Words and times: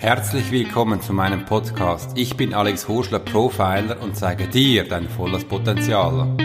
Herzlich 0.00 0.50
willkommen 0.50 1.02
zu 1.02 1.12
meinem 1.12 1.44
Podcast. 1.44 2.16
Ich 2.16 2.34
bin 2.34 2.54
Alex 2.54 2.88
Horschler, 2.88 3.18
Profiler 3.18 4.00
und 4.00 4.16
zeige 4.16 4.48
dir 4.48 4.88
dein 4.88 5.06
volles 5.10 5.44
Potenzial. 5.44 6.38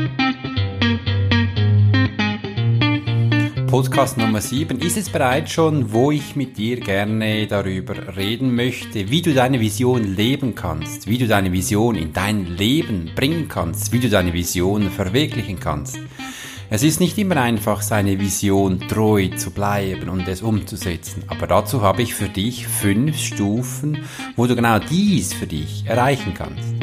Podcast 3.68 4.18
Nummer 4.18 4.42
7 4.42 4.80
ist 4.80 4.98
es 4.98 5.10
bereits 5.10 5.54
schon, 5.54 5.94
wo 5.94 6.12
ich 6.12 6.36
mit 6.36 6.58
dir 6.58 6.82
gerne 6.82 7.48
darüber 7.48 8.18
reden 8.18 8.54
möchte, 8.56 9.10
wie 9.10 9.22
du 9.22 9.34
deine 9.34 9.62
Vision 9.62 10.04
leben 10.04 10.54
kannst, 10.54 11.08
wie 11.08 11.18
du 11.18 11.26
deine 11.26 11.54
Vision 11.54 11.96
in 11.96 12.12
dein 12.12 12.58
Leben 12.58 13.12
bringen 13.16 13.48
kannst, 13.48 13.94
wie 13.94 14.00
du 14.00 14.10
deine 14.10 14.34
Vision 14.34 14.90
verwirklichen 14.90 15.62
kannst. 15.62 15.98
Es 16.76 16.84
ist 16.84 17.00
nicht 17.00 17.18
immer 17.18 17.38
einfach, 17.38 17.82
seine 17.82 18.20
Vision 18.20 18.82
treu 18.90 19.30
zu 19.30 19.52
bleiben 19.52 20.10
und 20.10 20.28
es 20.28 20.42
umzusetzen, 20.42 21.24
aber 21.28 21.48
dazu 21.48 21.82
habe 21.82 22.02
ich 22.02 22.14
für 22.14 22.28
dich 22.28 22.68
fünf 22.68 23.18
Stufen, 23.18 24.00
wo 24.36 24.46
du 24.46 24.58
genau 24.58 24.80
dies 24.80 25.34
für 25.34 25.48
dich 25.48 25.86
erreichen 25.86 26.34
kannst. 26.34 26.76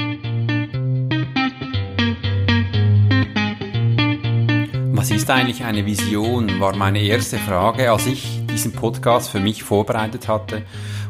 Was 4.94 5.10
ist 5.10 5.28
eigentlich 5.28 5.62
eine 5.62 5.84
Vision, 5.84 6.58
war 6.58 6.74
meine 6.74 7.02
erste 7.02 7.36
Frage, 7.36 7.92
als 7.92 8.06
ich 8.06 8.40
diesen 8.50 8.72
Podcast 8.72 9.28
für 9.28 9.40
mich 9.40 9.62
vorbereitet 9.62 10.26
hatte. 10.26 10.62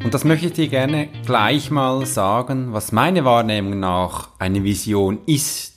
Und 0.03 0.13
das 0.13 0.25
möchte 0.25 0.47
ich 0.47 0.55
dir 0.55 0.67
gerne 0.67 1.09
gleich 1.25 1.71
mal 1.71 2.05
sagen, 2.05 2.73
was 2.73 2.91
meine 2.91 3.25
Wahrnehmung 3.25 3.79
nach 3.79 4.31
eine 4.41 4.65
Vision 4.65 5.21
ist. 5.27 5.72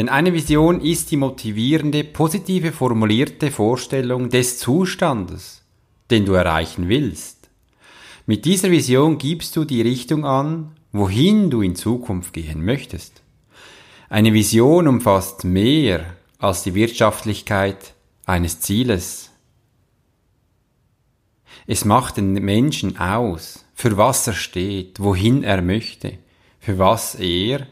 Denn 0.00 0.08
eine 0.08 0.32
Vision 0.32 0.80
ist 0.80 1.10
die 1.10 1.18
motivierende, 1.18 2.04
positive 2.04 2.72
formulierte 2.72 3.50
Vorstellung 3.50 4.30
des 4.30 4.58
Zustandes, 4.58 5.60
den 6.10 6.24
du 6.24 6.32
erreichen 6.32 6.88
willst. 6.88 7.50
Mit 8.24 8.46
dieser 8.46 8.70
Vision 8.70 9.18
gibst 9.18 9.56
du 9.56 9.66
die 9.66 9.82
Richtung 9.82 10.24
an, 10.24 10.74
wohin 10.90 11.50
du 11.50 11.60
in 11.60 11.76
Zukunft 11.76 12.32
gehen 12.32 12.64
möchtest. 12.64 13.20
Eine 14.08 14.32
Vision 14.32 14.88
umfasst 14.88 15.44
mehr 15.44 16.16
als 16.38 16.62
die 16.62 16.74
Wirtschaftlichkeit 16.74 17.92
eines 18.24 18.60
Zieles. 18.60 19.30
Es 21.66 21.84
macht 21.84 22.16
den 22.16 22.32
Menschen 22.32 22.96
aus, 22.98 23.66
für 23.74 23.98
was 23.98 24.26
er 24.26 24.32
steht, 24.32 24.98
wohin 24.98 25.44
er 25.44 25.60
möchte, 25.60 26.16
für 26.58 26.78
was 26.78 27.16
er 27.16 27.66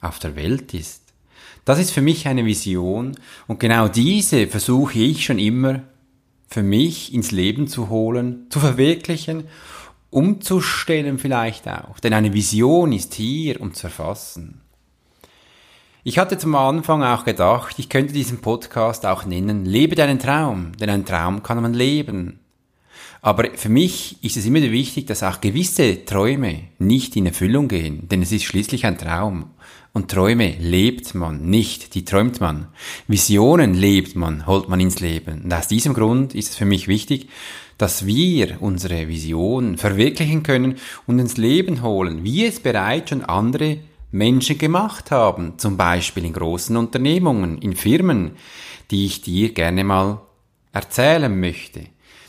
auf 0.00 0.18
der 0.18 0.34
Welt 0.34 0.72
ist. 0.72 1.07
Das 1.68 1.78
ist 1.78 1.90
für 1.90 2.00
mich 2.00 2.26
eine 2.26 2.46
Vision 2.46 3.14
und 3.46 3.60
genau 3.60 3.88
diese 3.88 4.46
versuche 4.46 5.00
ich 5.00 5.26
schon 5.26 5.38
immer 5.38 5.82
für 6.48 6.62
mich 6.62 7.12
ins 7.12 7.30
Leben 7.30 7.68
zu 7.68 7.90
holen, 7.90 8.46
zu 8.48 8.58
verwirklichen, 8.58 9.44
umzustellen 10.08 11.18
vielleicht 11.18 11.68
auch. 11.68 12.00
Denn 12.00 12.14
eine 12.14 12.32
Vision 12.32 12.92
ist 12.92 13.12
hier, 13.12 13.60
um 13.60 13.74
zu 13.74 13.88
erfassen. 13.88 14.62
Ich 16.04 16.18
hatte 16.18 16.38
zum 16.38 16.54
Anfang 16.54 17.02
auch 17.02 17.26
gedacht, 17.26 17.78
ich 17.78 17.90
könnte 17.90 18.14
diesen 18.14 18.40
Podcast 18.40 19.04
auch 19.04 19.26
nennen, 19.26 19.66
lebe 19.66 19.94
deinen 19.94 20.18
Traum, 20.18 20.72
denn 20.80 20.88
ein 20.88 21.04
Traum 21.04 21.42
kann 21.42 21.60
man 21.60 21.74
leben. 21.74 22.40
Aber 23.20 23.48
für 23.54 23.68
mich 23.68 24.22
ist 24.22 24.36
es 24.36 24.46
immer 24.46 24.60
wichtig, 24.62 25.06
dass 25.06 25.22
auch 25.22 25.40
gewisse 25.40 26.04
Träume 26.04 26.60
nicht 26.78 27.16
in 27.16 27.26
Erfüllung 27.26 27.68
gehen, 27.68 28.08
denn 28.08 28.22
es 28.22 28.32
ist 28.32 28.44
schließlich 28.44 28.86
ein 28.86 28.98
Traum. 28.98 29.50
Und 29.92 30.10
Träume 30.10 30.54
lebt 30.60 31.14
man 31.14 31.48
nicht, 31.50 31.94
die 31.94 32.04
träumt 32.04 32.40
man. 32.40 32.68
Visionen 33.08 33.74
lebt 33.74 34.14
man, 34.14 34.46
holt 34.46 34.68
man 34.68 34.78
ins 34.78 35.00
Leben. 35.00 35.42
Und 35.42 35.52
aus 35.52 35.66
diesem 35.66 35.94
Grund 35.94 36.34
ist 36.34 36.50
es 36.50 36.56
für 36.56 36.66
mich 36.66 36.86
wichtig, 36.86 37.28
dass 37.78 38.06
wir 38.06 38.58
unsere 38.60 39.08
Vision 39.08 39.76
verwirklichen 39.76 40.42
können 40.42 40.76
und 41.06 41.18
ins 41.18 41.36
Leben 41.36 41.82
holen, 41.82 42.22
wie 42.24 42.44
es 42.44 42.60
bereits 42.60 43.10
schon 43.10 43.24
andere 43.24 43.78
Menschen 44.10 44.58
gemacht 44.58 45.10
haben, 45.10 45.58
zum 45.58 45.76
Beispiel 45.76 46.24
in 46.24 46.32
großen 46.32 46.76
Unternehmungen, 46.76 47.58
in 47.58 47.74
Firmen, 47.74 48.32
die 48.90 49.06
ich 49.06 49.22
dir 49.22 49.52
gerne 49.52 49.84
mal 49.84 50.20
erzählen 50.72 51.38
möchte. 51.38 51.86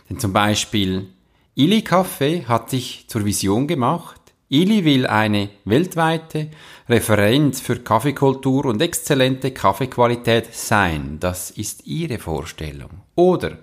Denn 0.09 0.19
zum 0.19 0.33
Beispiel 0.33 1.07
Ili 1.55 1.81
Kaffee 1.81 2.45
hat 2.47 2.69
sich 2.69 3.05
zur 3.07 3.25
Vision 3.25 3.67
gemacht. 3.67 4.19
Ili 4.49 4.83
will 4.83 5.05
eine 5.05 5.49
weltweite 5.65 6.49
Referenz 6.87 7.61
für 7.61 7.77
Kaffeekultur 7.77 8.65
und 8.65 8.81
exzellente 8.81 9.51
Kaffeequalität 9.51 10.55
sein. 10.55 11.17
Das 11.19 11.51
ist 11.51 11.85
ihre 11.85 12.17
Vorstellung. 12.17 12.89
Oder 13.15 13.59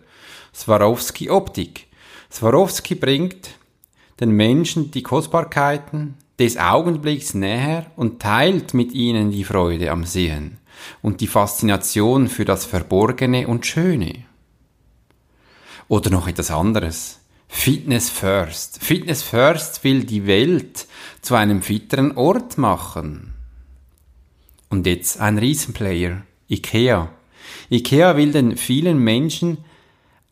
Swarovski 0.55 1.29
Optik. 1.31 1.89
Swarovski 2.31 2.95
bringt 2.95 3.51
den 4.21 4.31
Menschen 4.31 4.91
die 4.91 5.03
Kostbarkeiten, 5.03 6.15
des 6.39 6.59
Augenblicks 6.59 7.35
näher 7.35 7.87
und 7.97 8.21
teilt 8.21 8.75
mit 8.75 8.93
ihnen 8.93 9.31
die 9.31 9.45
Freude 9.45 9.91
am 9.91 10.05
Sehen 10.05 10.59
und 11.03 11.21
die 11.21 11.27
Faszination 11.27 12.29
für 12.29 12.45
das 12.45 12.67
Verborgene 12.67 13.49
und 13.49 13.65
Schöne. 13.65 14.26
Oder 15.89 16.11
noch 16.11 16.27
etwas 16.27 16.51
anderes. 16.51 17.21
Fitness 17.49 18.11
First. 18.11 18.83
Fitness 18.83 19.23
First 19.23 19.85
will 19.85 20.05
die 20.05 20.27
Welt 20.27 20.87
zu 21.23 21.35
einem 21.35 21.63
fitteren 21.63 22.17
Ort 22.17 22.59
machen. 22.59 23.35
Und 24.69 24.87
jetzt 24.87 25.21
ein 25.21 25.39
Riesenplayer. 25.39 26.23
IKEA. 26.49 27.11
IKEA 27.71 28.17
will 28.17 28.33
den 28.33 28.57
vielen 28.57 28.99
Menschen 28.99 29.59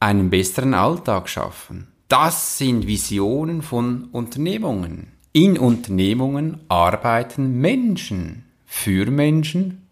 einen 0.00 0.28
besseren 0.30 0.74
Alltag 0.74 1.28
schaffen. 1.28 1.88
Das 2.08 2.58
sind 2.58 2.86
Visionen 2.86 3.62
von 3.62 4.08
Unternehmungen. 4.12 5.12
In 5.32 5.58
Unternehmungen 5.58 6.60
arbeiten 6.68 7.60
Menschen. 7.60 8.44
Für 8.66 9.10
Menschen. 9.10 9.86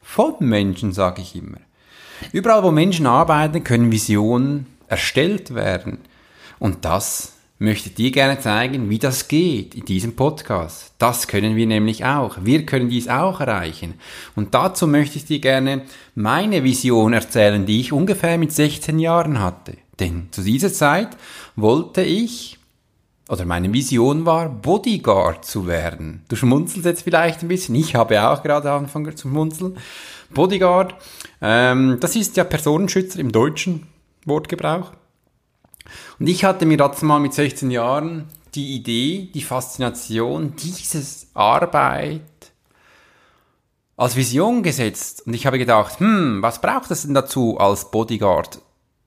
Von 0.00 0.34
Menschen, 0.40 0.92
sage 0.92 1.22
ich 1.22 1.36
immer. 1.36 1.60
Überall, 2.32 2.62
wo 2.62 2.70
Menschen 2.70 3.06
arbeiten, 3.06 3.64
können 3.64 3.92
Visionen 3.92 4.66
erstellt 4.88 5.54
werden. 5.54 5.98
Und 6.58 6.84
das 6.84 7.34
möchte 7.58 7.90
ich 7.90 7.94
dir 7.94 8.10
gerne 8.10 8.40
zeigen, 8.40 8.88
wie 8.88 8.98
das 8.98 9.28
geht 9.28 9.74
in 9.74 9.84
diesem 9.84 10.16
Podcast. 10.16 10.94
Das 10.98 11.28
können 11.28 11.56
wir 11.56 11.66
nämlich 11.66 12.04
auch. 12.04 12.38
Wir 12.42 12.64
können 12.64 12.88
dies 12.88 13.08
auch 13.08 13.40
erreichen. 13.40 13.94
Und 14.34 14.54
dazu 14.54 14.86
möchte 14.86 15.18
ich 15.18 15.26
dir 15.26 15.40
gerne 15.40 15.82
meine 16.14 16.64
Vision 16.64 17.12
erzählen, 17.12 17.66
die 17.66 17.80
ich 17.80 17.92
ungefähr 17.92 18.38
mit 18.38 18.52
16 18.52 18.98
Jahren 18.98 19.40
hatte. 19.40 19.74
Denn 20.00 20.28
zu 20.30 20.42
dieser 20.42 20.72
Zeit 20.72 21.10
wollte 21.54 22.02
ich 22.02 22.59
oder 23.30 23.44
meine 23.44 23.72
Vision 23.72 24.26
war, 24.26 24.48
Bodyguard 24.48 25.44
zu 25.44 25.68
werden. 25.68 26.24
Du 26.28 26.34
schmunzelst 26.34 26.84
jetzt 26.84 27.02
vielleicht 27.02 27.42
ein 27.42 27.48
bisschen. 27.48 27.76
Ich 27.76 27.94
habe 27.94 28.28
auch 28.28 28.42
gerade 28.42 28.72
angefangen 28.72 29.16
zu 29.16 29.28
schmunzeln. 29.28 29.78
Bodyguard, 30.30 30.96
ähm, 31.40 31.98
das 32.00 32.16
ist 32.16 32.36
ja 32.36 32.42
Personenschützer 32.42 33.20
im 33.20 33.30
deutschen 33.30 33.86
Wortgebrauch. 34.24 34.90
Und 36.18 36.26
ich 36.26 36.44
hatte 36.44 36.66
mir 36.66 36.76
dazu 36.76 37.04
mal 37.04 37.20
mit 37.20 37.32
16 37.32 37.70
Jahren 37.70 38.28
die 38.56 38.74
Idee, 38.74 39.30
die 39.32 39.42
Faszination 39.42 40.54
dieses 40.56 41.28
Arbeit 41.34 42.22
als 43.96 44.16
Vision 44.16 44.64
gesetzt. 44.64 45.22
Und 45.26 45.34
ich 45.34 45.46
habe 45.46 45.58
gedacht, 45.58 46.00
hm, 46.00 46.42
was 46.42 46.60
braucht 46.60 46.90
es 46.90 47.02
denn 47.02 47.14
dazu, 47.14 47.58
als 47.58 47.92
Bodyguard 47.92 48.60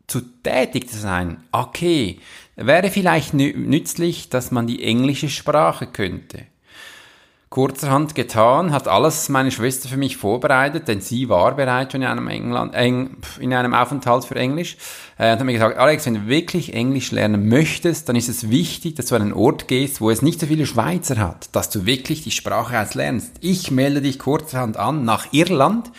zu 0.07 0.21
tätig 0.21 0.89
zu 0.89 0.97
sein? 0.97 1.43
Okay, 1.51 2.19
Wäre 2.55 2.91
vielleicht 2.91 3.33
nützlich, 3.33 4.29
dass 4.29 4.51
man 4.51 4.67
die 4.67 4.83
englische 4.83 5.29
Sprache 5.29 5.87
könnte. 5.87 6.45
Kurzerhand 7.53 8.15
getan, 8.15 8.71
hat 8.71 8.87
alles 8.87 9.29
meine 9.29 9.51
Schwester 9.51 9.87
für 9.87 9.97
mich 9.97 10.17
vorbereitet, 10.17 10.87
denn 10.87 11.01
sie 11.01 11.29
war 11.29 11.55
bereits 11.55 11.91
schon 11.91 12.01
in 12.01 12.07
einem, 12.07 12.27
England, 12.27 12.73
Eng, 12.73 13.17
in 13.39 13.53
einem 13.53 13.75
Aufenthalt 13.75 14.25
für 14.25 14.35
Englisch. 14.35 14.75
Äh, 15.19 15.33
und 15.33 15.39
hat 15.39 15.45
mir 15.45 15.53
gesagt, 15.53 15.77
Alex, 15.77 16.07
wenn 16.07 16.15
du 16.15 16.25
wirklich 16.25 16.73
Englisch 16.73 17.11
lernen 17.11 17.47
möchtest, 17.49 18.09
dann 18.09 18.15
ist 18.15 18.27
es 18.27 18.49
wichtig, 18.49 18.95
dass 18.95 19.05
du 19.05 19.15
an 19.15 19.21
einen 19.21 19.33
Ort 19.33 19.67
gehst, 19.67 20.01
wo 20.01 20.09
es 20.09 20.23
nicht 20.23 20.39
so 20.39 20.47
viele 20.47 20.65
Schweizer 20.65 21.17
hat, 21.17 21.55
dass 21.55 21.69
du 21.69 21.85
wirklich 21.85 22.23
die 22.23 22.31
Sprache 22.31 22.79
auslernst. 22.79 23.33
Ich 23.41 23.69
melde 23.69 24.01
dich 24.01 24.17
kurzerhand 24.17 24.77
an, 24.77 25.05
nach 25.05 25.27
Irland 25.31 25.91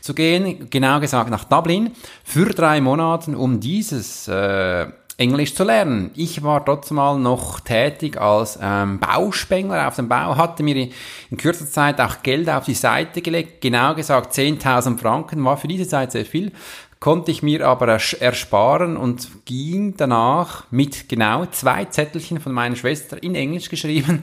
zu 0.00 0.14
gehen, 0.14 0.70
genau 0.70 1.00
gesagt 1.00 1.28
nach 1.28 1.42
Dublin, 1.42 1.90
für 2.22 2.50
drei 2.50 2.80
Monate, 2.80 3.36
um 3.36 3.58
dieses 3.58 4.28
äh, 4.28 4.86
Englisch 5.20 5.54
zu 5.54 5.64
lernen. 5.64 6.10
Ich 6.16 6.42
war 6.42 6.64
dort 6.64 6.90
mal 6.90 7.18
noch 7.18 7.60
tätig 7.60 8.18
als 8.18 8.58
ähm, 8.60 8.98
Bauspengler 8.98 9.86
auf 9.86 9.96
dem 9.96 10.08
Bau, 10.08 10.36
hatte 10.36 10.62
mir 10.62 10.88
in 11.30 11.36
kürzer 11.36 11.66
Zeit 11.66 12.00
auch 12.00 12.22
Geld 12.22 12.48
auf 12.48 12.64
die 12.64 12.74
Seite 12.74 13.20
gelegt, 13.20 13.60
genau 13.60 13.94
gesagt 13.94 14.32
10.000 14.32 14.98
Franken, 14.98 15.44
war 15.44 15.58
für 15.58 15.68
diese 15.68 15.86
Zeit 15.86 16.12
sehr 16.12 16.24
viel, 16.24 16.52
konnte 17.00 17.30
ich 17.30 17.42
mir 17.42 17.66
aber 17.66 17.88
ersparen 17.88 18.96
und 18.96 19.28
ging 19.44 19.94
danach 19.94 20.64
mit 20.70 21.08
genau 21.10 21.44
zwei 21.46 21.84
Zettelchen 21.84 22.40
von 22.40 22.52
meiner 22.52 22.76
Schwester 22.76 23.22
in 23.22 23.34
Englisch 23.34 23.68
geschrieben 23.68 24.22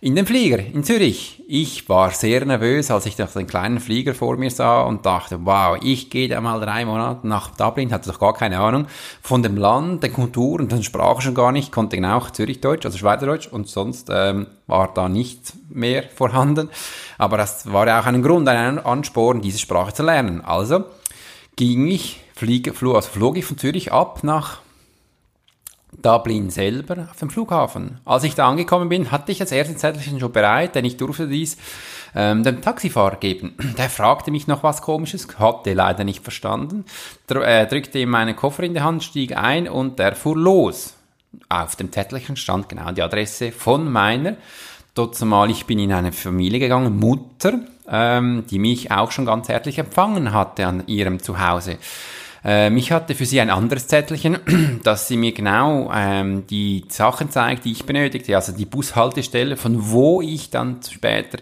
in 0.00 0.14
den 0.14 0.26
Flieger 0.26 0.58
in 0.58 0.84
Zürich. 0.84 1.42
Ich 1.48 1.88
war 1.88 2.10
sehr 2.10 2.44
nervös, 2.44 2.90
als 2.90 3.06
ich 3.06 3.16
den 3.16 3.46
kleinen 3.46 3.80
Flieger 3.80 4.14
vor 4.14 4.36
mir 4.36 4.50
sah 4.50 4.82
und 4.82 5.06
dachte, 5.06 5.38
wow, 5.44 5.78
ich 5.80 6.10
gehe 6.10 6.28
da 6.28 6.40
mal 6.40 6.60
drei 6.60 6.84
Monate 6.84 7.26
nach 7.26 7.50
Dublin, 7.56 7.92
hatte 7.92 8.10
doch 8.10 8.18
gar 8.18 8.34
keine 8.34 8.58
Ahnung 8.58 8.86
von 9.22 9.42
dem 9.42 9.56
Land, 9.56 10.02
den 10.02 10.12
Kulturen, 10.12 10.68
den 10.68 10.82
Sprachen 10.82 11.22
schon 11.22 11.34
gar 11.34 11.52
nicht, 11.52 11.72
konnte 11.72 11.96
genau 11.96 12.20
Zürichdeutsch, 12.20 12.84
also 12.84 12.98
Schweizerdeutsch 12.98 13.48
und 13.48 13.68
sonst 13.68 14.10
ähm, 14.12 14.48
war 14.66 14.92
da 14.92 15.08
nichts 15.08 15.54
mehr 15.70 16.02
vorhanden. 16.14 16.68
Aber 17.16 17.36
das 17.36 17.72
war 17.72 17.86
ja 17.86 18.00
auch 18.00 18.06
ein 18.06 18.22
Grund, 18.22 18.48
ein 18.48 18.78
Ansporn, 18.78 19.40
diese 19.40 19.58
Sprache 19.58 19.94
zu 19.94 20.02
lernen. 20.02 20.42
Also 20.42 20.84
ging 21.56 21.86
ich, 21.86 22.20
fliege, 22.34 22.74
flog, 22.74 22.96
also 22.96 23.10
flog 23.10 23.38
ich 23.38 23.44
von 23.44 23.56
Zürich 23.56 23.92
ab 23.92 24.22
nach 24.22 24.58
Dublin 26.02 26.50
selber 26.50 27.08
auf 27.10 27.18
dem 27.18 27.30
Flughafen. 27.30 27.98
Als 28.04 28.24
ich 28.24 28.34
da 28.34 28.48
angekommen 28.48 28.88
bin, 28.88 29.10
hatte 29.10 29.32
ich 29.32 29.38
das 29.38 29.52
erste 29.52 29.76
Zettelchen 29.76 30.20
schon 30.20 30.32
bereit, 30.32 30.74
denn 30.74 30.84
ich 30.84 30.96
durfte 30.96 31.28
dies 31.28 31.56
ähm, 32.14 32.42
dem 32.42 32.62
Taxifahrer 32.62 33.16
geben. 33.16 33.54
Der 33.78 33.90
fragte 33.90 34.30
mich 34.30 34.46
noch 34.46 34.62
was 34.62 34.82
Komisches, 34.82 35.26
hatte 35.38 35.74
leider 35.74 36.04
nicht 36.04 36.22
verstanden, 36.22 36.84
dr 37.26 37.46
äh, 37.46 37.66
drückte 37.66 37.98
ihm 37.98 38.10
meinen 38.10 38.36
Koffer 38.36 38.62
in 38.62 38.74
die 38.74 38.80
Hand, 38.80 39.04
stieg 39.04 39.36
ein 39.36 39.68
und 39.68 39.98
der 39.98 40.14
fuhr 40.16 40.36
los. 40.36 40.94
Auf 41.48 41.76
dem 41.76 41.92
Zettelchen 41.92 42.36
stand 42.36 42.68
genau 42.68 42.92
die 42.92 43.02
Adresse 43.02 43.52
von 43.52 43.90
meiner. 43.90 44.36
Dort 44.94 45.14
zumal 45.14 45.50
ich 45.50 45.66
bin 45.66 45.78
in 45.78 45.92
eine 45.92 46.12
Familie 46.12 46.58
gegangen, 46.58 46.98
Mutter, 46.98 47.60
ähm, 47.86 48.44
die 48.50 48.58
mich 48.58 48.90
auch 48.90 49.10
schon 49.12 49.26
ganz 49.26 49.48
herzlich 49.48 49.78
empfangen 49.78 50.32
hatte 50.32 50.66
an 50.66 50.84
ihrem 50.86 51.22
Zuhause. 51.22 51.76
Ähm, 52.48 52.76
ich 52.76 52.92
hatte 52.92 53.16
für 53.16 53.26
sie 53.26 53.40
ein 53.40 53.50
anderes 53.50 53.88
Zettelchen, 53.88 54.38
dass 54.84 55.08
sie 55.08 55.16
mir 55.16 55.32
genau 55.32 55.90
ähm, 55.92 56.46
die 56.46 56.84
Sachen 56.88 57.28
zeigt, 57.28 57.64
die 57.64 57.72
ich 57.72 57.84
benötigte, 57.84 58.36
also 58.36 58.52
die 58.52 58.64
Bushaltestelle, 58.64 59.56
von 59.56 59.90
wo 59.90 60.22
ich 60.22 60.50
dann 60.50 60.78
später 60.88 61.38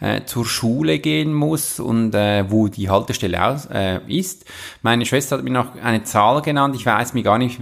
äh, 0.00 0.24
zur 0.24 0.46
Schule 0.46 0.98
gehen 0.98 1.34
muss 1.34 1.78
und 1.78 2.14
äh, 2.14 2.50
wo 2.50 2.68
die 2.68 2.88
Haltestelle 2.88 3.44
aus, 3.44 3.66
äh, 3.66 4.00
ist. 4.08 4.46
Meine 4.80 5.04
Schwester 5.04 5.36
hat 5.36 5.44
mir 5.44 5.50
noch 5.50 5.74
eine 5.82 6.04
Zahl 6.04 6.40
genannt, 6.40 6.74
ich 6.74 6.86
weiß 6.86 7.12
mir 7.12 7.22
gar 7.22 7.36
nicht, 7.36 7.60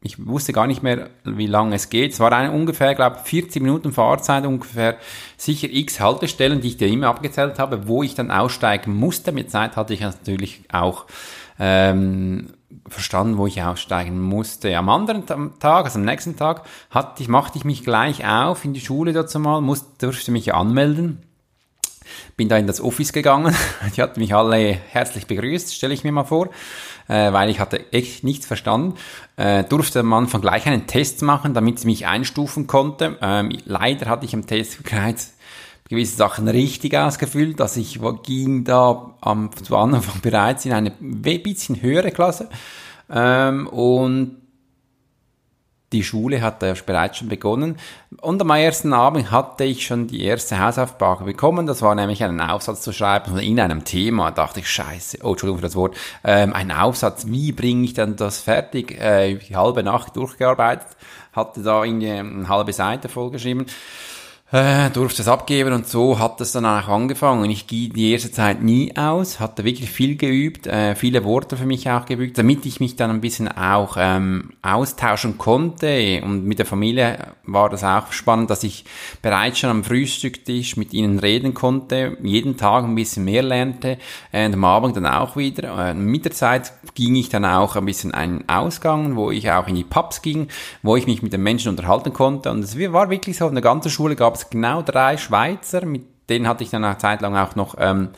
ich 0.00 0.26
wusste 0.26 0.54
gar 0.54 0.66
nicht 0.66 0.82
mehr, 0.82 1.10
wie 1.24 1.46
lange 1.46 1.74
es 1.74 1.90
geht. 1.90 2.12
Es 2.12 2.20
war 2.20 2.32
eine 2.32 2.52
ungefähr, 2.52 2.94
glaube 2.94 3.18
40 3.22 3.60
Minuten 3.60 3.92
Fahrzeit, 3.92 4.46
ungefähr 4.46 4.96
sicher 5.36 5.68
x 5.70 6.00
Haltestellen, 6.00 6.62
die 6.62 6.68
ich 6.68 6.76
dir 6.78 6.88
immer 6.88 7.08
abgezählt 7.08 7.58
habe, 7.58 7.86
wo 7.86 8.02
ich 8.02 8.14
dann 8.14 8.30
aussteigen 8.30 8.94
musste. 8.94 9.32
Mit 9.32 9.50
Zeit 9.50 9.76
hatte 9.76 9.92
ich 9.92 10.00
natürlich 10.00 10.62
auch 10.72 11.04
ähm, 11.58 12.48
verstanden, 12.88 13.36
wo 13.36 13.46
ich 13.46 13.62
aussteigen 13.62 14.20
musste. 14.20 14.76
Am 14.76 14.88
anderen 14.88 15.26
Tag, 15.26 15.84
also 15.84 15.98
am 15.98 16.04
nächsten 16.04 16.36
Tag, 16.36 16.64
hatte 16.90 17.22
ich, 17.22 17.28
machte 17.28 17.58
ich 17.58 17.64
mich 17.64 17.84
gleich 17.84 18.26
auf 18.26 18.64
in 18.64 18.74
die 18.74 18.80
Schule 18.80 19.12
dazu 19.12 19.38
mal, 19.38 19.60
musste, 19.60 20.06
durfte 20.06 20.30
mich 20.30 20.54
anmelden. 20.54 21.22
Bin 22.36 22.48
da 22.48 22.56
in 22.56 22.66
das 22.66 22.80
Office 22.80 23.12
gegangen. 23.12 23.54
Die 23.96 24.02
hatten 24.02 24.20
mich 24.20 24.34
alle 24.34 24.78
herzlich 24.90 25.26
begrüßt, 25.26 25.74
stelle 25.74 25.92
ich 25.92 26.04
mir 26.04 26.12
mal 26.12 26.24
vor, 26.24 26.48
äh, 27.08 27.32
weil 27.32 27.50
ich 27.50 27.60
hatte 27.60 27.92
echt 27.92 28.24
nichts 28.24 28.46
verstanden. 28.46 28.94
Äh, 29.36 29.64
durfte 29.64 30.00
am 30.00 30.12
Anfang 30.12 30.40
gleich 30.40 30.66
einen 30.66 30.86
Test 30.86 31.22
machen, 31.22 31.52
damit 31.52 31.80
sie 31.80 31.86
mich 31.86 32.06
einstufen 32.06 32.66
konnte. 32.66 33.18
Ähm, 33.20 33.58
leider 33.64 34.06
hatte 34.08 34.24
ich 34.24 34.34
am 34.34 34.46
Test 34.46 34.82
bereits 34.82 35.34
gewisse 35.88 36.16
Sachen 36.16 36.48
richtig 36.48 36.96
ausgefüllt. 36.96 37.60
dass 37.60 37.76
ich 37.76 38.00
ging 38.22 38.64
da 38.64 39.14
am, 39.20 39.50
zu 39.62 39.76
Anfang 39.76 40.20
bereits 40.20 40.64
in 40.64 40.72
eine 40.72 40.90
bisschen 40.90 41.82
höhere 41.82 42.10
Klasse. 42.10 42.48
Ähm, 43.10 43.66
und 43.68 44.36
die 45.92 46.04
Schule 46.04 46.42
hat 46.42 46.62
ja 46.62 46.74
bereits 46.84 47.16
schon 47.16 47.28
begonnen. 47.28 47.78
Und 48.20 48.42
am 48.42 48.50
ersten 48.50 48.92
Abend 48.92 49.30
hatte 49.30 49.64
ich 49.64 49.86
schon 49.86 50.06
die 50.06 50.22
erste 50.22 50.58
Hausaufgabe 50.58 51.24
bekommen. 51.24 51.66
Das 51.66 51.80
war 51.80 51.94
nämlich 51.94 52.22
einen 52.22 52.42
Aufsatz 52.42 52.82
zu 52.82 52.92
schreiben 52.92 53.38
in 53.38 53.58
einem 53.58 53.84
Thema. 53.84 54.30
Da 54.30 54.42
dachte 54.42 54.60
ich, 54.60 54.68
scheiße, 54.68 55.20
oh, 55.22 55.30
Entschuldigung 55.30 55.58
für 55.58 55.66
das 55.66 55.76
Wort, 55.76 55.96
ähm, 56.24 56.52
ein 56.52 56.70
Aufsatz, 56.70 57.26
wie 57.28 57.52
bringe 57.52 57.84
ich 57.84 57.94
denn 57.94 58.16
das 58.16 58.38
fertig? 58.40 59.00
Äh, 59.00 59.36
die 59.36 59.56
halbe 59.56 59.82
Nacht 59.82 60.14
durchgearbeitet, 60.16 60.88
hatte 61.32 61.62
da 61.62 61.82
irgendwie 61.82 62.10
eine 62.10 62.48
halbe 62.48 62.74
Seite 62.74 63.08
vollgeschrieben 63.08 63.64
äh, 64.50 64.88
durfte 64.90 65.20
es 65.20 65.28
abgeben 65.28 65.74
und 65.74 65.86
so 65.86 66.18
hat 66.18 66.40
es 66.40 66.52
dann 66.52 66.64
auch 66.64 66.88
angefangen. 66.88 67.50
Ich 67.50 67.66
gehe 67.66 67.90
die 67.90 68.12
erste 68.12 68.32
Zeit 68.32 68.62
nie 68.62 68.96
aus, 68.96 69.40
hatte 69.40 69.64
wirklich 69.64 69.90
viel 69.90 70.16
geübt, 70.16 70.66
äh, 70.66 70.94
viele 70.94 71.22
Worte 71.24 71.58
für 71.58 71.66
mich 71.66 71.90
auch 71.90 72.06
geübt, 72.06 72.38
damit 72.38 72.64
ich 72.64 72.80
mich 72.80 72.96
dann 72.96 73.10
ein 73.10 73.20
bisschen 73.20 73.48
auch 73.48 73.96
ähm, 73.98 74.54
austauschen 74.62 75.36
konnte. 75.36 76.22
Und 76.24 76.46
mit 76.46 76.58
der 76.58 76.64
Familie 76.64 77.34
war 77.44 77.68
das 77.68 77.84
auch 77.84 78.10
spannend, 78.12 78.48
dass 78.48 78.62
ich 78.64 78.86
bereits 79.20 79.58
schon 79.58 79.68
am 79.68 79.84
Frühstücktisch 79.84 80.78
mit 80.78 80.94
ihnen 80.94 81.18
reden 81.18 81.52
konnte, 81.52 82.16
jeden 82.22 82.56
Tag 82.56 82.84
ein 82.84 82.94
bisschen 82.94 83.26
mehr 83.26 83.42
lernte 83.42 83.98
äh, 84.32 84.46
und 84.46 84.54
am 84.54 84.64
Abend 84.64 84.96
dann 84.96 85.06
auch 85.06 85.36
wieder. 85.36 85.90
Äh, 85.90 85.94
mit 85.94 86.24
der 86.24 86.32
Zeit 86.32 86.72
ging 86.94 87.16
ich 87.16 87.28
dann 87.28 87.44
auch 87.44 87.76
ein 87.76 87.84
bisschen 87.84 88.14
einen 88.14 88.48
Ausgang, 88.48 89.14
wo 89.14 89.30
ich 89.30 89.50
auch 89.50 89.68
in 89.68 89.74
die 89.74 89.84
Pubs 89.84 90.22
ging, 90.22 90.48
wo 90.82 90.96
ich 90.96 91.06
mich 91.06 91.22
mit 91.22 91.34
den 91.34 91.42
Menschen 91.42 91.68
unterhalten 91.68 92.14
konnte. 92.14 92.50
Und 92.50 92.60
es 92.60 92.78
war 92.78 93.10
wirklich 93.10 93.36
so, 93.36 93.46
in 93.46 93.54
der 93.54 93.62
ganzen 93.62 93.90
Schule 93.90 94.16
gab 94.16 94.37
es 94.38 94.50
genau 94.50 94.82
drei 94.82 95.16
Schweizer, 95.16 95.84
mit 95.84 96.04
denen 96.28 96.46
hatte 96.46 96.64
ich 96.64 96.70
dann 96.70 96.84
eine 96.84 96.98
Zeit 96.98 97.20
lang 97.20 97.36
auch 97.36 97.56
noch 97.56 97.76
ähm, 97.78 98.10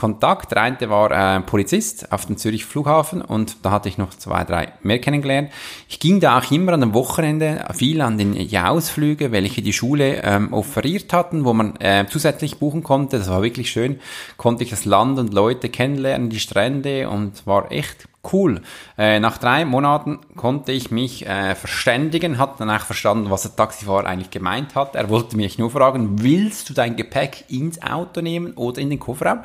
Kontakt. 0.00 0.52
Der 0.52 0.62
eine 0.62 0.78
war 0.88 1.10
äh, 1.10 1.40
Polizist 1.42 2.10
auf 2.10 2.24
dem 2.24 2.38
Zürich 2.38 2.64
Flughafen 2.64 3.20
und 3.20 3.66
da 3.66 3.70
hatte 3.70 3.90
ich 3.90 3.98
noch 3.98 4.14
zwei, 4.14 4.44
drei 4.44 4.72
mehr 4.82 4.98
kennengelernt. 4.98 5.50
Ich 5.90 6.00
ging 6.00 6.20
da 6.20 6.38
auch 6.38 6.50
immer 6.50 6.72
an 6.72 6.80
dem 6.80 6.94
Wochenende 6.94 7.66
viel 7.74 8.00
an 8.00 8.16
den 8.16 8.34
Ausflüge, 8.56 9.30
welche 9.30 9.60
die 9.60 9.74
Schule 9.74 10.22
ähm, 10.22 10.54
offeriert 10.54 11.12
hatten, 11.12 11.44
wo 11.44 11.52
man 11.52 11.76
äh, 11.80 12.06
zusätzlich 12.08 12.58
buchen 12.58 12.82
konnte. 12.82 13.18
Das 13.18 13.28
war 13.28 13.42
wirklich 13.42 13.70
schön. 13.70 14.00
Konnte 14.38 14.64
ich 14.64 14.70
das 14.70 14.86
Land 14.86 15.18
und 15.18 15.34
Leute 15.34 15.68
kennenlernen, 15.68 16.30
die 16.30 16.40
Strände 16.40 17.10
und 17.10 17.46
war 17.46 17.70
echt 17.70 18.08
Cool. 18.22 18.60
Äh, 18.98 19.18
nach 19.18 19.38
drei 19.38 19.64
Monaten 19.64 20.18
konnte 20.36 20.72
ich 20.72 20.90
mich 20.90 21.26
äh, 21.26 21.54
verständigen, 21.54 22.36
hat 22.36 22.60
dann 22.60 22.70
auch 22.70 22.80
verstanden, 22.82 23.30
was 23.30 23.42
der 23.42 23.56
Taxifahrer 23.56 24.06
eigentlich 24.06 24.30
gemeint 24.30 24.74
hat. 24.74 24.94
Er 24.94 25.08
wollte 25.08 25.36
mich 25.36 25.58
nur 25.58 25.70
fragen, 25.70 26.22
willst 26.22 26.68
du 26.68 26.74
dein 26.74 26.96
Gepäck 26.96 27.44
ins 27.48 27.82
Auto 27.82 28.20
nehmen 28.20 28.52
oder 28.54 28.80
in 28.80 28.90
den 28.90 28.98
Kofferraum? 28.98 29.40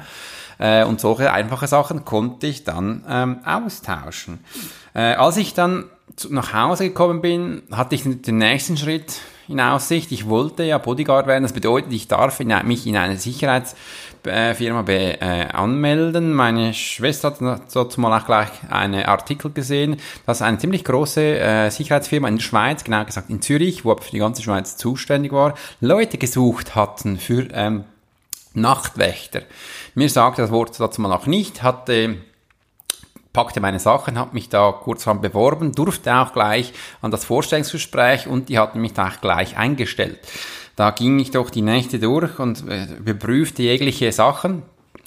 Äh, 0.58 0.84
und 0.84 1.00
solche 1.00 1.32
einfache 1.32 1.68
Sachen 1.68 2.04
konnte 2.04 2.48
ich 2.48 2.66
dann 2.66 3.06
ähm, 3.08 3.40
austauschen. 3.46 4.40
Äh, 4.94 5.16
als 5.16 5.38
ich 5.38 5.54
dann 5.54 5.86
zu, 6.18 6.34
nach 6.34 6.54
Hause 6.54 6.90
gekommen 6.90 7.22
bin, 7.22 7.64
hatte 7.72 7.96
ich 7.96 8.04
den 8.04 8.38
nächsten 8.38 8.76
Schritt 8.76 9.22
in 9.48 9.60
Aussicht. 9.60 10.12
Ich 10.12 10.28
wollte 10.28 10.64
ja 10.64 10.78
Bodyguard 10.78 11.28
werden. 11.28 11.44
Das 11.44 11.54
bedeutet, 11.54 11.94
ich 11.94 12.08
darf 12.08 12.40
in, 12.40 12.54
mich 12.66 12.88
in 12.88 12.98
eine 12.98 13.18
Sicherheitsfirma 14.26 14.82
be, 14.82 15.22
äh, 15.22 15.48
anmelden. 15.52 16.34
Meine 16.34 16.74
Schwester 16.74 17.30
hat 17.30 17.62
dazu 17.74 18.02
mal 18.02 18.20
auch 18.20 18.26
gleich 18.26 18.50
einen 18.70 19.06
Artikel 19.06 19.52
gesehen, 19.52 19.98
dass 20.26 20.42
eine 20.42 20.58
ziemlich 20.58 20.84
große 20.84 21.22
äh, 21.40 21.70
Sicherheitsfirma 21.70 22.28
in 22.28 22.38
der 22.38 22.44
Schweiz, 22.44 22.84
genau 22.84 23.06
gesagt 23.06 23.30
in 23.30 23.42
Zürich, 23.42 23.86
wo 23.86 23.96
für 23.96 24.12
die 24.12 24.20
ganze 24.20 24.44
Schweiz 24.44 24.78
zuständig 24.78 25.32
war, 25.32 25.54
Leute 25.80 26.18
gesucht 26.18 26.76
hatten 26.76 27.18
für 27.18 27.48
ähm, 27.54 27.86
Nachtwächter. 28.54 29.42
Mir 29.94 30.10
sagte 30.10 30.42
das 30.42 30.52
Wort 30.52 30.80
dazu 30.80 31.02
mal 31.02 31.14
auch 31.14 31.28
nicht, 31.28 31.64
hatte 31.64 32.18
packte 33.34 33.60
meine 33.60 33.80
Sachen, 33.80 34.18
habe 34.18 34.34
mich 34.34 34.48
da 34.48 34.72
kurzerhand 34.72 35.22
beworben, 35.22 35.74
durfte 35.74 36.16
auch 36.16 36.32
gleich 36.32 36.72
an 37.02 37.12
das 37.12 37.26
Vorstellungsgespräch 37.26 38.28
und 38.28 38.48
die 38.48 38.58
hatten 38.58 38.80
mich 38.80 38.94
da 38.94 39.10
auch 39.10 39.20
gleich 39.20 39.58
eingestellt. 39.58 40.20
Da 40.76 40.92
ging 40.92 41.20
ich 41.20 41.32
doch 41.32 41.50
die 41.50 41.62
Nächte 41.62 42.00
durch 42.00 42.40
und 42.40 42.68
äh, 42.68 42.86
überprüfte 42.98 43.64
jegliche 43.64 44.12
Sachen, 44.12 44.64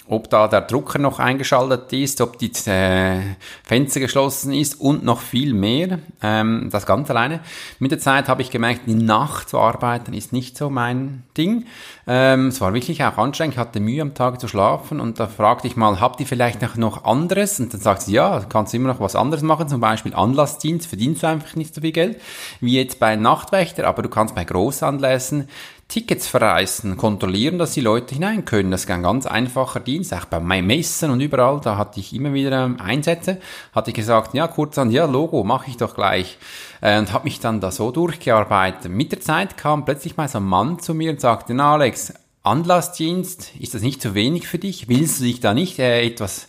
ob 0.08 0.30
da 0.30 0.48
der 0.48 0.62
Drucker 0.62 0.98
noch 0.98 1.18
eingeschaltet 1.18 1.92
ist, 1.92 2.20
ob 2.20 2.38
die 2.38 2.50
äh, 2.66 3.20
Fenster 3.62 4.00
geschlossen 4.00 4.52
ist 4.52 4.80
und 4.80 5.04
noch 5.04 5.20
viel 5.20 5.52
mehr. 5.52 5.98
Ähm, 6.22 6.68
das 6.72 6.86
ganz 6.86 7.10
alleine. 7.10 7.40
Mit 7.78 7.90
der 7.90 7.98
Zeit 7.98 8.28
habe 8.28 8.42
ich 8.42 8.50
gemerkt, 8.50 8.82
die 8.86 8.94
Nacht 8.94 9.50
zu 9.50 9.58
arbeiten 9.58 10.14
ist 10.14 10.32
nicht 10.32 10.56
so 10.56 10.70
mein 10.70 11.24
Ding. 11.36 11.66
Ähm, 12.06 12.48
es 12.48 12.60
war 12.60 12.72
wirklich 12.72 13.04
auch 13.04 13.18
anstrengend. 13.18 13.54
Ich 13.54 13.58
hatte 13.58 13.80
Mühe 13.80 14.00
am 14.00 14.14
Tag 14.14 14.40
zu 14.40 14.48
schlafen 14.48 14.98
und 15.00 15.20
da 15.20 15.26
fragte 15.26 15.66
ich 15.66 15.76
mal, 15.76 16.00
habt 16.00 16.20
ihr 16.20 16.26
vielleicht 16.26 16.62
noch, 16.62 16.76
noch 16.76 17.04
anderes? 17.04 17.60
Und 17.60 17.74
dann 17.74 17.80
sagt 17.80 18.02
sie, 18.02 18.12
ja, 18.12 18.44
kannst 18.48 18.72
du 18.72 18.78
immer 18.78 18.88
noch 18.88 19.00
was 19.00 19.14
anderes 19.14 19.42
machen, 19.42 19.68
zum 19.68 19.80
Beispiel 19.80 20.14
Anlassdienst, 20.14 20.86
verdienst 20.86 21.22
du 21.22 21.26
einfach 21.26 21.54
nicht 21.54 21.74
so 21.74 21.82
viel 21.82 21.92
Geld 21.92 22.20
wie 22.60 22.74
jetzt 22.74 22.98
bei 22.98 23.16
Nachtwächter, 23.16 23.86
aber 23.86 24.02
du 24.02 24.08
kannst 24.08 24.34
bei 24.34 24.44
Großanlässen 24.44 25.48
Tickets 25.88 26.28
verreißen, 26.28 26.98
kontrollieren, 26.98 27.58
dass 27.58 27.72
die 27.72 27.80
Leute 27.80 28.14
hinein 28.14 28.44
können. 28.44 28.70
Das 28.70 28.84
ist 28.84 28.90
ein 28.90 29.02
ganz 29.02 29.24
einfacher 29.24 29.80
Dienst, 29.80 30.12
auch 30.12 30.26
bei 30.26 30.38
meinen 30.38 30.66
Messen 30.66 31.10
und 31.10 31.22
überall, 31.22 31.62
da 31.62 31.78
hatte 31.78 31.98
ich 31.98 32.14
immer 32.14 32.34
wieder 32.34 32.66
ähm, 32.66 32.78
Einsätze, 32.78 33.40
hatte 33.74 33.90
ich 33.90 33.96
gesagt, 33.96 34.34
ja, 34.34 34.48
kurz 34.48 34.76
an, 34.76 34.90
ja, 34.90 35.06
Logo, 35.06 35.44
mache 35.44 35.70
ich 35.70 35.78
doch 35.78 35.94
gleich. 35.94 36.36
Äh, 36.82 36.98
und 36.98 37.14
habe 37.14 37.24
mich 37.24 37.40
dann 37.40 37.62
da 37.62 37.70
so 37.70 37.90
durchgearbeitet. 37.90 38.92
Mit 38.92 39.12
der 39.12 39.20
Zeit 39.20 39.56
kam 39.56 39.86
plötzlich 39.86 40.18
mal 40.18 40.28
so 40.28 40.40
ein 40.40 40.44
Mann 40.44 40.78
zu 40.78 40.92
mir 40.92 41.10
und 41.10 41.22
sagte, 41.22 41.54
na 41.54 41.72
Alex, 41.72 42.12
Anlassdienst, 42.42 43.52
ist 43.58 43.72
das 43.72 43.80
nicht 43.80 44.02
zu 44.02 44.14
wenig 44.14 44.46
für 44.46 44.58
dich? 44.58 44.88
Willst 44.88 45.20
du 45.20 45.24
dich 45.24 45.40
da 45.40 45.54
nicht 45.54 45.78
äh, 45.78 46.02
etwas 46.02 46.48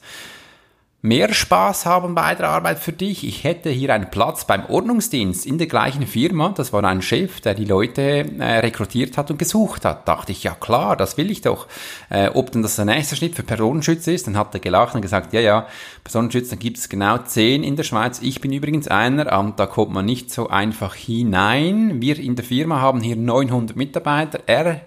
mehr 1.02 1.34
Spaß 1.34 1.86
haben 1.86 2.14
bei 2.14 2.36
der 2.36 2.50
Arbeit 2.50 2.80
für 2.80 2.92
dich. 2.92 3.26
Ich 3.26 3.46
hätte 3.46 3.70
hier 3.70 3.94
einen 3.94 4.12
Platz 4.12 4.46
beim 4.46 4.66
Ordnungsdienst 4.66 5.46
in 5.46 5.58
der 5.58 5.68
gleichen 5.68 6.06
Firma. 6.06 6.50
Das 6.50 6.74
war 6.74 6.84
ein 6.84 7.02
Chef, 7.02 7.40
der 7.40 7.54
die 7.54 7.64
Leute 7.64 8.02
äh, 8.02 8.60
rekrutiert 8.60 9.18
hat 9.18 9.32
und 9.32 9.38
gesucht 9.38 9.86
hat. 9.86 10.08
Dachte 10.10 10.34
ich, 10.34 10.44
ja 10.44 10.56
klar, 10.56 10.98
das 10.98 11.16
will 11.16 11.32
ich 11.32 11.40
doch. 11.40 11.68
Äh, 12.10 12.30
ob 12.34 12.52
denn 12.52 12.64
das 12.64 12.76
der 12.76 12.84
nächste 12.84 13.16
Schritt 13.16 13.36
für 13.36 13.44
Personenschutz 13.44 14.08
ist, 14.08 14.28
dann 14.28 14.38
hat 14.38 14.54
er 14.54 14.60
gelacht 14.60 14.94
und 14.94 15.02
gesagt, 15.02 15.32
ja, 15.32 15.40
ja, 15.40 15.68
Personenschutz, 16.04 16.50
dann 16.50 16.60
gibt 16.60 16.78
es 16.78 16.90
genau 16.90 17.18
zehn 17.20 17.64
in 17.64 17.78
der 17.78 17.84
Schweiz. 17.84 18.20
Ich 18.22 18.42
bin 18.42 18.52
übrigens 18.52 18.90
einer, 18.90 19.40
und 19.40 19.58
da 19.58 19.68
kommt 19.68 19.94
man 19.94 20.06
nicht 20.06 20.32
so 20.32 20.50
einfach 20.50 20.96
hinein. 20.96 22.02
Wir 22.02 22.20
in 22.20 22.36
der 22.36 22.44
Firma 22.44 22.82
haben 22.82 23.00
hier 23.00 23.16
900 23.16 23.78
Mitarbeiter. 23.78 24.42
Er 24.48 24.82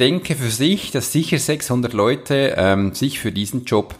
denke 0.00 0.34
für 0.34 0.50
sich, 0.50 0.90
dass 0.90 1.12
sicher 1.12 1.38
600 1.38 1.92
Leute 1.92 2.54
ähm, 2.56 2.94
sich 2.94 3.20
für 3.20 3.30
diesen 3.30 3.64
Job 3.64 3.94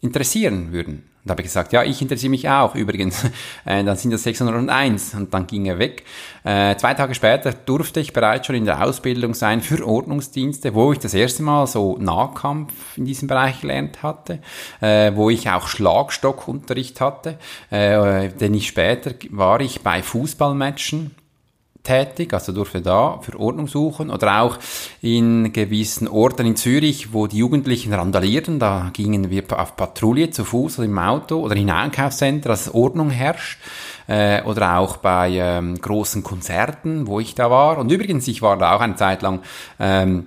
interessieren 0.00 0.72
würden. 0.72 1.04
Und 1.22 1.30
habe 1.30 1.42
ich 1.42 1.48
gesagt, 1.48 1.74
ja, 1.74 1.82
ich 1.82 2.00
interessiere 2.00 2.30
mich 2.30 2.48
auch 2.48 2.74
übrigens. 2.74 3.24
Äh, 3.66 3.84
dann 3.84 3.96
sind 3.96 4.10
das 4.10 4.22
601 4.22 5.14
und 5.14 5.34
dann 5.34 5.46
ging 5.46 5.66
er 5.66 5.78
weg. 5.78 6.04
Äh, 6.44 6.74
zwei 6.76 6.94
Tage 6.94 7.14
später 7.14 7.52
durfte 7.52 8.00
ich 8.00 8.14
bereits 8.14 8.46
schon 8.46 8.56
in 8.56 8.64
der 8.64 8.82
Ausbildung 8.82 9.34
sein 9.34 9.60
für 9.60 9.86
Ordnungsdienste, 9.86 10.74
wo 10.74 10.92
ich 10.92 10.98
das 10.98 11.12
erste 11.12 11.42
Mal 11.42 11.66
so 11.66 11.98
Nahkampf 11.98 12.72
in 12.96 13.04
diesem 13.04 13.28
Bereich 13.28 13.60
gelernt 13.60 14.02
hatte, 14.02 14.38
äh, 14.80 15.12
wo 15.14 15.28
ich 15.28 15.50
auch 15.50 15.68
Schlagstockunterricht 15.68 17.02
hatte, 17.02 17.38
äh, 17.70 18.30
denn 18.30 18.54
ich 18.54 18.68
später 18.68 19.14
war 19.28 19.60
ich 19.60 19.82
bei 19.82 20.02
Fußballmatchen 20.02 21.14
tätig, 21.82 22.32
also 22.34 22.52
durfte 22.52 22.82
da 22.82 23.18
für 23.22 23.38
Ordnung 23.38 23.66
suchen 23.66 24.10
oder 24.10 24.42
auch 24.42 24.58
in 25.00 25.52
gewissen 25.52 26.08
Orten 26.08 26.46
in 26.46 26.56
Zürich, 26.56 27.12
wo 27.12 27.26
die 27.26 27.38
Jugendlichen 27.38 27.92
randalierten, 27.92 28.58
da 28.58 28.90
gingen 28.92 29.30
wir 29.30 29.44
auf 29.58 29.76
Patrouille 29.76 30.30
zu 30.30 30.44
Fuß 30.44 30.78
oder 30.78 30.86
im 30.86 30.98
Auto 30.98 31.40
oder 31.40 31.56
in 31.56 31.70
Einkaufscenter, 31.70 32.48
dass 32.50 32.74
Ordnung 32.74 33.10
herrscht 33.10 33.58
äh, 34.06 34.42
oder 34.42 34.78
auch 34.78 34.98
bei 34.98 35.30
ähm, 35.32 35.80
großen 35.80 36.22
Konzerten, 36.22 37.06
wo 37.06 37.20
ich 37.20 37.34
da 37.34 37.50
war. 37.50 37.78
Und 37.78 37.90
übrigens, 37.90 38.28
ich 38.28 38.42
war 38.42 38.58
da 38.58 38.74
auch 38.74 38.80
eine 38.80 38.96
Zeit 38.96 39.22
lang 39.22 39.40
ähm, 39.78 40.26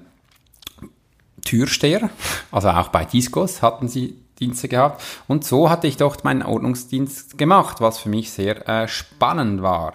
Türsteher, 1.44 2.10
also 2.52 2.70
auch 2.70 2.88
bei 2.88 3.06
Discos 3.06 3.62
hatten 3.62 3.88
sie 3.88 4.23
Dienste 4.44 4.68
gehabt. 4.68 5.02
Und 5.28 5.46
so 5.46 5.70
hatte 5.70 5.86
ich 5.88 5.98
dort 5.98 6.24
meinen 6.24 6.44
Ordnungsdienst 6.44 7.38
gemacht, 7.38 7.80
was 7.80 8.00
für 8.00 8.10
mich 8.10 8.32
sehr 8.32 8.68
äh, 8.68 8.88
spannend 8.88 9.62
war. 9.62 9.94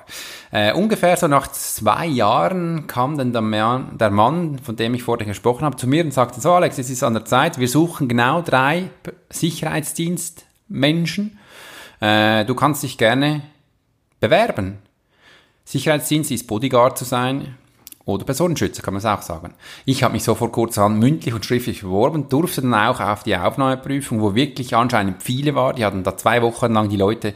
Äh, 0.50 0.72
ungefähr 0.72 1.16
so 1.16 1.28
nach 1.28 1.48
zwei 1.48 2.06
Jahren 2.06 2.86
kam 2.86 3.18
dann 3.18 3.32
der 3.32 3.42
Mann, 3.42 3.98
der 3.98 4.10
Mann, 4.10 4.58
von 4.58 4.76
dem 4.76 4.94
ich 4.94 5.02
vorhin 5.02 5.28
gesprochen 5.28 5.64
habe, 5.64 5.76
zu 5.76 5.86
mir 5.86 6.04
und 6.04 6.14
sagte, 6.14 6.40
so 6.40 6.52
Alex, 6.52 6.78
es 6.78 6.88
ist 6.88 7.02
an 7.02 7.14
der 7.14 7.26
Zeit, 7.26 7.58
wir 7.58 7.68
suchen 7.68 8.08
genau 8.08 8.40
drei 8.40 8.90
Sicherheitsdienstmenschen. 9.28 11.38
Äh, 12.00 12.46
du 12.46 12.54
kannst 12.54 12.82
dich 12.82 12.96
gerne 12.96 13.42
bewerben. 14.20 14.78
Sicherheitsdienst 15.64 16.30
ist 16.30 16.46
Bodyguard 16.46 16.96
zu 16.96 17.04
sein, 17.04 17.56
oder 18.08 18.24
Personenschützer, 18.24 18.82
kann 18.82 18.94
man 18.94 19.00
es 19.00 19.04
auch 19.04 19.20
sagen. 19.20 19.52
Ich 19.84 20.02
habe 20.02 20.14
mich 20.14 20.24
so 20.24 20.34
vor 20.34 20.50
kurzerhand 20.50 20.98
mündlich 20.98 21.34
und 21.34 21.44
schriftlich 21.44 21.82
beworben, 21.82 22.30
durfte 22.30 22.62
dann 22.62 22.72
auch 22.72 23.00
auf 23.00 23.22
die 23.22 23.36
Aufnahmeprüfung, 23.36 24.22
wo 24.22 24.34
wirklich 24.34 24.74
anscheinend 24.74 25.22
viele 25.22 25.54
war. 25.54 25.74
Die 25.74 25.84
hatten 25.84 26.04
da 26.04 26.16
zwei 26.16 26.40
Wochen 26.40 26.72
lang 26.72 26.88
die 26.88 26.96
Leute 26.96 27.34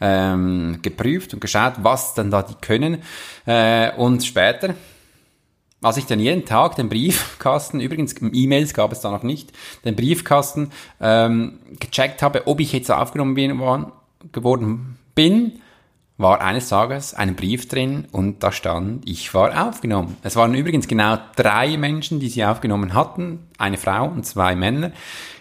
ähm, 0.00 0.78
geprüft 0.80 1.34
und 1.34 1.40
geschaut, 1.40 1.74
was 1.82 2.14
dann 2.14 2.30
da 2.30 2.42
die 2.42 2.54
können. 2.54 3.02
Äh, 3.44 3.94
und 3.96 4.24
später, 4.24 4.74
als 5.82 5.98
ich 5.98 6.06
dann 6.06 6.20
jeden 6.20 6.46
Tag 6.46 6.76
den 6.76 6.88
Briefkasten, 6.88 7.80
übrigens 7.80 8.14
E-Mails 8.18 8.72
gab 8.72 8.92
es 8.92 9.02
da 9.02 9.10
noch 9.10 9.24
nicht, 9.24 9.52
den 9.84 9.94
Briefkasten 9.94 10.70
ähm, 11.02 11.58
gecheckt 11.78 12.22
habe, 12.22 12.46
ob 12.46 12.60
ich 12.60 12.72
jetzt 12.72 12.90
aufgenommen 12.90 13.34
bin, 13.34 13.60
geworden 14.32 14.96
bin, 15.14 15.60
war 16.16 16.40
eines 16.40 16.68
Tages 16.68 17.12
ein 17.12 17.34
Brief 17.34 17.68
drin 17.68 18.06
und 18.12 18.44
da 18.44 18.52
stand, 18.52 19.08
ich 19.08 19.34
war 19.34 19.68
aufgenommen. 19.68 20.16
Es 20.22 20.36
waren 20.36 20.54
übrigens 20.54 20.86
genau 20.86 21.18
drei 21.34 21.76
Menschen, 21.76 22.20
die 22.20 22.28
sie 22.28 22.44
aufgenommen 22.44 22.94
hatten, 22.94 23.48
eine 23.58 23.78
Frau 23.78 24.04
und 24.06 24.24
zwei 24.24 24.54
Männer. 24.54 24.92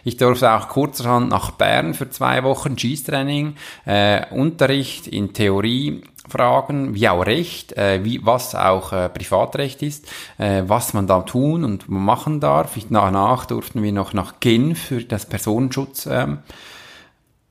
Ich 0.04 0.18
durfte 0.18 0.52
auch 0.52 0.70
kurzerhand 0.70 1.30
nach 1.30 1.52
Bern 1.52 1.94
für 1.94 2.10
zwei 2.10 2.44
Wochen 2.44 2.78
Schießtraining, 2.78 3.56
äh, 3.86 4.26
Unterricht 4.32 5.08
in 5.08 5.34
Theorie, 5.34 6.02
Fragen, 6.28 6.96
wie 6.96 7.08
auch 7.10 7.26
Recht, 7.26 7.74
äh, 7.74 8.04
wie, 8.04 8.26
was 8.26 8.56
auch 8.56 8.94
äh, 8.94 9.10
Privatrecht 9.10 9.84
ist, 9.84 10.10
äh, 10.38 10.64
was 10.66 10.94
man 10.94 11.06
da 11.06 11.22
tun 11.22 11.64
und 11.64 11.90
machen 11.90 12.40
darf. 12.40 12.78
Ich, 12.78 12.88
danach 12.90 13.46
durften 13.46 13.84
wir 13.84 13.92
noch 13.92 14.14
nach 14.14 14.40
Genf 14.40 14.80
für 14.86 15.04
das 15.04 15.26
Personenschutz 15.26 16.08
ähm, 16.10 16.40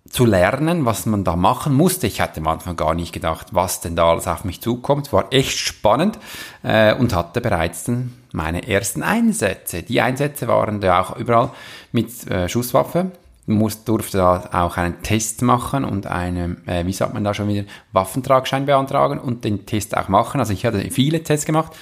zu 0.09 0.27
lernen, 0.27 0.85
was 0.85 1.07
man 1.07 1.25
da 1.25 1.37
machen 1.37 1.75
musste. 1.75 2.07
Ich 2.07 2.21
hatte 2.21 2.41
am 2.41 2.49
Anfang 2.49 2.77
gar 2.77 2.95
nicht 2.95 3.13
gedacht, 3.13 3.49
was 3.53 3.81
denn 3.81 3.97
da 3.97 4.11
alles 4.11 4.27
auf 4.27 4.45
mich 4.45 4.61
zukommt. 4.61 5.13
War 5.13 5.33
echt 5.33 5.57
spannend 5.57 6.19
äh, 6.63 6.95
und 6.95 7.15
hatte 7.15 7.41
bereits 7.41 7.85
dann 7.85 8.13
meine 8.33 8.67
ersten 8.67 9.03
Einsätze. 9.03 9.83
Die 9.83 10.01
Einsätze 10.01 10.49
waren 10.49 10.81
da 10.81 11.01
auch 11.01 11.17
überall 11.17 11.51
mit 11.93 12.27
äh, 12.31 12.49
Schusswaffe. 12.49 13.13
Muss, 13.47 13.85
durfte 13.85 14.19
da 14.19 14.51
auch 14.53 14.77
einen 14.77 15.03
Test 15.03 15.43
machen 15.43 15.85
und 15.85 16.07
einen, 16.07 16.67
äh, 16.69 16.87
wie 16.87 16.93
sagt 16.93 17.13
man 17.13 17.25
da 17.25 17.35
schon 17.35 17.49
wieder, 17.49 17.65
Waffentragschein 17.93 18.67
beantragen 18.67 19.19
und 19.19 19.45
den 19.45 19.67
Test 19.67 19.97
auch 19.97 20.09
machen. 20.09 20.41
Also 20.41 20.53
ich 20.53 20.65
hatte 20.65 20.79
viele 20.91 21.23
Tests 21.23 21.47
gemacht, 21.47 21.73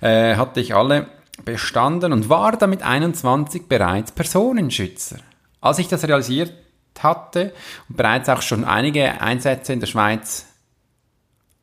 äh, 0.00 0.36
hatte 0.36 0.60
ich 0.60 0.74
alle 0.74 1.08
bestanden 1.44 2.12
und 2.12 2.28
war 2.28 2.52
damit 2.52 2.82
21 2.82 3.68
bereits 3.68 4.12
Personenschützer. 4.12 5.16
Als 5.60 5.78
ich 5.78 5.88
das 5.88 6.04
realisiert 6.04 6.54
hatte 6.98 7.52
und 7.88 7.96
bereits 7.96 8.28
auch 8.28 8.42
schon 8.42 8.64
einige 8.64 9.20
Einsätze 9.20 9.72
in 9.72 9.80
der 9.80 9.86
Schweiz 9.86 10.46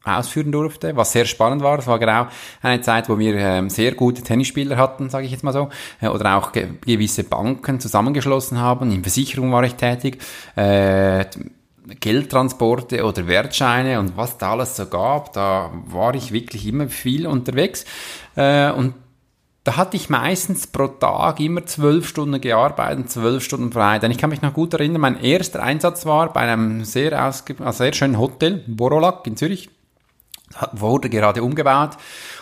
ausführen 0.04 0.52
durfte, 0.52 0.96
was 0.96 1.12
sehr 1.12 1.26
spannend 1.26 1.62
war. 1.62 1.80
Es 1.80 1.88
war 1.88 2.00
genau 2.00 2.28
eine 2.62 2.82
Zeit, 2.82 3.10
wo 3.10 3.20
wir 3.20 3.36
ähm, 3.36 3.70
sehr 3.70 3.94
gute 3.94 4.22
Tennisspieler 4.22 4.78
hatten, 4.78 5.10
sage 5.10 5.26
ich 5.26 5.32
jetzt 5.32 5.44
mal 5.44 5.54
so, 5.54 5.70
äh, 6.02 6.08
oder 6.08 6.38
auch 6.38 6.52
ge 6.52 6.70
gewisse 6.86 7.24
Banken 7.24 7.80
zusammengeschlossen 7.80 8.60
haben. 8.60 8.92
In 8.92 9.04
Versicherung 9.04 9.52
war 9.52 9.64
ich 9.64 9.76
tätig. 9.76 10.20
Äh, 10.56 11.26
Geldtransporte 12.00 13.06
oder 13.06 13.28
Wertscheine 13.28 14.00
und 14.00 14.18
was 14.18 14.38
da 14.38 14.52
alles 14.52 14.76
so 14.76 14.88
gab, 14.88 15.32
da 15.32 15.72
war 15.86 16.16
ich 16.16 16.34
wirklich 16.34 16.68
immer 16.68 16.90
viel 16.90 17.26
unterwegs. 17.26 17.86
Äh, 18.36 18.72
und 18.72 18.94
da 19.68 19.76
hatte 19.76 19.98
ich 19.98 20.10
meistens 20.10 20.66
pro 20.66 20.88
Tag 20.88 21.42
immer 21.42 21.66
zwölf 21.66 22.08
Stunden 22.08 22.40
gearbeitet, 22.40 23.12
zwölf 23.12 23.44
Stunden 23.44 23.74
frei. 23.74 24.00
Denn 24.00 24.12
ich 24.12 24.18
kann 24.18 24.30
mich 24.30 24.42
noch 24.42 24.54
gut 24.54 24.74
erinnern, 24.74 25.02
mein 25.02 25.20
erster 25.20 25.62
Einsatz 25.62 26.06
war 26.06 26.32
bei 26.32 26.40
einem 26.40 26.86
sehr, 26.86 27.28
ausge 27.28 27.56
also 27.60 27.84
sehr 27.84 27.92
schönen 27.92 28.18
Hotel, 28.18 28.64
Borolak 28.66 29.28
in 29.28 29.36
Zürich. 29.36 29.70
Wurde 30.72 31.10
gerade 31.10 31.44
umgebaut 31.44 31.98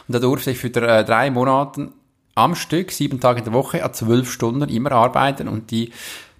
und 0.07 0.13
da 0.13 0.19
durfte 0.19 0.51
ich 0.51 0.59
für 0.59 0.69
drei 0.69 1.31
Monate 1.31 1.89
am 2.35 2.53
Stück, 2.53 2.91
sieben 2.91 3.19
Tage 3.19 3.39
in 3.39 3.45
der 3.45 3.53
Woche, 3.53 3.83
a 3.83 3.91
zwölf 3.91 4.31
Stunden 4.31 4.69
immer 4.69 4.91
arbeiten 4.91 5.47
und 5.47 5.71
die 5.71 5.91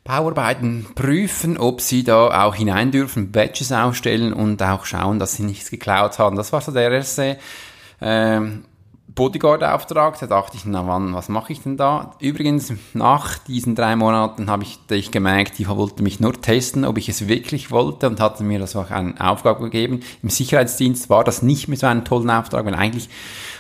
Bauarbeiten 0.04 0.86
prüfen, 0.94 1.58
ob 1.58 1.82
sie 1.82 2.04
da 2.04 2.46
auch 2.46 2.54
hinein 2.54 2.92
dürfen, 2.92 3.32
Badges 3.32 3.72
aufstellen 3.72 4.34
und 4.34 4.62
auch 4.62 4.86
schauen, 4.86 5.18
dass 5.18 5.34
sie 5.34 5.44
nichts 5.44 5.72
geklaut 5.72 6.20
haben. 6.20 6.36
Das 6.36 6.54
war 6.54 6.62
so 6.62 6.72
der 6.72 6.92
erste 6.92 7.40
ähm, 8.00 8.66
Bodyguard-Auftrag, 9.16 10.20
da 10.20 10.28
dachte 10.28 10.58
ich, 10.58 10.66
na 10.66 10.86
wann, 10.88 11.14
was 11.14 11.30
mache 11.30 11.54
ich 11.54 11.62
denn 11.62 11.78
da? 11.78 12.12
Übrigens, 12.20 12.74
nach 12.94 13.38
diesen 13.38 13.74
drei 13.74 13.96
Monaten 13.96 14.50
habe 14.50 14.64
ich, 14.64 14.78
ich 14.90 15.10
gemerkt, 15.10 15.58
die 15.58 15.68
wollte 15.70 16.04
mich 16.04 16.20
nur 16.20 16.34
testen, 16.34 16.84
ob 16.84 16.98
ich 16.98 17.08
es 17.08 17.30
wirklich 17.30 17.72
wollte 17.72 18.08
und 18.08 18.20
hatte 18.20 18.44
mir 18.44 18.60
das 18.60 18.76
auch 18.76 18.92
eine 18.92 19.20
Aufgabe 19.20 19.64
gegeben. 19.64 20.02
Im 20.22 20.30
Sicherheitsdienst 20.30 21.10
war 21.10 21.24
das 21.24 21.42
nicht 21.42 21.70
mehr 21.70 21.78
so 21.78 21.88
einen 21.88 22.04
tollen 22.04 22.30
Auftrag, 22.30 22.66
weil 22.66 22.76
eigentlich 22.76 23.08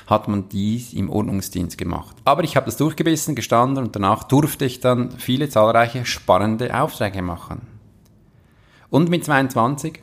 hat 0.07 0.27
man 0.27 0.49
dies 0.49 0.91
im 0.91 1.09
Ordnungsdienst 1.09 1.77
gemacht. 1.77 2.17
Aber 2.25 2.43
ich 2.43 2.57
habe 2.57 2.65
das 2.65 2.75
durchgebissen, 2.75 3.33
gestanden 3.33 3.85
und 3.85 3.95
danach 3.95 4.23
durfte 4.23 4.65
ich 4.65 4.81
dann 4.81 5.11
viele 5.11 5.47
zahlreiche 5.47 6.05
spannende 6.05 6.77
Aufträge 6.77 7.21
machen. 7.21 7.61
Und 8.89 9.09
mit 9.09 9.23
22 9.23 10.01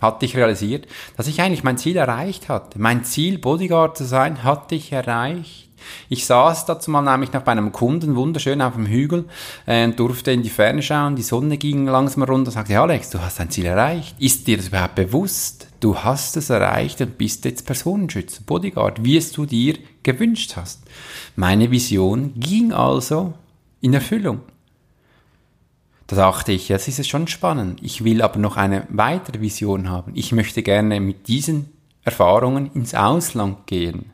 hatte 0.00 0.24
ich 0.26 0.36
realisiert, 0.36 0.86
dass 1.16 1.26
ich 1.26 1.40
eigentlich 1.40 1.64
mein 1.64 1.78
Ziel 1.78 1.96
erreicht 1.96 2.48
hatte. 2.48 2.78
Mein 2.78 3.04
Ziel, 3.04 3.38
Bodyguard 3.38 3.96
zu 3.96 4.04
sein, 4.04 4.42
hatte 4.44 4.74
ich 4.74 4.92
erreicht. 4.92 5.70
Ich 6.08 6.26
saß 6.26 6.66
dazu 6.66 6.90
mal 6.90 7.02
nämlich 7.02 7.32
noch 7.32 7.42
bei 7.42 7.52
einem 7.52 7.72
Kunden, 7.72 8.16
wunderschön 8.16 8.62
auf 8.62 8.74
dem 8.74 8.86
Hügel, 8.86 9.24
äh, 9.66 9.84
und 9.84 9.98
durfte 9.98 10.32
in 10.32 10.42
die 10.42 10.50
Ferne 10.50 10.82
schauen, 10.82 11.16
die 11.16 11.22
Sonne 11.22 11.56
ging 11.56 11.86
langsam 11.86 12.22
runter, 12.22 12.50
sagte, 12.50 12.78
Alex, 12.78 13.10
du 13.10 13.20
hast 13.20 13.40
dein 13.40 13.50
Ziel 13.50 13.66
erreicht. 13.66 14.16
Ist 14.18 14.46
dir 14.46 14.56
das 14.56 14.68
überhaupt 14.68 14.94
bewusst? 14.94 15.68
Du 15.80 15.96
hast 15.96 16.36
es 16.36 16.50
erreicht 16.50 17.00
und 17.00 17.16
bist 17.16 17.44
jetzt 17.44 17.66
Personenschützer, 17.66 18.42
Bodyguard, 18.44 19.04
wie 19.04 19.16
es 19.16 19.32
du 19.32 19.46
dir 19.46 19.78
gewünscht 20.02 20.54
hast. 20.56 20.82
Meine 21.36 21.70
Vision 21.70 22.32
ging 22.36 22.72
also 22.72 23.34
in 23.80 23.94
Erfüllung. 23.94 24.40
Da 26.10 26.16
dachte 26.16 26.50
ich, 26.50 26.68
jetzt 26.68 26.88
ist 26.88 26.98
es 26.98 27.06
schon 27.06 27.28
spannend. 27.28 27.78
Ich 27.84 28.02
will 28.02 28.20
aber 28.20 28.40
noch 28.40 28.56
eine 28.56 28.84
weitere 28.88 29.40
Vision 29.40 29.88
haben. 29.88 30.10
Ich 30.16 30.32
möchte 30.32 30.60
gerne 30.60 30.98
mit 30.98 31.28
diesen 31.28 31.70
Erfahrungen 32.02 32.68
ins 32.74 32.94
Ausland 32.96 33.68
gehen. 33.68 34.10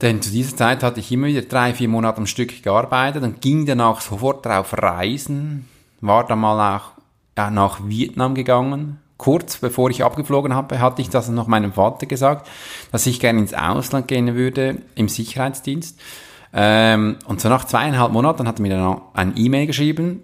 denn 0.00 0.20
zu 0.22 0.30
dieser 0.30 0.56
Zeit 0.56 0.82
hatte 0.82 0.98
ich 0.98 1.12
immer 1.12 1.28
wieder 1.28 1.42
drei, 1.42 1.72
vier 1.72 1.88
Monate 1.88 2.18
am 2.18 2.26
Stück 2.26 2.64
gearbeitet 2.64 3.22
und 3.22 3.40
ging 3.40 3.64
danach 3.64 4.00
sofort 4.00 4.44
drauf 4.44 4.72
reisen, 4.76 5.68
war 6.00 6.26
dann 6.26 6.40
mal 6.40 6.76
auch 6.76 7.50
nach 7.50 7.78
Vietnam 7.84 8.34
gegangen. 8.34 8.98
Kurz 9.18 9.58
bevor 9.58 9.90
ich 9.90 10.04
abgeflogen 10.04 10.54
habe, 10.54 10.80
hatte 10.80 11.00
ich 11.00 11.10
das 11.10 11.28
noch 11.28 11.46
meinem 11.46 11.72
Vater 11.72 12.06
gesagt, 12.06 12.48
dass 12.90 13.06
ich 13.06 13.20
gerne 13.20 13.38
ins 13.38 13.54
Ausland 13.54 14.08
gehen 14.08 14.34
würde 14.34 14.82
im 14.96 15.08
Sicherheitsdienst. 15.08 16.00
Ähm, 16.52 17.16
und 17.26 17.40
so 17.40 17.48
nach 17.48 17.64
zweieinhalb 17.64 18.12
Monaten 18.12 18.48
hat 18.48 18.58
er 18.58 18.62
mir 18.62 18.70
dann 18.70 19.00
ein 19.14 19.34
E-Mail 19.36 19.66
geschrieben, 19.66 20.22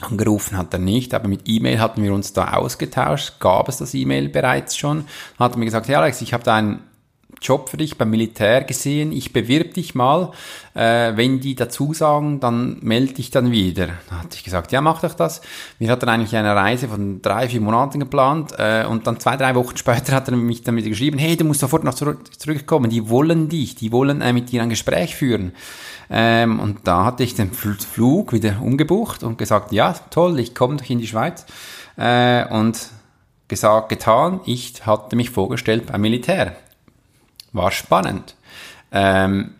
Angerufen 0.00 0.58
hat 0.58 0.74
er 0.74 0.78
nicht, 0.78 1.14
aber 1.14 1.26
mit 1.26 1.42
E-Mail 1.46 1.80
hatten 1.80 2.02
wir 2.02 2.12
uns 2.12 2.34
da 2.34 2.52
ausgetauscht, 2.52 3.40
gab 3.40 3.68
es 3.68 3.78
das 3.78 3.94
E-Mail 3.94 4.28
bereits 4.28 4.76
schon. 4.76 5.06
Hat 5.38 5.52
er 5.52 5.58
mir 5.58 5.64
gesagt, 5.64 5.88
ja 5.88 6.00
Alex, 6.00 6.20
ich 6.20 6.34
habe 6.34 6.44
da 6.44 6.54
einen 6.54 6.80
Job 7.40 7.68
für 7.68 7.76
dich 7.76 7.98
beim 7.98 8.10
Militär 8.10 8.64
gesehen, 8.64 9.12
ich 9.12 9.32
bewirb 9.32 9.74
dich 9.74 9.94
mal, 9.94 10.32
äh, 10.74 11.16
wenn 11.16 11.40
die 11.40 11.54
dazu 11.54 11.92
sagen, 11.92 12.40
dann 12.40 12.78
melde 12.80 13.14
dich 13.14 13.30
dann 13.30 13.50
wieder. 13.50 13.88
Da 14.08 14.22
hatte 14.22 14.36
ich 14.36 14.44
gesagt, 14.44 14.72
ja, 14.72 14.80
mach 14.80 15.00
doch 15.00 15.14
das. 15.14 15.42
Wir 15.78 15.90
hatten 15.90 16.08
eigentlich 16.08 16.34
eine 16.34 16.54
Reise 16.54 16.88
von 16.88 17.20
drei, 17.22 17.48
vier 17.48 17.60
Monaten 17.60 18.00
geplant 18.00 18.52
äh, 18.58 18.84
und 18.88 19.06
dann 19.06 19.20
zwei, 19.20 19.36
drei 19.36 19.54
Wochen 19.54 19.76
später 19.76 20.14
hat 20.14 20.28
er 20.28 20.36
mich 20.36 20.62
dann 20.62 20.76
wieder 20.76 20.88
geschrieben, 20.88 21.18
hey, 21.18 21.36
du 21.36 21.44
musst 21.44 21.60
sofort 21.60 21.84
noch 21.84 21.94
zurück, 21.94 22.20
zurückkommen, 22.38 22.90
die 22.90 23.08
wollen 23.08 23.48
dich, 23.48 23.74
die 23.74 23.92
wollen 23.92 24.20
äh, 24.20 24.32
mit 24.32 24.50
dir 24.50 24.62
ein 24.62 24.70
Gespräch 24.70 25.14
führen. 25.14 25.52
Ähm, 26.08 26.60
und 26.60 26.86
da 26.86 27.04
hatte 27.04 27.22
ich 27.22 27.34
den 27.34 27.52
Flug 27.52 28.32
wieder 28.32 28.62
umgebucht 28.62 29.22
und 29.22 29.38
gesagt, 29.38 29.72
ja, 29.72 29.94
toll, 30.10 30.38
ich 30.38 30.54
komme 30.54 30.76
doch 30.76 30.88
in 30.88 30.98
die 30.98 31.06
Schweiz. 31.06 31.44
Äh, 31.96 32.46
und 32.48 32.78
gesagt, 33.48 33.88
getan, 33.88 34.40
ich 34.44 34.86
hatte 34.86 35.16
mich 35.16 35.30
vorgestellt 35.30 35.86
beim 35.86 36.00
Militär 36.00 36.56
war 37.56 37.70
spannend. 37.70 38.34
Ähm, 38.92 39.54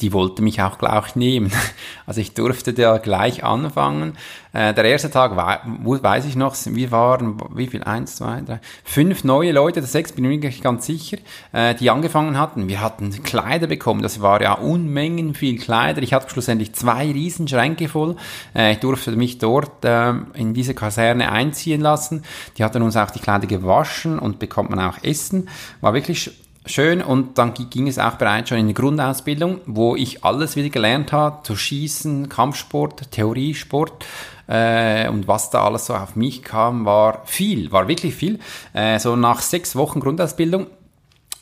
die 0.00 0.12
wollte 0.12 0.42
mich 0.42 0.62
auch 0.62 0.78
gleich 0.78 1.16
nehmen. 1.16 1.52
Also 2.06 2.20
ich 2.20 2.34
durfte 2.34 2.72
da 2.72 2.98
gleich 2.98 3.44
anfangen. 3.44 4.16
Äh, 4.52 4.74
der 4.74 4.84
erste 4.84 5.12
Tag 5.12 5.36
war, 5.36 5.60
weiß 5.64 6.24
ich 6.24 6.34
noch, 6.34 6.56
wir 6.66 6.90
waren, 6.90 7.40
wie 7.54 7.68
viel? 7.68 7.84
Eins, 7.84 8.16
zwei, 8.16 8.40
drei, 8.40 8.60
fünf 8.82 9.22
neue 9.22 9.52
Leute, 9.52 9.80
das 9.80 9.92
sechs 9.92 10.10
bin 10.10 10.24
ich 10.24 10.40
mir 10.40 10.50
ganz 10.60 10.86
sicher, 10.86 11.18
äh, 11.52 11.76
die 11.76 11.88
angefangen 11.88 12.36
hatten. 12.36 12.66
Wir 12.66 12.80
hatten 12.80 13.22
Kleider 13.22 13.68
bekommen, 13.68 14.02
das 14.02 14.20
war 14.20 14.42
ja 14.42 14.54
Unmengen 14.54 15.34
viel 15.34 15.56
Kleider. 15.56 16.02
Ich 16.02 16.12
hatte 16.12 16.30
schlussendlich 16.30 16.72
zwei 16.72 17.12
Riesenschränke 17.12 17.88
voll. 17.88 18.16
Äh, 18.56 18.72
ich 18.72 18.78
durfte 18.78 19.12
mich 19.12 19.38
dort 19.38 19.84
äh, 19.84 20.12
in 20.34 20.52
diese 20.52 20.74
Kaserne 20.74 21.30
einziehen 21.30 21.80
lassen. 21.80 22.24
Die 22.58 22.64
hatten 22.64 22.82
uns 22.82 22.96
auch 22.96 23.12
die 23.12 23.20
Kleider 23.20 23.46
gewaschen 23.46 24.18
und 24.18 24.40
bekommt 24.40 24.70
man 24.70 24.80
auch 24.80 24.98
Essen. 25.04 25.48
War 25.80 25.94
wirklich 25.94 26.32
schön 26.66 27.02
und 27.02 27.38
dann 27.38 27.54
ging 27.54 27.88
es 27.88 27.98
auch 27.98 28.14
bereits 28.14 28.48
schon 28.48 28.58
in 28.58 28.68
die 28.68 28.74
Grundausbildung, 28.74 29.60
wo 29.66 29.96
ich 29.96 30.24
alles 30.24 30.56
wieder 30.56 30.68
gelernt 30.68 31.12
habe, 31.12 31.42
zu 31.42 31.56
schießen, 31.56 32.28
Kampfsport, 32.28 33.10
Theoriesport 33.10 34.04
äh, 34.46 35.08
und 35.08 35.28
was 35.28 35.50
da 35.50 35.64
alles 35.64 35.86
so 35.86 35.94
auf 35.94 36.16
mich 36.16 36.42
kam, 36.42 36.84
war 36.84 37.22
viel, 37.24 37.72
war 37.72 37.88
wirklich 37.88 38.14
viel. 38.14 38.38
Äh, 38.72 38.98
so 38.98 39.16
nach 39.16 39.40
sechs 39.40 39.76
Wochen 39.76 40.00
Grundausbildung 40.00 40.66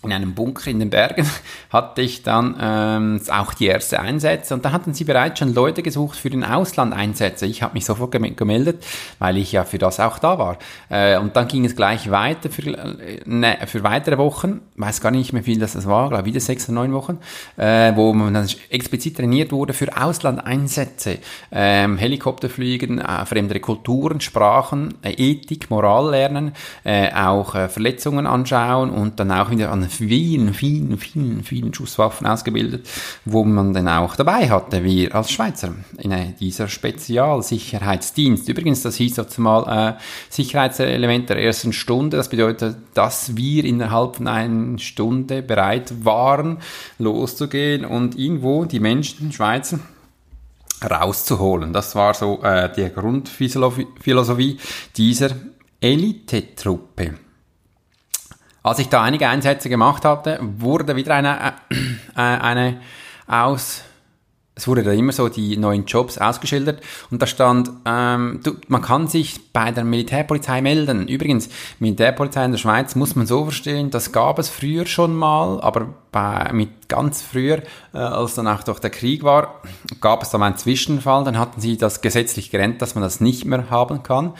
in 0.04 0.12
einem 0.12 0.34
Bunker 0.34 0.70
in 0.70 0.78
den 0.78 0.90
Bergen 0.90 1.28
hatte 1.70 2.02
ich 2.02 2.22
dann 2.22 2.56
ähm, 2.60 3.20
auch 3.30 3.52
die 3.52 3.66
erste 3.66 3.98
Einsätze 3.98 4.54
und 4.54 4.64
da 4.64 4.70
hatten 4.70 4.94
sie 4.94 5.04
bereits 5.04 5.40
schon 5.40 5.54
Leute 5.54 5.82
gesucht 5.82 6.16
für 6.16 6.30
den 6.30 6.44
Auslandeinsätze. 6.44 7.46
Ich 7.46 7.62
habe 7.62 7.74
mich 7.74 7.84
sofort 7.84 8.12
gemeldet, 8.12 8.86
weil 9.18 9.36
ich 9.38 9.50
ja 9.50 9.64
für 9.64 9.78
das 9.78 9.98
auch 9.98 10.20
da 10.20 10.38
war. 10.38 10.58
Äh, 10.88 11.18
und 11.18 11.34
dann 11.34 11.48
ging 11.48 11.64
es 11.64 11.74
gleich 11.74 12.10
weiter 12.12 12.48
für, 12.48 12.68
äh, 12.68 13.20
ne, 13.24 13.58
für 13.66 13.82
weitere 13.82 14.18
Wochen, 14.18 14.60
weiß 14.76 15.00
gar 15.00 15.10
nicht 15.10 15.32
mehr 15.32 15.42
viel 15.42 15.58
das 15.58 15.86
war, 15.86 16.10
glaube 16.10 16.26
wieder 16.26 16.40
sechs 16.40 16.68
oder 16.68 16.74
neun 16.74 16.92
Wochen, 16.92 17.18
äh, 17.56 17.92
wo 17.96 18.12
man 18.12 18.34
dann 18.34 18.48
explizit 18.70 19.16
trainiert 19.16 19.50
wurde 19.50 19.72
für 19.72 19.96
Auslandeinsätze, 20.00 21.18
ähm, 21.50 21.98
Helikopterfliegen, 21.98 23.00
äh, 23.00 23.26
fremde 23.26 23.58
Kulturen, 23.58 24.20
Sprachen, 24.20 24.94
äh, 25.02 25.10
Ethik, 25.10 25.70
Moral 25.70 26.10
lernen, 26.10 26.52
äh, 26.84 27.12
auch 27.12 27.52
Verletzungen 27.68 28.26
anschauen 28.26 28.90
und 28.90 29.18
dann 29.18 29.32
auch 29.32 29.50
wieder 29.50 29.72
an 29.72 29.87
vielen, 29.88 30.54
vielen, 30.54 30.98
vielen, 30.98 31.42
vielen 31.42 31.74
Schusswaffen 31.74 32.26
ausgebildet, 32.26 32.88
wo 33.24 33.44
man 33.44 33.72
dann 33.72 33.88
auch 33.88 34.16
dabei 34.16 34.48
hatte, 34.48 34.84
wir 34.84 35.14
als 35.14 35.30
Schweizer, 35.30 35.74
in 35.98 36.14
dieser 36.38 36.68
Spezialsicherheitsdienst. 36.68 38.48
Übrigens, 38.48 38.82
das 38.82 38.96
hieß 38.96 39.16
jetzt 39.16 39.38
mal 39.38 39.96
äh, 39.96 40.00
Sicherheitselement 40.30 41.28
der 41.28 41.42
ersten 41.42 41.72
Stunde. 41.72 42.16
Das 42.16 42.28
bedeutet, 42.28 42.76
dass 42.94 43.36
wir 43.36 43.64
innerhalb 43.64 44.16
von 44.16 44.26
einer 44.26 44.78
Stunde 44.78 45.42
bereit 45.42 46.04
waren, 46.04 46.58
loszugehen 46.98 47.84
und 47.84 48.18
irgendwo 48.18 48.64
die 48.64 48.80
Menschen, 48.80 49.32
Schweizer, 49.32 49.80
rauszuholen. 50.88 51.72
Das 51.72 51.94
war 51.94 52.14
so 52.14 52.42
äh, 52.42 52.70
die 52.74 52.88
Grundphilosophie 52.88 54.58
dieser 54.96 55.30
Elitetruppe. 55.80 57.14
Als 58.62 58.78
ich 58.78 58.88
da 58.88 59.02
einige 59.02 59.28
Einsätze 59.28 59.68
gemacht 59.68 60.04
hatte, 60.04 60.38
wurde 60.42 60.96
wieder 60.96 61.14
eine, 61.14 61.54
äh, 62.16 62.20
eine 62.20 62.80
aus, 63.26 63.82
es 64.54 64.66
wurde 64.66 64.82
da 64.82 64.90
immer 64.90 65.12
so 65.12 65.28
die 65.28 65.56
neuen 65.56 65.84
Jobs 65.84 66.18
ausgeschildert 66.18 66.80
und 67.12 67.22
da 67.22 67.26
stand, 67.26 67.70
ähm, 67.84 68.40
du, 68.42 68.56
man 68.66 68.82
kann 68.82 69.06
sich 69.06 69.52
bei 69.52 69.70
der 69.70 69.84
Militärpolizei 69.84 70.60
melden. 70.62 71.06
Übrigens, 71.06 71.48
Militärpolizei 71.78 72.44
in 72.44 72.50
der 72.50 72.58
Schweiz 72.58 72.96
muss 72.96 73.14
man 73.14 73.26
so 73.26 73.44
verstehen, 73.44 73.90
das 73.90 74.10
gab 74.10 74.40
es 74.40 74.48
früher 74.48 74.86
schon 74.86 75.14
mal, 75.14 75.60
aber 75.60 75.94
bei, 76.10 76.50
mit 76.52 76.88
ganz 76.88 77.22
früher, 77.22 77.62
äh, 77.94 77.98
als 77.98 78.34
dann 78.34 78.48
auch 78.48 78.64
durch 78.64 78.80
der 78.80 78.90
Krieg 78.90 79.22
war, 79.22 79.62
gab 80.00 80.24
es 80.24 80.30
dann 80.30 80.42
einen 80.42 80.56
Zwischenfall, 80.56 81.22
dann 81.22 81.38
hatten 81.38 81.60
sie 81.60 81.76
das 81.76 82.00
gesetzlich 82.00 82.50
gerennt, 82.50 82.82
dass 82.82 82.96
man 82.96 83.04
das 83.04 83.20
nicht 83.20 83.44
mehr 83.44 83.70
haben 83.70 84.02
kann. 84.02 84.32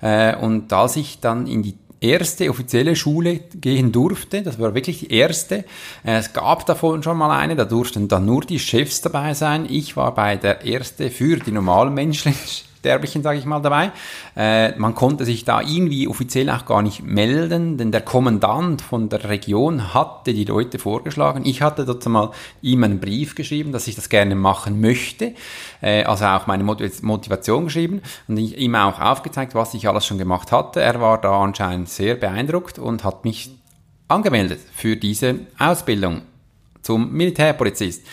Äh, 0.00 0.34
und 0.36 0.72
als 0.72 0.96
ich 0.96 1.20
dann 1.20 1.46
in 1.46 1.62
die 1.62 1.76
erste 2.00 2.50
offizielle 2.50 2.96
Schule 2.96 3.40
gehen 3.54 3.92
durfte. 3.92 4.42
Das 4.42 4.58
war 4.58 4.74
wirklich 4.74 5.00
die 5.00 5.12
erste. 5.12 5.64
Äh, 6.04 6.18
es 6.18 6.32
gab 6.32 6.66
davon 6.66 7.02
schon 7.02 7.18
mal 7.18 7.36
eine, 7.36 7.56
da 7.56 7.64
durften 7.64 8.08
dann 8.08 8.26
nur 8.26 8.42
die 8.42 8.58
Chefs 8.58 9.00
dabei 9.00 9.34
sein. 9.34 9.66
Ich 9.68 9.96
war 9.96 10.14
bei 10.14 10.36
der 10.36 10.64
erste 10.64 11.10
für 11.10 11.36
die 11.36 11.52
normalen 11.52 11.94
Menschen 11.94 12.34
Sterblichen, 12.78 13.22
sage 13.22 13.38
ich 13.38 13.44
mal, 13.44 13.60
dabei. 13.60 13.90
Äh, 14.36 14.76
man 14.78 14.94
konnte 14.94 15.24
sich 15.24 15.44
da 15.44 15.60
irgendwie 15.60 16.08
offiziell 16.08 16.48
auch 16.50 16.66
gar 16.66 16.82
nicht 16.82 17.02
melden, 17.02 17.78
denn 17.78 17.92
der 17.92 18.02
Kommandant 18.02 18.82
von 18.82 19.08
der 19.08 19.28
Region 19.28 19.94
hatte 19.94 20.34
die 20.34 20.44
Leute 20.44 20.78
vorgeschlagen. 20.78 21.42
Ich 21.44 21.62
hatte 21.62 21.84
dazu 21.84 22.10
mal 22.10 22.30
ihm 22.62 22.84
einen 22.84 23.00
Brief 23.00 23.34
geschrieben, 23.34 23.72
dass 23.72 23.88
ich 23.88 23.94
das 23.94 24.08
gerne 24.08 24.34
machen 24.34 24.80
möchte, 24.80 25.34
äh, 25.80 26.04
also 26.04 26.26
auch 26.26 26.46
meine 26.46 26.64
Motivation 26.64 27.64
geschrieben 27.64 28.02
und 28.28 28.36
ich, 28.36 28.56
ihm 28.58 28.74
auch 28.74 29.00
aufgezeigt, 29.00 29.54
was 29.54 29.74
ich 29.74 29.88
alles 29.88 30.06
schon 30.06 30.18
gemacht 30.18 30.52
hatte. 30.52 30.80
Er 30.80 31.00
war 31.00 31.20
da 31.20 31.40
anscheinend 31.42 31.88
sehr 31.88 32.14
beeindruckt 32.14 32.78
und 32.78 33.04
hat 33.04 33.24
mich 33.24 33.50
angemeldet 34.08 34.60
für 34.74 34.96
diese 34.96 35.40
Ausbildung 35.58 36.22
zum 36.82 37.12
Militärpolizist. 37.12 38.06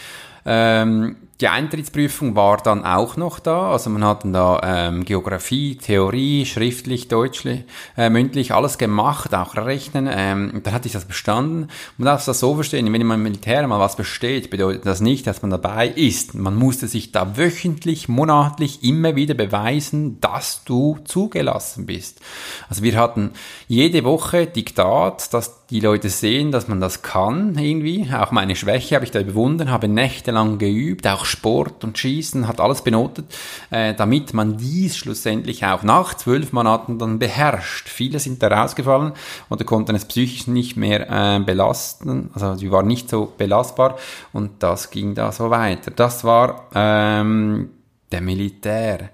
Ähm, 0.45 1.15
die 1.43 1.49
Eintrittsprüfung 1.49 2.37
war 2.37 2.55
dann 2.55 2.85
auch 2.85 3.17
noch 3.17 3.39
da. 3.39 3.73
Also 3.73 3.89
man 3.89 4.05
hatten 4.05 4.31
da 4.31 4.61
ähm, 4.63 5.03
Geografie, 5.03 5.75
Theorie, 5.75 6.45
schriftlich, 6.45 7.09
deutschlich, 7.09 7.65
äh, 7.97 8.09
mündlich, 8.09 8.53
alles 8.53 8.77
gemacht, 8.77 9.35
auch 9.35 9.57
Rechnen. 9.57 10.07
Ähm, 10.09 10.61
dann 10.63 10.73
hatte 10.73 10.87
ich 10.87 10.93
das 10.93 11.03
bestanden. 11.03 11.67
Man 11.97 12.05
darf 12.05 12.23
das 12.23 12.39
so 12.39 12.55
verstehen, 12.55 12.85
wenn 12.93 13.05
man 13.05 13.17
im 13.17 13.23
Militär 13.23 13.67
mal 13.67 13.81
was 13.81 13.97
besteht, 13.97 14.51
bedeutet 14.51 14.85
das 14.85 15.01
nicht, 15.01 15.27
dass 15.27 15.41
man 15.41 15.51
dabei 15.51 15.89
ist. 15.89 16.33
Man 16.33 16.55
musste 16.55 16.87
sich 16.87 17.11
da 17.11 17.35
wöchentlich, 17.35 18.07
monatlich 18.07 18.81
immer 18.81 19.17
wieder 19.17 19.33
beweisen, 19.33 20.21
dass 20.21 20.63
du 20.63 20.99
zugelassen 21.03 21.85
bist. 21.85 22.21
Also 22.69 22.83
wir 22.83 22.97
hatten 22.97 23.31
jede 23.67 24.05
Woche 24.05 24.47
Diktat, 24.47 25.33
dass 25.33 25.62
die 25.73 25.79
Leute 25.79 26.09
sehen, 26.09 26.51
dass 26.51 26.67
man 26.67 26.79
das 26.79 27.01
kann 27.01 27.57
irgendwie. 27.57 28.07
Auch 28.13 28.29
meine 28.29 28.55
Schwäche 28.55 28.93
habe 28.93 29.05
ich 29.05 29.11
da 29.11 29.23
bewundert, 29.23 29.69
habe 29.69 29.87
nächtelang 29.87 30.59
geübt, 30.59 31.07
auch 31.07 31.25
Sport 31.25 31.83
und 31.83 31.97
Schießen, 31.97 32.47
hat 32.47 32.61
alles 32.61 32.83
benotet, 32.83 33.25
äh, 33.71 33.95
damit 33.95 34.35
man 34.35 34.57
dies 34.57 34.95
schlussendlich 34.95 35.65
auch 35.65 35.81
nach 35.81 36.13
zwölf 36.13 36.53
Monaten 36.53 36.99
dann 36.99 37.17
beherrscht. 37.17 37.89
Viele 37.89 38.19
sind 38.19 38.43
da 38.43 38.49
rausgefallen 38.49 39.13
oder 39.49 39.65
konnten 39.65 39.95
es 39.95 40.05
psychisch 40.05 40.45
nicht 40.45 40.77
mehr 40.77 41.09
äh, 41.09 41.39
belasten, 41.39 42.29
also 42.35 42.53
sie 42.53 42.71
waren 42.71 42.85
nicht 42.85 43.09
so 43.09 43.33
belastbar 43.35 43.97
und 44.31 44.61
das 44.61 44.91
ging 44.91 45.15
da 45.15 45.31
so 45.31 45.49
weiter. 45.49 45.89
Das 45.89 46.23
war 46.23 46.67
ähm, 46.75 47.71
der 48.11 48.21
Militär. 48.21 49.09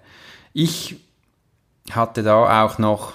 Ich 0.51 0.97
hatte 1.89 2.21
da 2.21 2.65
auch 2.65 2.79
noch 2.79 3.13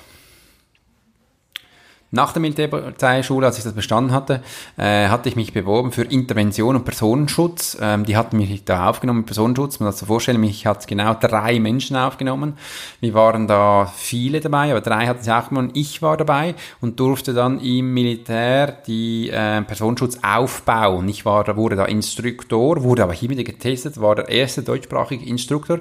nach 2.15 2.33
der 2.33 2.41
Militärpolizeischule, 2.41 3.47
als 3.47 3.59
ich 3.59 3.65
das 3.65 3.73
bestanden 3.73 4.13
hatte, 4.13 4.41
äh, 4.77 5.09
hatte 5.09 5.29
ich 5.29 5.37
mich 5.37 5.53
beworben 5.53 5.93
für 5.93 6.03
Intervention 6.03 6.77
und 6.77 6.85
Personenschutz. 6.85 7.77
Ähm, 7.81 8.05
die 8.05 8.17
hatten 8.17 8.37
mich 8.37 8.65
da 8.65 8.89
aufgenommen 8.89 9.27
Personenschutz. 9.27 9.81
Man 9.81 9.89
muss 9.89 9.99
sich 9.99 10.07
vorstellen, 10.07 10.41
mich 10.41 10.67
hat 10.67 10.87
genau 10.87 11.15
drei 11.15 11.59
Menschen 11.59 11.97
aufgenommen. 11.97 12.55
Wir 13.01 13.15
waren 13.15 13.49
da 13.49 13.93
viele 13.97 14.41
dabei, 14.41 14.71
aber 14.71 14.81
drei 14.81 15.07
hatten 15.07 15.23
sie 15.23 15.35
aufgenommen. 15.35 15.71
Ich 15.75 16.03
war 16.03 16.17
dabei 16.17 16.55
und 16.81 17.01
durfte 17.01 17.35
dann 17.35 17.61
im 17.61 17.93
Militär 17.93 18.69
die 18.87 19.31
äh, 19.31 19.63
Personenschutz 19.63 20.19
aufbauen. 20.23 21.09
Ich 21.09 21.25
war, 21.25 21.57
wurde 21.57 21.77
da 21.77 21.85
Instruktor, 21.85 22.83
wurde 22.83 23.03
aber 23.03 23.13
hier 23.13 23.31
wieder 23.31 23.45
getestet, 23.45 24.01
war 24.01 24.15
der 24.15 24.29
erste 24.29 24.63
deutschsprachige 24.63 25.27
Instruktor. 25.27 25.81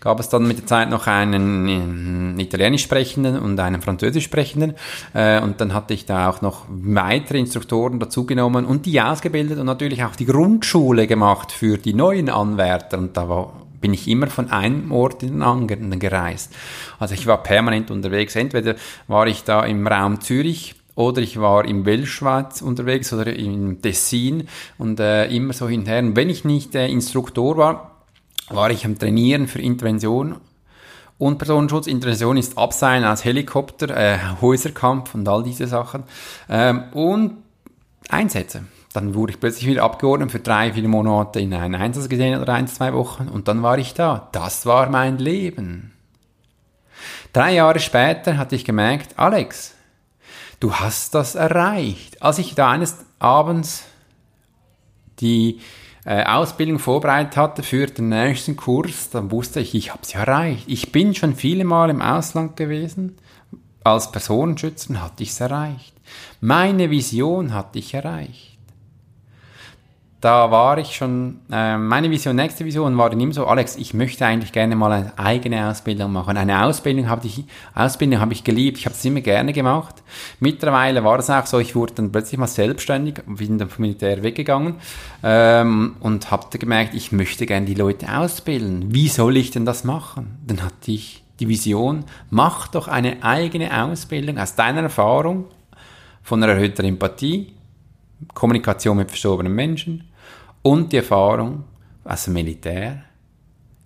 Gab 0.00 0.20
es 0.20 0.28
dann 0.28 0.46
mit 0.46 0.58
der 0.58 0.66
Zeit 0.66 0.90
noch 0.90 1.08
einen 1.08 2.38
äh, 2.38 2.42
italienisch 2.42 2.84
sprechenden 2.84 3.38
und 3.38 3.58
einen 3.58 3.82
französisch 3.82 4.24
sprechenden. 4.24 4.74
Äh, 5.12 5.40
und 5.40 5.60
dann 5.60 5.71
hatte 5.74 5.94
ich 5.94 6.06
da 6.06 6.28
auch 6.28 6.42
noch 6.42 6.64
weitere 6.68 7.38
Instruktoren 7.38 7.98
dazugenommen 7.98 8.64
und 8.64 8.86
die 8.86 9.00
ausgebildet 9.00 9.58
und 9.58 9.66
natürlich 9.66 10.04
auch 10.04 10.16
die 10.16 10.26
Grundschule 10.26 11.06
gemacht 11.06 11.52
für 11.52 11.78
die 11.78 11.94
neuen 11.94 12.28
Anwärter. 12.28 12.98
Und 12.98 13.16
da 13.16 13.28
war, 13.28 13.52
bin 13.80 13.94
ich 13.94 14.08
immer 14.08 14.28
von 14.28 14.50
einem 14.50 14.92
Ort 14.92 15.22
in 15.22 15.32
den 15.32 15.42
anderen 15.42 15.98
gereist. 15.98 16.54
Also 16.98 17.14
ich 17.14 17.26
war 17.26 17.42
permanent 17.42 17.90
unterwegs. 17.90 18.36
Entweder 18.36 18.76
war 19.08 19.26
ich 19.26 19.44
da 19.44 19.64
im 19.64 19.86
Raum 19.86 20.20
Zürich 20.20 20.74
oder 20.94 21.22
ich 21.22 21.40
war 21.40 21.64
im 21.64 21.86
Welschweiz 21.86 22.62
unterwegs 22.62 23.12
oder 23.12 23.34
im 23.34 23.80
Tessin 23.80 24.48
und 24.78 25.00
äh, 25.00 25.26
immer 25.26 25.52
so 25.52 25.68
hinterher. 25.68 26.02
Und 26.02 26.16
wenn 26.16 26.30
ich 26.30 26.44
nicht 26.44 26.74
äh, 26.74 26.88
Instruktor 26.88 27.56
war, 27.56 27.96
war 28.50 28.70
ich 28.70 28.84
am 28.84 28.98
Trainieren 28.98 29.46
für 29.46 29.60
Intervention 29.60 30.36
und 31.22 31.38
Personenschutz. 31.38 31.86
Intervention 31.86 32.36
ist 32.36 32.58
Abseilen 32.58 33.04
aus 33.04 33.24
Helikopter, 33.24 33.96
äh, 33.96 34.18
Häuserkampf 34.40 35.14
und 35.14 35.28
all 35.28 35.44
diese 35.44 35.68
Sachen. 35.68 36.02
Ähm, 36.48 36.84
und 36.92 37.36
Einsätze. 38.08 38.64
Dann 38.92 39.14
wurde 39.14 39.32
ich 39.32 39.40
plötzlich 39.40 39.68
wieder 39.68 39.84
abgeordnet 39.84 40.32
für 40.32 40.40
drei, 40.40 40.72
vier 40.72 40.86
Monate 40.88 41.38
in 41.38 41.54
einen 41.54 41.76
Einsatz 41.76 42.08
gesehen 42.08 42.40
oder 42.42 42.54
ein, 42.54 42.66
zwei 42.66 42.92
Wochen 42.92 43.28
und 43.28 43.46
dann 43.46 43.62
war 43.62 43.78
ich 43.78 43.94
da. 43.94 44.28
Das 44.32 44.66
war 44.66 44.90
mein 44.90 45.18
Leben. 45.18 45.92
Drei 47.32 47.54
Jahre 47.54 47.78
später 47.78 48.36
hatte 48.36 48.56
ich 48.56 48.64
gemerkt, 48.64 49.16
Alex, 49.16 49.74
du 50.58 50.74
hast 50.74 51.14
das 51.14 51.36
erreicht. 51.36 52.20
Als 52.20 52.38
ich 52.38 52.56
da 52.56 52.68
eines 52.70 52.98
Abends 53.20 53.84
die 55.20 55.60
äh, 56.04 56.24
Ausbildung 56.24 56.78
vorbereitet 56.78 57.36
hatte 57.36 57.62
für 57.62 57.86
den 57.86 58.08
nächsten 58.08 58.56
Kurs, 58.56 59.10
dann 59.10 59.30
wusste 59.30 59.60
ich, 59.60 59.74
ich 59.74 59.90
habe 59.90 60.02
es 60.02 60.14
erreicht. 60.14 60.64
Ich 60.66 60.92
bin 60.92 61.14
schon 61.14 61.34
viele 61.34 61.64
Mal 61.64 61.90
im 61.90 62.02
Ausland 62.02 62.56
gewesen. 62.56 63.16
Als 63.84 64.12
Personenschützer 64.12 65.00
hatte 65.00 65.22
ich 65.22 65.30
es 65.30 65.40
erreicht. 65.40 65.94
Meine 66.40 66.90
Vision 66.90 67.54
hatte 67.54 67.78
ich 67.78 67.94
erreicht 67.94 68.51
da 70.22 70.52
war 70.52 70.78
ich 70.78 70.94
schon, 70.94 71.40
äh, 71.50 71.76
meine 71.76 72.08
Vision, 72.08 72.36
nächste 72.36 72.64
Vision 72.64 72.96
war 72.96 73.10
dann 73.10 73.18
immer 73.18 73.32
so, 73.32 73.44
Alex, 73.44 73.74
ich 73.74 73.92
möchte 73.92 74.24
eigentlich 74.24 74.52
gerne 74.52 74.76
mal 74.76 74.92
eine 74.92 75.18
eigene 75.18 75.68
Ausbildung 75.68 76.12
machen. 76.12 76.36
Eine 76.36 76.64
Ausbildung 76.64 77.08
habe 77.08 77.26
ich, 77.26 77.44
Ausbildung 77.74 78.20
habe 78.20 78.32
ich 78.32 78.44
geliebt, 78.44 78.78
ich 78.78 78.86
habe 78.86 78.94
es 78.94 79.04
immer 79.04 79.20
gerne 79.20 79.52
gemacht. 79.52 79.96
Mittlerweile 80.38 81.02
war 81.02 81.18
es 81.18 81.28
auch 81.28 81.44
so, 81.46 81.58
ich 81.58 81.74
wurde 81.74 81.94
dann 81.94 82.12
plötzlich 82.12 82.38
mal 82.38 82.46
selbstständig, 82.46 83.16
bin 83.26 83.58
dann 83.58 83.68
vom 83.68 83.82
Militär 83.82 84.22
weggegangen 84.22 84.76
ähm, 85.24 85.96
und 85.98 86.30
habe 86.30 86.56
gemerkt, 86.56 86.94
ich 86.94 87.10
möchte 87.10 87.44
gerne 87.44 87.66
die 87.66 87.74
Leute 87.74 88.16
ausbilden. 88.16 88.94
Wie 88.94 89.08
soll 89.08 89.36
ich 89.36 89.50
denn 89.50 89.66
das 89.66 89.82
machen? 89.82 90.38
Dann 90.46 90.62
hatte 90.62 90.92
ich 90.92 91.24
die 91.40 91.48
Vision, 91.48 92.04
mach 92.30 92.68
doch 92.68 92.86
eine 92.86 93.24
eigene 93.24 93.86
Ausbildung 93.86 94.38
aus 94.38 94.54
deiner 94.54 94.82
Erfahrung 94.82 95.46
von 96.22 96.40
erhöhter 96.44 96.84
Empathie, 96.84 97.54
Kommunikation 98.34 98.98
mit 98.98 99.08
verstorbenen 99.08 99.52
Menschen, 99.52 100.04
und 100.62 100.92
die 100.92 100.98
Erfahrung 100.98 101.64
aus 102.04 102.24
dem 102.24 102.34
Militär, 102.34 103.04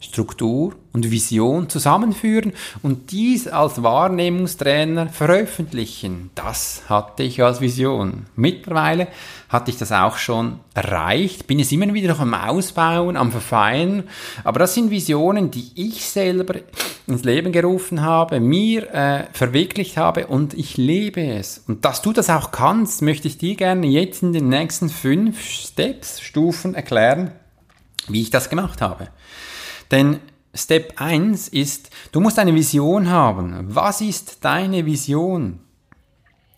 Struktur 0.07 0.75
und 0.93 1.11
Vision 1.11 1.69
zusammenführen 1.69 2.53
und 2.83 3.11
dies 3.11 3.49
als 3.49 3.83
Wahrnehmungstrainer 3.83 5.09
veröffentlichen. 5.09 6.31
Das 6.35 6.83
hatte 6.89 7.23
ich 7.23 7.43
als 7.43 7.61
Vision. 7.61 8.27
Mittlerweile 8.37 9.09
hatte 9.49 9.71
ich 9.71 9.79
das 9.79 9.93
auch 9.93 10.17
schon 10.17 10.61
erreicht, 10.75 11.47
bin 11.47 11.59
jetzt 11.59 11.73
immer 11.73 11.93
wieder 11.93 12.09
noch 12.09 12.21
am 12.21 12.35
Ausbauen, 12.35 13.17
am 13.17 13.31
Verfeinern, 13.31 14.05
aber 14.45 14.61
das 14.61 14.75
sind 14.75 14.91
Visionen, 14.91 15.51
die 15.51 15.71
ich 15.75 16.05
selber 16.05 16.55
ins 17.07 17.25
Leben 17.25 17.53
gerufen 17.53 18.03
habe, 18.03 18.41
mir 18.41 18.93
äh, 18.95 19.25
verwirklicht 19.33 19.97
habe 19.97 20.29
und 20.29 20.55
ich 20.55 20.77
lebe 20.77 21.21
es. 21.21 21.63
Und 21.67 21.85
dass 21.85 22.03
du 22.03 22.13
das 22.13 22.31
auch 22.31 22.51
kannst, 22.51 23.03
möchte 23.03 23.29
ich 23.29 23.39
dir 23.39 23.55
gerne 23.55 23.87
jetzt 23.87 24.23
in 24.23 24.33
den 24.33 24.49
nächsten 24.49 24.89
fünf 24.89 25.43
Steps, 25.43 26.21
Stufen 26.21 26.75
erklären, 26.75 27.33
wie 28.09 28.23
ich 28.23 28.31
das 28.31 28.51
gemacht 28.51 28.81
habe. 28.81 29.09
Denn 29.91 30.21
Step 30.55 30.95
1 31.01 31.49
ist, 31.49 31.91
du 32.13 32.21
musst 32.21 32.39
eine 32.39 32.55
Vision 32.55 33.11
haben. 33.11 33.67
Was 33.69 34.01
ist 34.01 34.45
deine 34.45 34.87
Vision? 34.87 35.61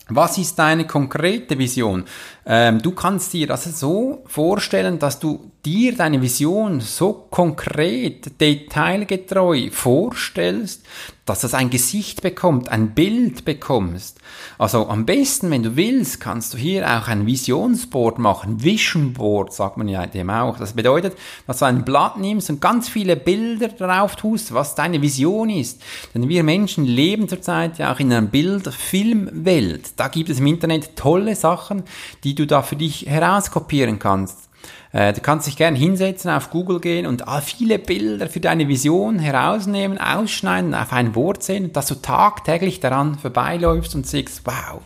Was 0.07 0.37
ist 0.37 0.57
deine 0.57 0.87
konkrete 0.87 1.57
Vision? 1.57 2.05
Ähm, 2.51 2.81
du 2.81 2.91
kannst 2.91 3.31
dir 3.33 3.45
das 3.45 3.65
so 3.79 4.23
vorstellen, 4.25 4.97
dass 4.97 5.19
du 5.19 5.51
dir 5.63 5.95
deine 5.95 6.19
Vision 6.19 6.81
so 6.81 7.13
konkret, 7.29 8.41
detailgetreu 8.41 9.69
vorstellst, 9.71 10.83
dass 11.29 11.41
das 11.41 11.53
ein 11.53 11.69
Gesicht 11.69 12.23
bekommt, 12.23 12.69
ein 12.69 12.95
Bild 12.95 13.45
bekommst. 13.45 14.17
Also 14.57 14.87
am 14.87 15.05
besten, 15.05 15.51
wenn 15.51 15.61
du 15.61 15.75
willst, 15.75 16.19
kannst 16.19 16.55
du 16.55 16.57
hier 16.57 16.87
auch 16.87 17.07
ein 17.07 17.27
Visionsboard 17.27 18.17
machen. 18.17 18.63
Vision 18.63 19.13
Board 19.13 19.53
sagt 19.53 19.77
man 19.77 19.87
ja 19.87 20.07
dem 20.07 20.31
auch. 20.31 20.57
Das 20.57 20.73
bedeutet, 20.73 21.15
dass 21.45 21.59
du 21.59 21.65
ein 21.65 21.85
Blatt 21.85 22.17
nimmst 22.17 22.49
und 22.49 22.61
ganz 22.61 22.89
viele 22.89 23.15
Bilder 23.15 23.67
darauf 23.67 24.15
tust, 24.15 24.55
was 24.55 24.73
deine 24.73 25.03
Vision 25.03 25.51
ist. 25.51 25.83
Denn 26.15 26.29
wir 26.29 26.43
Menschen 26.43 26.85
leben 26.85 27.29
zurzeit 27.29 27.77
ja 27.77 27.93
auch 27.93 27.99
in 27.99 28.11
einer 28.11 28.25
Bild-Filmwelt. 28.25 29.91
Da 29.97 30.07
gibt 30.07 30.31
es 30.31 30.39
im 30.39 30.47
Internet 30.47 30.95
tolle 30.95 31.35
Sachen, 31.35 31.83
die 32.23 32.33
du 32.39 32.47
da 32.47 32.61
für 32.61 32.75
dich 32.75 33.05
herauskopieren 33.05 33.99
kannst. 33.99 34.49
Äh, 34.91 35.13
du 35.13 35.21
kannst 35.21 35.47
dich 35.47 35.57
gerne 35.57 35.77
hinsetzen, 35.77 36.31
auf 36.31 36.49
Google 36.49 36.79
gehen 36.79 37.05
und 37.05 37.23
viele 37.43 37.79
Bilder 37.79 38.27
für 38.27 38.39
deine 38.39 38.67
Vision 38.67 39.19
herausnehmen, 39.19 39.99
ausschneiden, 39.99 40.73
auf 40.73 40.91
ein 40.93 41.15
Wort 41.15 41.43
sehen, 41.43 41.71
dass 41.73 41.87
du 41.87 41.95
tagtäglich 41.95 42.79
daran 42.79 43.17
vorbeiläufst 43.17 43.95
und 43.95 44.07
siehst, 44.07 44.41
wow, 44.45 44.81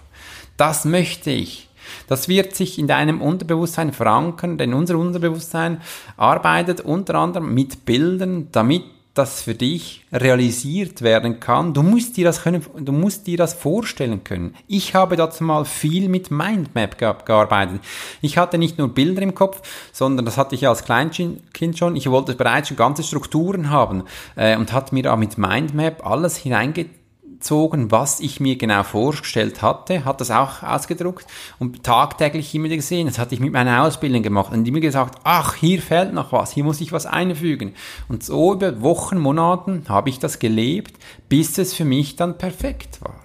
das 0.57 0.85
möchte 0.85 1.31
ich. 1.31 1.69
Das 2.07 2.27
wird 2.27 2.55
sich 2.55 2.79
in 2.79 2.87
deinem 2.87 3.21
Unterbewusstsein 3.21 3.93
verankern, 3.93 4.57
denn 4.57 4.73
unser 4.73 4.97
Unterbewusstsein 4.97 5.81
arbeitet 6.17 6.81
unter 6.81 7.15
anderem 7.15 7.53
mit 7.53 7.85
Bildern, 7.85 8.49
damit 8.51 8.83
das 9.13 9.43
für 9.43 9.53
dich 9.53 10.05
realisiert 10.11 11.03
werden 11.03 11.39
kann. 11.39 11.73
Du 11.73 11.83
musst 11.83 12.17
dir 12.17 12.25
das 12.25 12.41
können, 12.41 12.65
du 12.79 12.91
musst 12.91 13.27
dir 13.27 13.37
das 13.37 13.53
vorstellen 13.53 14.23
können. 14.23 14.55
Ich 14.67 14.95
habe 14.95 15.15
dazu 15.15 15.43
mal 15.43 15.65
viel 15.65 16.09
mit 16.09 16.31
Mindmap 16.31 16.97
gearbeitet. 16.97 17.81
Ich 18.21 18.37
hatte 18.39 18.57
nicht 18.57 18.79
nur 18.79 18.87
Bilder 18.87 19.21
im 19.21 19.35
Kopf, 19.35 19.61
sondern 19.91 20.25
das 20.25 20.37
hatte 20.37 20.55
ich 20.55 20.67
als 20.67 20.83
Kleinkind 20.83 21.77
schon. 21.77 21.95
Ich 21.95 22.09
wollte 22.09 22.33
bereits 22.33 22.69
schon 22.69 22.77
ganze 22.77 23.03
Strukturen 23.03 23.69
haben 23.69 24.03
äh, 24.35 24.57
und 24.57 24.73
hat 24.73 24.91
mir 24.91 25.03
da 25.03 25.15
mit 25.15 25.37
Mindmap 25.37 26.05
alles 26.05 26.37
hineingetan 26.37 27.02
gezogen, 27.43 27.91
was 27.91 28.21
ich 28.21 28.39
mir 28.39 28.55
genau 28.55 28.83
vorgestellt 28.83 29.61
hatte, 29.61 30.05
hat 30.05 30.21
das 30.21 30.31
auch 30.31 30.63
ausgedruckt 30.63 31.25
und 31.59 31.83
tagtäglich 31.83 32.55
immer 32.55 32.69
gesehen. 32.69 33.07
Das 33.07 33.19
hatte 33.19 33.35
ich 33.35 33.41
mit 33.41 33.51
meiner 33.51 33.83
Ausbildung 33.83 34.23
gemacht 34.23 34.53
und 34.53 34.65
immer 34.65 34.79
gesagt, 34.79 35.19
ach, 35.25 35.55
hier 35.55 35.81
fehlt 35.81 36.13
noch 36.13 36.31
was, 36.31 36.53
hier 36.53 36.63
muss 36.63 36.79
ich 36.79 36.93
was 36.93 37.05
einfügen. 37.05 37.73
Und 38.07 38.23
so 38.23 38.53
über 38.53 38.81
Wochen, 38.81 39.19
Monaten 39.19 39.83
habe 39.89 40.09
ich 40.09 40.19
das 40.19 40.39
gelebt, 40.39 40.95
bis 41.27 41.57
es 41.57 41.73
für 41.73 41.85
mich 41.85 42.15
dann 42.15 42.37
perfekt 42.37 43.01
war. 43.01 43.19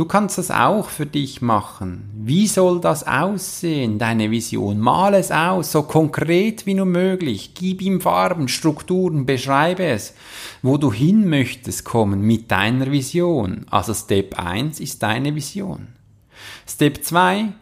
Du 0.00 0.06
kannst 0.06 0.38
das 0.38 0.50
auch 0.50 0.88
für 0.88 1.04
dich 1.04 1.42
machen. 1.42 2.08
Wie 2.14 2.46
soll 2.46 2.80
das 2.80 3.06
aussehen, 3.06 3.98
deine 3.98 4.30
Vision? 4.30 4.80
Mal 4.80 5.12
es 5.12 5.30
aus, 5.30 5.72
so 5.72 5.82
konkret 5.82 6.64
wie 6.64 6.72
nur 6.72 6.86
möglich. 6.86 7.52
Gib 7.54 7.82
ihm 7.82 8.00
Farben, 8.00 8.48
Strukturen, 8.48 9.26
beschreibe 9.26 9.84
es, 9.84 10.14
wo 10.62 10.78
du 10.78 10.90
hin 10.90 11.28
möchtest 11.28 11.84
kommen 11.84 12.22
mit 12.22 12.50
deiner 12.50 12.90
Vision. 12.90 13.66
Also 13.68 13.92
Step 13.92 14.38
1 14.38 14.80
ist 14.80 15.02
deine 15.02 15.34
Vision. 15.34 15.88
Step 16.66 17.04
2 17.04 17.52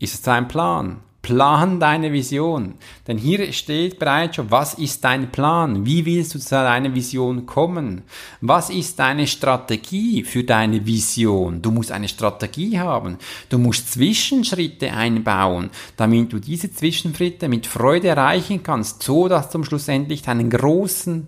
ist 0.00 0.26
dein 0.26 0.48
Plan. 0.48 0.98
Plan 1.22 1.78
deine 1.78 2.12
Vision. 2.12 2.74
Denn 3.06 3.18
hier 3.18 3.52
steht 3.52 3.98
bereits 3.98 4.36
schon, 4.36 4.50
was 4.50 4.74
ist 4.74 5.04
dein 5.04 5.30
Plan? 5.30 5.84
Wie 5.84 6.06
willst 6.06 6.34
du 6.34 6.38
zu 6.38 6.54
deiner 6.54 6.94
Vision 6.94 7.44
kommen? 7.44 8.02
Was 8.40 8.70
ist 8.70 8.98
deine 8.98 9.26
Strategie 9.26 10.24
für 10.24 10.44
deine 10.44 10.86
Vision? 10.86 11.60
Du 11.60 11.72
musst 11.72 11.92
eine 11.92 12.08
Strategie 12.08 12.78
haben. 12.78 13.18
Du 13.50 13.58
musst 13.58 13.92
Zwischenschritte 13.92 14.92
einbauen, 14.92 15.70
damit 15.96 16.32
du 16.32 16.38
diese 16.38 16.72
Zwischenschritte 16.72 17.48
mit 17.48 17.66
Freude 17.66 18.08
erreichen 18.08 18.62
kannst, 18.62 19.02
so 19.02 19.28
dass 19.28 19.50
du 19.50 19.62
schlussendlich 19.62 20.22
deinen 20.22 20.48
großen 20.48 21.26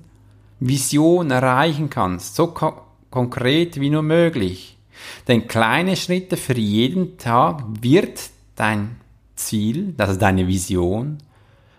Vision 0.59 1.31
erreichen 1.31 1.91
kannst. 1.91 2.35
So 2.35 2.47
ko 2.49 2.73
konkret 3.11 3.79
wie 3.79 3.91
nur 3.91 4.03
möglich. 4.03 4.79
Denn 5.29 5.47
kleine 5.47 5.97
Schritte 5.97 6.39
für 6.39 6.57
jeden 6.57 7.19
Tag 7.19 7.63
wird 7.83 8.31
dein 8.57 9.02
Ziel, 9.47 9.95
das 9.97 10.11
ist 10.11 10.23
deine 10.23 10.47
Vision, 10.47 11.19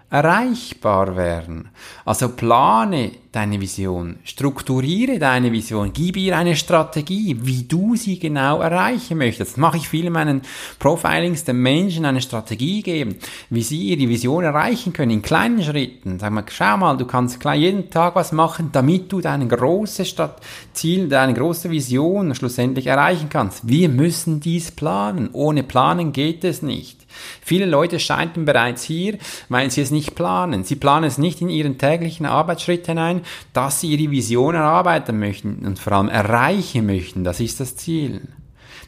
erreichbar 0.10 1.16
werden. 1.16 1.70
Also 2.06 2.30
plane 2.30 3.12
deine 3.34 3.60
Vision, 3.60 4.18
strukturiere 4.24 5.18
deine 5.18 5.52
Vision, 5.52 5.92
gib 5.92 6.18
ihr 6.18 6.38
eine 6.38 6.56
Strategie, 6.56 7.36
wie 7.42 7.64
du 7.64 7.96
sie 7.96 8.20
genau 8.20 8.62
erreichen 8.62 9.18
möchtest. 9.18 9.54
Das 9.54 9.58
mache 9.58 9.78
ich 9.78 9.90
viel 9.90 10.06
in 10.06 10.14
meinen 10.14 10.44
Profilings, 10.78 11.44
den 11.44 11.58
Menschen 11.58 12.06
eine 12.06 12.22
Strategie 12.22 12.84
geben, 12.84 13.16
wie 13.50 13.64
sie 13.64 13.90
ihre 13.90 14.08
Vision 14.08 14.44
erreichen 14.44 14.94
können, 14.94 15.12
in 15.12 15.22
kleinen 15.24 15.64
Schritten. 15.64 16.20
Sag 16.20 16.32
mal, 16.32 16.46
schau 16.48 16.78
mal, 16.78 16.96
du 16.96 17.06
kannst 17.06 17.44
jeden 17.44 17.90
Tag 17.90 18.16
was 18.16 18.32
machen, 18.32 18.70
damit 18.72 19.12
du 19.12 19.20
deine 19.20 19.48
große 19.48 20.06
Stadt 20.06 20.40
Ziel, 20.74 21.10
deine 21.10 21.34
große 21.34 21.72
Vision 21.72 22.36
schlussendlich 22.36 22.86
erreichen 22.86 23.30
kannst. 23.30 23.68
Wir 23.68 23.90
müssen 23.90 24.42
dies 24.42 24.70
planen. 24.70 25.30
Ohne 25.34 25.64
Planen 25.64 26.14
geht 26.14 26.44
es 26.44 26.62
nicht. 26.62 27.04
Viele 27.42 27.66
Leute 27.66 28.00
scheitern 28.00 28.46
bereits 28.46 28.84
hier, 28.84 29.18
weil 29.50 29.70
sie 29.72 29.82
es 29.82 29.92
nicht 29.92 30.16
planen. 30.16 30.64
Sie 30.64 30.76
planen 30.76 31.06
es 31.06 31.18
nicht 31.18 31.42
in 31.42 31.50
ihren 31.50 31.78
täglichen 31.78 32.26
Arbeitsschritt 32.26 32.88
hinein, 32.88 33.22
dass 33.54 33.82
sie 33.82 33.96
ihre 33.96 34.12
Vision 34.12 34.56
erarbeiten 34.56 35.20
möchten 35.20 35.66
und 35.66 35.80
vor 35.80 35.94
allem 35.94 36.10
erreichen 36.10 36.86
möchten. 36.86 37.24
Das 37.24 37.40
ist 37.40 37.60
das 37.60 37.76
Ziel. 37.76 38.22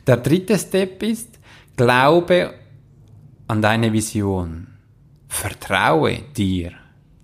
Der 0.08 0.18
dritte 0.18 0.58
Step 0.58 1.02
ist, 1.04 1.40
glaube 1.76 2.54
an 3.48 3.62
deine 3.62 3.94
Vision. 3.94 4.68
Vertraue 5.28 6.20
dir 6.36 6.72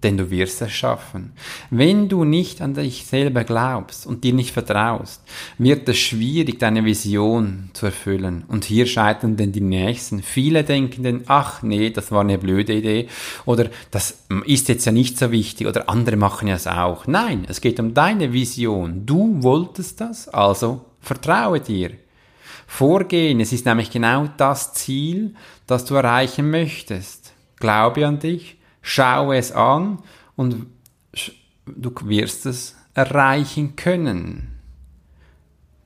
denn 0.03 0.17
du 0.17 0.31
wirst 0.31 0.61
es 0.61 0.71
schaffen. 0.71 1.33
Wenn 1.69 2.09
du 2.09 2.23
nicht 2.23 2.61
an 2.61 2.73
dich 2.73 3.05
selber 3.05 3.43
glaubst 3.43 4.07
und 4.07 4.23
dir 4.23 4.33
nicht 4.33 4.51
vertraust, 4.51 5.21
wird 5.57 5.87
es 5.89 5.97
schwierig, 5.97 6.59
deine 6.59 6.85
Vision 6.85 7.69
zu 7.73 7.87
erfüllen. 7.87 8.43
Und 8.47 8.65
hier 8.65 8.87
scheitern 8.87 9.37
denn 9.37 9.51
die 9.51 9.61
Nächsten. 9.61 10.23
Viele 10.23 10.63
denken 10.63 11.03
denn, 11.03 11.23
ach 11.27 11.61
nee, 11.61 11.89
das 11.89 12.11
war 12.11 12.21
eine 12.21 12.37
blöde 12.37 12.73
Idee 12.73 13.07
oder 13.45 13.69
das 13.91 14.23
ist 14.45 14.69
jetzt 14.69 14.85
ja 14.85 14.91
nicht 14.91 15.17
so 15.17 15.31
wichtig 15.31 15.67
oder 15.67 15.89
andere 15.89 16.15
machen 16.15 16.47
es 16.47 16.67
auch. 16.67 17.07
Nein, 17.07 17.45
es 17.47 17.61
geht 17.61 17.79
um 17.79 17.93
deine 17.93 18.33
Vision. 18.33 19.05
Du 19.05 19.43
wolltest 19.43 20.01
das, 20.01 20.27
also 20.27 20.85
vertraue 20.99 21.59
dir. 21.59 21.91
Vorgehen, 22.65 23.41
es 23.41 23.51
ist 23.51 23.65
nämlich 23.65 23.91
genau 23.91 24.29
das 24.37 24.73
Ziel, 24.73 25.35
das 25.67 25.85
du 25.85 25.95
erreichen 25.95 26.49
möchtest. 26.49 27.33
Glaube 27.59 28.07
an 28.07 28.19
dich 28.19 28.57
Schau 28.81 29.31
es 29.31 29.51
an 29.51 29.99
und 30.35 30.67
du 31.65 31.93
wirst 32.03 32.45
es 32.45 32.75
erreichen 32.93 33.75
können. 33.75 34.59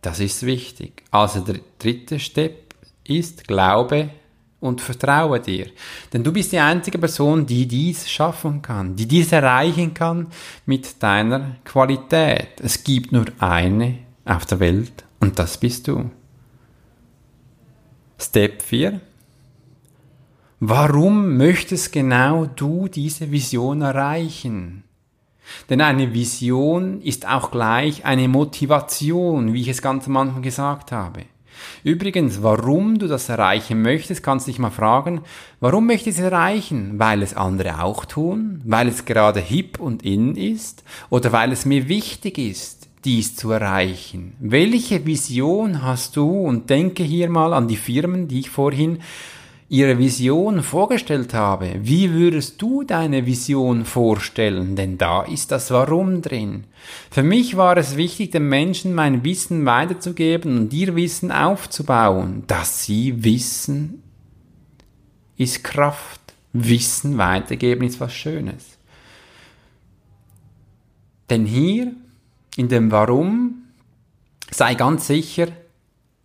Das 0.01 0.19
ist 0.19 0.45
wichtig. 0.45 1.03
Also 1.12 1.39
der 1.39 1.60
dritte 1.79 2.19
Step 2.19 2.75
ist 3.03 3.47
Glaube 3.47 4.12
und 4.60 4.81
vertraue 4.81 5.39
dir. 5.39 5.67
Denn 6.12 6.23
du 6.23 6.31
bist 6.31 6.51
die 6.51 6.60
einzige 6.60 6.97
Person, 6.97 7.45
die 7.45 7.67
dies 7.67 8.10
schaffen 8.10 8.62
kann, 8.62 8.95
die 8.95 9.08
dies 9.08 9.31
erreichen 9.31 9.93
kann 9.93 10.27
mit 10.65 11.01
deiner 11.01 11.58
Qualität. 11.63 12.60
Es 12.62 12.84
gibt 12.84 13.12
nur 13.12 13.25
eine 13.39 13.99
auf 14.25 14.45
der 14.45 14.60
Welt 14.60 15.03
und 15.19 15.38
das 15.38 15.60
bist 15.60 15.88
du. 15.88 16.10
Step 18.19 18.62
4. 18.62 19.01
Warum 20.67 21.38
möchtest 21.38 21.91
genau 21.91 22.47
du 22.47 22.88
diese 22.88 23.30
Vision 23.30 23.84
erreichen? 23.84 24.84
Denn 25.69 25.80
eine 25.80 26.12
Vision 26.12 27.01
ist 27.01 27.28
auch 27.28 27.51
gleich 27.51 28.04
eine 28.04 28.28
Motivation, 28.28 29.54
wie 29.54 29.62
ich 29.62 29.67
es 29.67 29.84
ganz 29.84 30.08
am 30.08 30.17
Anfang 30.17 30.41
gesagt 30.41 30.91
habe. 30.91 31.21
Übrigens, 31.84 32.41
warum 32.41 32.97
du 32.97 33.08
das 33.08 33.30
erreichen 33.30 33.84
möchtest, 33.84 34.23
kannst 34.23 34.47
du 34.47 34.51
dich 34.51 34.58
mal 34.58 34.71
fragen, 34.71 35.21
warum 35.60 35.86
möchtest 35.86 36.17
du 36.17 36.23
es 36.23 36.32
erreichen? 36.32 36.97
Weil 36.97 37.21
es 37.21 37.36
andere 37.36 37.84
auch 37.84 38.04
tun? 38.04 38.63
Weil 38.65 38.88
es 38.88 39.06
gerade 39.06 39.41
hip 39.41 39.80
und 39.80 40.04
in 40.04 40.36
ist? 40.36 40.84
Oder 41.12 41.32
weil 41.32 41.51
es 41.51 41.65
mir 41.65 41.88
wichtig 41.88 42.39
ist, 42.39 42.89
dies 43.06 43.36
zu 43.36 43.51
erreichen? 43.51 44.34
Welche 44.39 45.06
Vision 45.06 45.84
hast 45.84 46.15
du? 46.15 46.28
Und 46.28 46.71
denke 46.71 47.04
hier 47.04 47.30
mal 47.30 47.54
an 47.54 47.67
die 47.67 47.78
Firmen, 47.78 48.28
die 48.28 48.39
ich 48.39 48.49
vorhin 48.49 48.97
ihre 49.67 49.97
Vision 49.97 50.62
vorgestellt 50.62 51.34
habe, 51.34 51.75
wie 51.82 52.12
würdest 52.12 52.62
du 52.62 52.84
deine 52.84 53.25
Vision 53.25 53.84
vorstellen? 53.86 54.75
Denn 54.75 54.97
da 54.97 55.23
ist 55.23 55.51
das 55.51 55.71
Warum 55.71 56.21
drin. 56.21 56.65
Für 57.10 57.23
mich 57.23 57.58
war 57.58 57.75
es 57.78 57.97
wichtig, 57.97 58.32
den 58.32 58.47
Menschen 58.47 58.93
mein 58.93 59.23
Wissen 59.23 59.65
weiterzugeben 59.65 60.58
und 60.58 60.73
ihr 60.73 60.95
Wissen 60.95 61.32
aufzubauen. 61.32 62.43
Dass 62.47 62.84
sie 62.84 63.23
wissen, 63.23 64.04
ist 65.38 65.63
Kraft. 65.63 66.21
Wissen 66.58 67.17
weitergeben 67.17 67.84
ist 67.84 67.99
was 67.99 68.13
Schönes. 68.13 68.78
Denn 71.30 71.45
hier, 71.45 71.91
in 72.56 72.69
dem 72.69 72.91
Warum, 72.91 73.65
sei 74.51 74.75
ganz 74.75 75.08
sicher, 75.08 75.47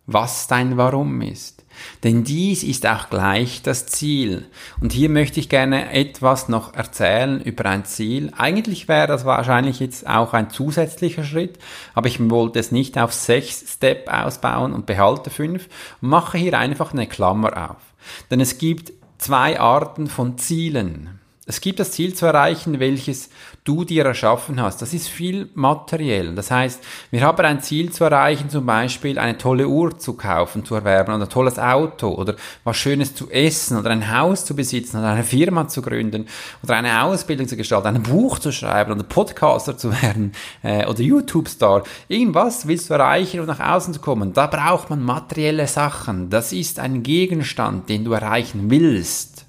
was 0.06 0.46
dein 0.46 0.76
Warum 0.76 1.20
ist. 1.22 1.59
Denn 2.02 2.24
dies 2.24 2.62
ist 2.62 2.86
auch 2.86 3.10
gleich 3.10 3.62
das 3.62 3.86
Ziel. 3.86 4.46
Und 4.80 4.92
hier 4.92 5.08
möchte 5.08 5.40
ich 5.40 5.48
gerne 5.48 5.92
etwas 5.92 6.48
noch 6.48 6.74
erzählen 6.74 7.40
über 7.40 7.66
ein 7.66 7.84
Ziel. 7.84 8.32
Eigentlich 8.36 8.88
wäre 8.88 9.06
das 9.06 9.24
wahrscheinlich 9.24 9.80
jetzt 9.80 10.06
auch 10.06 10.32
ein 10.32 10.50
zusätzlicher 10.50 11.24
Schritt, 11.24 11.58
aber 11.94 12.08
ich 12.08 12.18
wollte 12.30 12.58
es 12.58 12.72
nicht 12.72 12.98
auf 12.98 13.12
sechs 13.12 13.64
Step 13.74 14.08
ausbauen 14.08 14.72
und 14.72 14.86
behalte 14.86 15.30
fünf 15.30 15.68
mache 16.00 16.38
hier 16.38 16.58
einfach 16.58 16.92
eine 16.92 17.06
Klammer 17.06 17.70
auf. 17.70 17.82
Denn 18.30 18.40
es 18.40 18.58
gibt 18.58 18.92
zwei 19.18 19.60
Arten 19.60 20.06
von 20.06 20.38
Zielen. 20.38 21.20
Es 21.46 21.60
gibt 21.60 21.80
das 21.80 21.90
Ziel 21.90 22.14
zu 22.14 22.26
erreichen, 22.26 22.78
welches 22.78 23.28
du 23.70 23.84
dir 23.84 24.04
erschaffen 24.04 24.60
hast. 24.60 24.82
Das 24.82 24.92
ist 24.94 25.08
viel 25.08 25.48
materiell. 25.54 26.34
Das 26.34 26.50
heißt, 26.50 26.82
wir 27.10 27.22
haben 27.22 27.44
ein 27.44 27.60
Ziel 27.60 27.92
zu 27.92 28.04
erreichen, 28.04 28.50
zum 28.50 28.66
Beispiel 28.66 29.18
eine 29.18 29.38
tolle 29.38 29.68
Uhr 29.68 29.98
zu 29.98 30.14
kaufen, 30.14 30.64
zu 30.64 30.74
erwerben 30.74 31.14
oder 31.14 31.24
ein 31.24 31.30
tolles 31.30 31.58
Auto 31.58 32.08
oder 32.08 32.34
was 32.64 32.76
Schönes 32.76 33.14
zu 33.14 33.30
essen 33.30 33.78
oder 33.78 33.90
ein 33.90 34.16
Haus 34.16 34.44
zu 34.44 34.54
besitzen 34.54 34.98
oder 34.98 35.10
eine 35.10 35.24
Firma 35.24 35.68
zu 35.68 35.82
gründen 35.82 36.26
oder 36.62 36.76
eine 36.76 37.02
Ausbildung 37.02 37.48
zu 37.48 37.56
gestalten, 37.56 37.88
ein 37.88 38.02
Buch 38.02 38.38
zu 38.38 38.52
schreiben 38.52 38.92
oder 38.92 39.02
Podcaster 39.02 39.76
zu 39.76 39.92
werden 40.02 40.32
äh, 40.62 40.86
oder 40.86 41.00
YouTube-Star. 41.00 41.84
Irgendwas 42.08 42.66
willst 42.66 42.90
du 42.90 42.94
erreichen, 42.94 43.40
um 43.40 43.46
nach 43.46 43.60
außen 43.60 43.94
zu 43.94 44.00
kommen. 44.00 44.32
Da 44.32 44.46
braucht 44.46 44.90
man 44.90 45.02
materielle 45.02 45.66
Sachen. 45.66 46.30
Das 46.30 46.52
ist 46.52 46.78
ein 46.78 47.02
Gegenstand, 47.02 47.88
den 47.88 48.04
du 48.04 48.12
erreichen 48.12 48.70
willst 48.70 49.46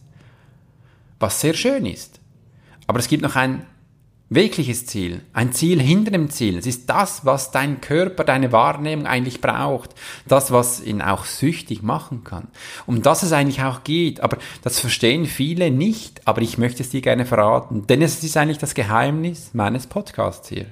was 1.22 1.40
sehr 1.40 1.54
schön 1.54 1.86
ist. 1.86 2.20
Aber 2.88 3.00
es 3.00 3.08
gibt 3.08 3.24
noch 3.24 3.36
ein 3.36 3.66
wirkliches 4.32 4.86
Ziel, 4.86 5.22
ein 5.34 5.52
Ziel 5.52 5.82
hinter 5.82 6.12
dem 6.12 6.30
Ziel. 6.30 6.58
Es 6.58 6.66
ist 6.66 6.90
das, 6.90 7.26
was 7.26 7.52
dein 7.52 7.82
Körper, 7.82 8.24
deine 8.24 8.54
Wahrnehmung 8.54 9.06
eigentlich 9.06 9.42
braucht, 9.42 9.94
das, 10.26 10.52
was 10.52 10.82
ihn 10.82 11.02
auch 11.02 11.26
süchtig 11.26 11.84
machen 11.84 12.24
kann. 12.24 12.48
Um 12.86 13.02
das 13.02 13.24
es 13.24 13.34
eigentlich 13.34 13.62
auch 13.62 13.84
geht, 13.84 14.22
aber 14.22 14.38
das 14.64 14.80
verstehen 14.80 15.26
viele 15.26 15.70
nicht, 15.70 16.26
aber 16.26 16.42
ich 16.42 16.58
möchte 16.58 16.82
es 16.82 16.90
dir 16.90 17.02
gerne 17.02 17.26
verraten, 17.26 17.88
denn 17.88 18.02
es 18.02 18.24
ist 18.24 18.38
eigentlich 18.38 18.58
das 18.58 18.74
Geheimnis 18.74 19.54
meines 19.54 19.86
Podcasts 19.86 20.48
hier. 20.48 20.68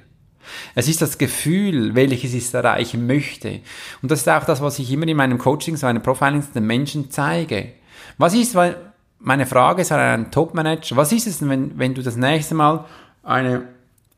Es 0.74 0.88
ist 0.88 1.02
das 1.02 1.18
Gefühl, 1.18 1.96
welches 1.96 2.34
ich 2.34 2.54
erreichen 2.54 3.08
möchte. 3.08 3.60
Und 4.02 4.10
das 4.10 4.22
ist 4.22 4.30
auch 4.30 4.46
das, 4.46 4.62
was 4.62 4.80
ich 4.80 4.90
immer 4.90 5.08
in 5.08 5.18
meinem 5.18 5.38
Coaching, 5.38 5.76
so 5.76 5.86
einem 5.86 6.02
Profiling 6.02 6.44
den 6.56 6.66
Menschen 6.66 7.12
zeige. 7.12 7.74
Was 8.18 8.34
ist, 8.34 8.56
weil 8.56 8.78
meine 9.20 9.46
Frage 9.46 9.82
ist 9.82 9.92
an 9.92 10.00
einen 10.00 10.32
Top-Manager, 10.32 10.96
was 10.96 11.12
ist 11.12 11.28
es 11.28 11.48
wenn, 11.48 11.78
wenn 11.78 11.94
du 11.94 12.02
das 12.02 12.16
nächste 12.16 12.56
Mal 12.56 12.86
eine, 13.30 13.64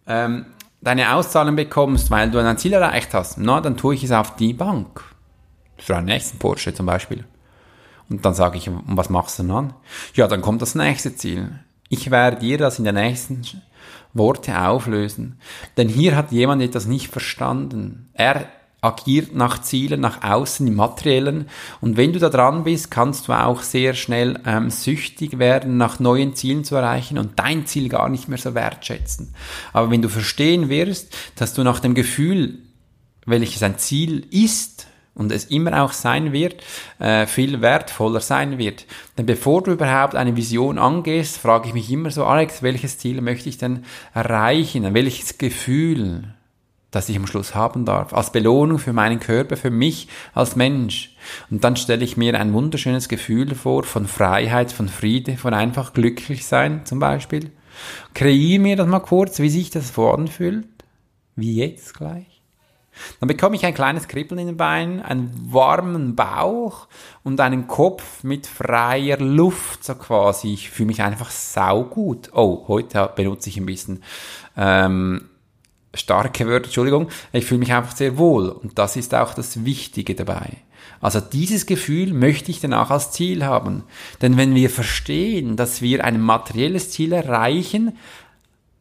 ähm, 0.07 0.45
deine 0.81 1.13
Auszahlung 1.13 1.55
bekommst, 1.55 2.09
weil 2.09 2.31
du 2.31 2.39
ein 2.39 2.57
Ziel 2.57 2.73
erreicht 2.73 3.13
hast? 3.13 3.37
Na, 3.37 3.61
dann 3.61 3.77
tue 3.77 3.93
ich 3.93 4.03
es 4.03 4.11
auf 4.11 4.35
die 4.35 4.53
Bank. 4.53 5.03
Für 5.77 5.97
einen 5.97 6.05
nächsten 6.05 6.39
Porsche 6.39 6.73
zum 6.73 6.85
Beispiel. 6.85 7.25
Und 8.09 8.25
dann 8.25 8.33
sage 8.33 8.57
ich, 8.57 8.69
und 8.69 8.83
was 8.85 9.09
machst 9.09 9.39
du 9.39 9.43
dann? 9.43 9.73
Ja, 10.15 10.27
dann 10.27 10.41
kommt 10.41 10.61
das 10.61 10.75
nächste 10.75 11.15
Ziel. 11.15 11.59
Ich 11.89 12.11
werde 12.11 12.37
dir 12.37 12.57
das 12.57 12.79
in 12.79 12.85
den 12.85 12.95
nächsten 12.95 13.41
Worte 14.13 14.67
auflösen. 14.67 15.39
Denn 15.77 15.87
hier 15.87 16.15
hat 16.15 16.31
jemand 16.31 16.61
etwas 16.61 16.85
nicht 16.85 17.09
verstanden. 17.09 18.09
Er 18.13 18.45
agiert 18.81 19.35
nach 19.35 19.61
Zielen, 19.61 20.01
nach 20.01 20.23
außen 20.23 20.65
im 20.65 20.75
Materiellen. 20.75 21.47
Und 21.81 21.97
wenn 21.97 22.13
du 22.13 22.19
da 22.19 22.29
dran 22.29 22.63
bist, 22.63 22.89
kannst 22.89 23.27
du 23.27 23.33
auch 23.33 23.61
sehr 23.61 23.93
schnell 23.93 24.39
ähm, 24.45 24.71
süchtig 24.71 25.37
werden, 25.37 25.77
nach 25.77 25.99
neuen 25.99 26.35
Zielen 26.35 26.63
zu 26.63 26.75
erreichen 26.75 27.19
und 27.19 27.37
dein 27.37 27.67
Ziel 27.67 27.89
gar 27.89 28.09
nicht 28.09 28.27
mehr 28.27 28.39
so 28.39 28.55
wertschätzen. 28.55 29.35
Aber 29.71 29.91
wenn 29.91 30.01
du 30.01 30.09
verstehen 30.09 30.69
wirst, 30.69 31.15
dass 31.35 31.53
du 31.53 31.63
nach 31.63 31.79
dem 31.79 31.93
Gefühl, 31.93 32.57
welches 33.27 33.61
ein 33.61 33.77
Ziel 33.77 34.25
ist, 34.31 34.87
und 35.13 35.31
es 35.31 35.45
immer 35.45 35.83
auch 35.83 35.91
sein 35.91 36.31
wird, 36.31 36.63
äh, 36.99 37.27
viel 37.27 37.61
wertvoller 37.61 38.21
sein 38.21 38.57
wird. 38.57 38.85
Denn 39.17 39.25
bevor 39.25 39.61
du 39.61 39.71
überhaupt 39.71 40.15
eine 40.15 40.37
Vision 40.37 40.79
angehst, 40.79 41.37
frage 41.37 41.67
ich 41.67 41.73
mich 41.73 41.91
immer 41.91 42.11
so, 42.11 42.23
Alex, 42.25 42.63
welches 42.63 42.97
Ziel 42.97 43.19
möchte 43.21 43.49
ich 43.49 43.57
denn 43.57 43.83
erreichen? 44.13 44.93
Welches 44.93 45.37
Gefühl? 45.37 46.33
Das 46.91 47.07
ich 47.07 47.15
am 47.15 47.25
Schluss 47.25 47.55
haben 47.55 47.85
darf, 47.85 48.13
als 48.13 48.31
Belohnung 48.31 48.77
für 48.77 48.93
meinen 48.93 49.19
Körper, 49.19 49.55
für 49.55 49.71
mich 49.71 50.09
als 50.33 50.57
Mensch. 50.57 51.15
Und 51.49 51.63
dann 51.63 51.77
stelle 51.77 52.03
ich 52.03 52.17
mir 52.17 52.37
ein 52.39 52.53
wunderschönes 52.53 53.07
Gefühl 53.07 53.55
vor 53.55 53.83
von 53.83 54.07
Freiheit, 54.07 54.71
von 54.71 54.89
Friede, 54.89 55.37
von 55.37 55.53
einfach 55.53 55.93
glücklich 55.93 56.45
sein 56.45 56.85
zum 56.85 56.99
Beispiel. 56.99 57.51
Kreiere 58.13 58.59
mir 58.59 58.75
das 58.75 58.87
mal 58.87 58.99
kurz, 58.99 59.39
wie 59.39 59.49
sich 59.49 59.69
das 59.69 59.89
voranfühlt, 59.89 60.67
wie 61.35 61.55
jetzt 61.55 61.93
gleich. 61.93 62.31
Dann 63.19 63.27
bekomme 63.27 63.55
ich 63.55 63.65
ein 63.65 63.73
kleines 63.73 64.09
Kribbeln 64.09 64.39
in 64.39 64.47
den 64.47 64.57
Beinen, 64.57 65.01
einen 65.01 65.31
warmen 65.49 66.15
Bauch 66.15 66.87
und 67.23 67.39
einen 67.39 67.67
Kopf 67.67 68.23
mit 68.23 68.47
freier 68.47 69.17
Luft, 69.17 69.85
so 69.85 69.95
quasi. 69.95 70.53
Ich 70.53 70.69
fühle 70.69 70.87
mich 70.87 71.01
einfach 71.01 71.31
saugut. 71.31 72.31
Oh, 72.33 72.65
heute 72.67 73.09
benutze 73.15 73.49
ich 73.49 73.57
ein 73.57 73.65
bisschen 73.65 74.03
ähm, 74.57 75.29
starke 75.93 76.47
Wörter, 76.47 76.65
Entschuldigung. 76.65 77.09
Ich 77.33 77.45
fühle 77.45 77.59
mich 77.59 77.73
einfach 77.73 77.95
sehr 77.95 78.17
wohl 78.17 78.49
und 78.49 78.77
das 78.77 78.95
ist 78.95 79.13
auch 79.13 79.33
das 79.33 79.65
Wichtige 79.65 80.15
dabei. 80.15 80.57
Also 80.99 81.19
dieses 81.19 81.65
Gefühl 81.65 82.13
möchte 82.13 82.51
ich 82.51 82.59
danach 82.59 82.91
als 82.91 83.11
Ziel 83.11 83.43
haben. 83.43 83.83
Denn 84.21 84.37
wenn 84.37 84.53
wir 84.53 84.69
verstehen, 84.69 85.55
dass 85.55 85.81
wir 85.81 86.05
ein 86.05 86.21
materielles 86.21 86.91
Ziel 86.91 87.11
erreichen, 87.11 87.93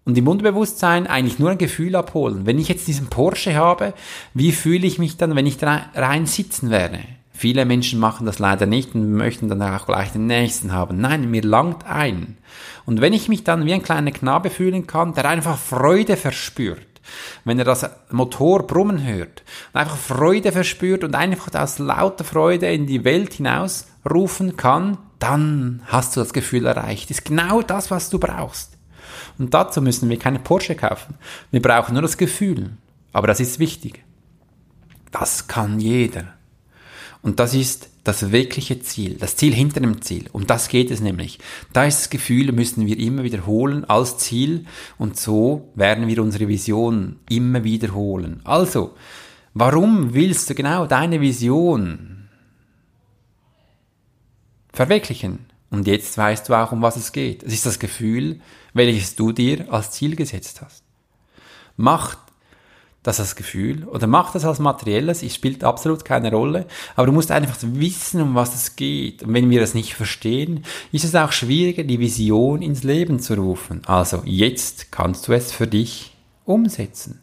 und 0.07 0.17
im 0.17 0.27
Unterbewusstsein 0.27 1.07
eigentlich 1.07 1.39
nur 1.39 1.51
ein 1.51 1.59
Gefühl 1.59 1.95
abholen. 1.95 2.47
Wenn 2.47 2.59
ich 2.59 2.69
jetzt 2.69 2.89
diesen 2.89 3.09
Porsche 3.09 3.55
habe, 3.55 3.95
wie 4.35 4.51
fühle 4.51 4.87
ich 4.87 4.99
mich 4.99 5.19
dann, 5.19 5.37
wenn 5.37 5.47
ich 5.47 5.59
da 5.59 5.87
rein 5.95 6.27
sitzen 6.27 6.71
werde? 6.71 7.01
Viele 7.33 7.65
Menschen 7.65 8.01
machen 8.01 8.27
das 8.27 8.39
leider 8.39 8.67
nicht 8.67 8.95
und 8.95 9.13
möchten 9.13 9.49
dann 9.49 9.63
auch 9.63 9.87
gleich 9.87 10.11
den 10.11 10.27
nächsten 10.27 10.73
haben. 10.73 11.01
Nein, 11.01 11.31
mir 11.31 11.43
langt 11.43 11.87
ein. 11.87 12.39
Und 12.87 13.01
wenn 13.01 13.13
ich 13.13 13.29
mich 13.29 13.45
dann 13.45 13.65
wie 13.67 13.73
ein 13.73 13.83
kleiner 13.83 14.11
Knabe 14.11 14.51
fühlen 14.51 14.87
kann, 14.87 15.15
der 15.15 15.27
einfach 15.27 15.59
Freude 15.59 16.17
verspürt, 16.17 16.90
wenn 17.45 17.59
er 17.59 17.65
das 17.65 17.89
Motor 18.11 18.67
brummen 18.67 19.05
hört 19.05 19.43
und 19.73 19.81
einfach 19.81 19.97
Freude 19.97 20.53
verspürt 20.53 21.05
und 21.05 21.15
einfach 21.15 21.55
aus 21.55 21.79
lauter 21.79 22.25
Freude 22.25 22.73
in 22.73 22.87
die 22.87 23.05
Welt 23.05 23.35
hinaus 23.35 23.87
rufen 24.09 24.57
kann, 24.57 24.99
dann 25.19 25.83
hast 25.87 26.17
du 26.17 26.21
das 26.21 26.33
Gefühl 26.33 26.67
erreicht. 26.67 27.11
Ist 27.11 27.25
genau 27.25 27.63
das, 27.63 27.91
was 27.91 28.11
du 28.11 28.19
brauchst. 28.19 28.77
Und 29.39 29.55
dazu 29.55 29.83
müssen 29.83 30.09
wir 30.09 30.19
keine 30.19 30.39
Porsche 30.39 30.75
kaufen. 30.75 31.15
Wir 31.51 31.63
brauchen 31.63 31.93
nur 31.93 32.03
das 32.03 32.17
Gefühl. 32.17 32.71
Aber 33.13 33.27
das 33.27 33.41
ist 33.41 33.59
wichtig. 33.59 34.03
Das 35.11 35.49
kann 35.49 35.81
jeder. 35.81 36.35
Und 37.23 37.41
das 37.41 37.55
ist 37.55 37.90
das 38.05 38.33
wirkliche 38.33 38.81
Ziel, 38.81 39.17
das 39.19 39.37
Ziel 39.37 39.53
hinter 39.55 39.81
dem 39.81 40.01
Ziel. 40.01 40.27
Um 40.33 40.47
das 40.47 40.69
geht 40.69 40.91
es 40.91 41.01
nämlich. 41.01 41.39
Da 41.73 41.85
ist 41.85 42.01
das 42.01 42.11
Gefühl, 42.11 42.53
müssen 42.53 42.87
wir 42.87 42.99
immer 42.99 43.23
wiederholen 43.25 43.85
als 43.85 44.19
Ziel 44.19 44.67
und 44.99 45.19
so 45.19 45.71
werden 45.75 46.09
wir 46.09 46.23
unsere 46.23 46.49
Vision 46.49 47.19
immer 47.29 47.63
wiederholen. 47.65 48.41
Also, 48.45 48.95
warum 49.53 50.15
willst 50.15 50.49
du 50.49 50.55
genau 50.55 50.87
deine 50.87 51.21
Vision 51.21 52.29
verwirklichen? 54.73 55.47
Und 55.71 55.87
jetzt 55.87 56.17
weißt 56.19 56.49
du 56.49 56.55
auch, 56.55 56.73
um 56.73 56.83
was 56.83 56.97
es 56.97 57.13
geht. 57.13 57.43
Es 57.43 57.53
ist 57.53 57.67
das 57.67 57.79
Gefühl, 57.79 58.41
welches 58.73 59.15
du 59.15 59.31
dir 59.33 59.73
als 59.73 59.93
Ziel 59.93 60.17
gesetzt 60.17 60.63
hast. 60.63 60.83
Macht 61.77 62.19
das 63.03 63.19
als 63.19 63.35
Gefühl 63.35 63.85
oder 63.85 64.07
macht 64.07 64.35
das 64.35 64.45
als 64.45 64.59
materielles, 64.59 65.23
es 65.23 65.35
spielt 65.35 65.65
absolut 65.65 66.05
keine 66.05 66.31
Rolle, 66.31 66.67
aber 66.97 67.07
du 67.07 67.13
musst 67.13 67.31
einfach 67.31 67.57
wissen, 67.63 68.21
um 68.21 68.35
was 68.35 68.55
es 68.55 68.77
geht. 68.77 69.23
Und 69.23 69.33
wenn 69.33 69.49
wir 69.49 69.61
das 69.61 69.75
nicht 69.75 69.95
verstehen, 69.95 70.65
ist 70.93 71.05
es 71.05 71.15
auch 71.15 71.33
schwieriger, 71.33 71.83
die 71.83 71.99
Vision 71.99 72.61
ins 72.61 72.83
Leben 72.83 73.21
zu 73.21 73.35
rufen. 73.35 73.83
Also 73.87 74.23
jetzt 74.25 74.93
kannst 74.93 75.29
du 75.29 75.33
es 75.33 75.53
für 75.53 75.67
dich 75.67 76.15
umsetzen. 76.45 77.21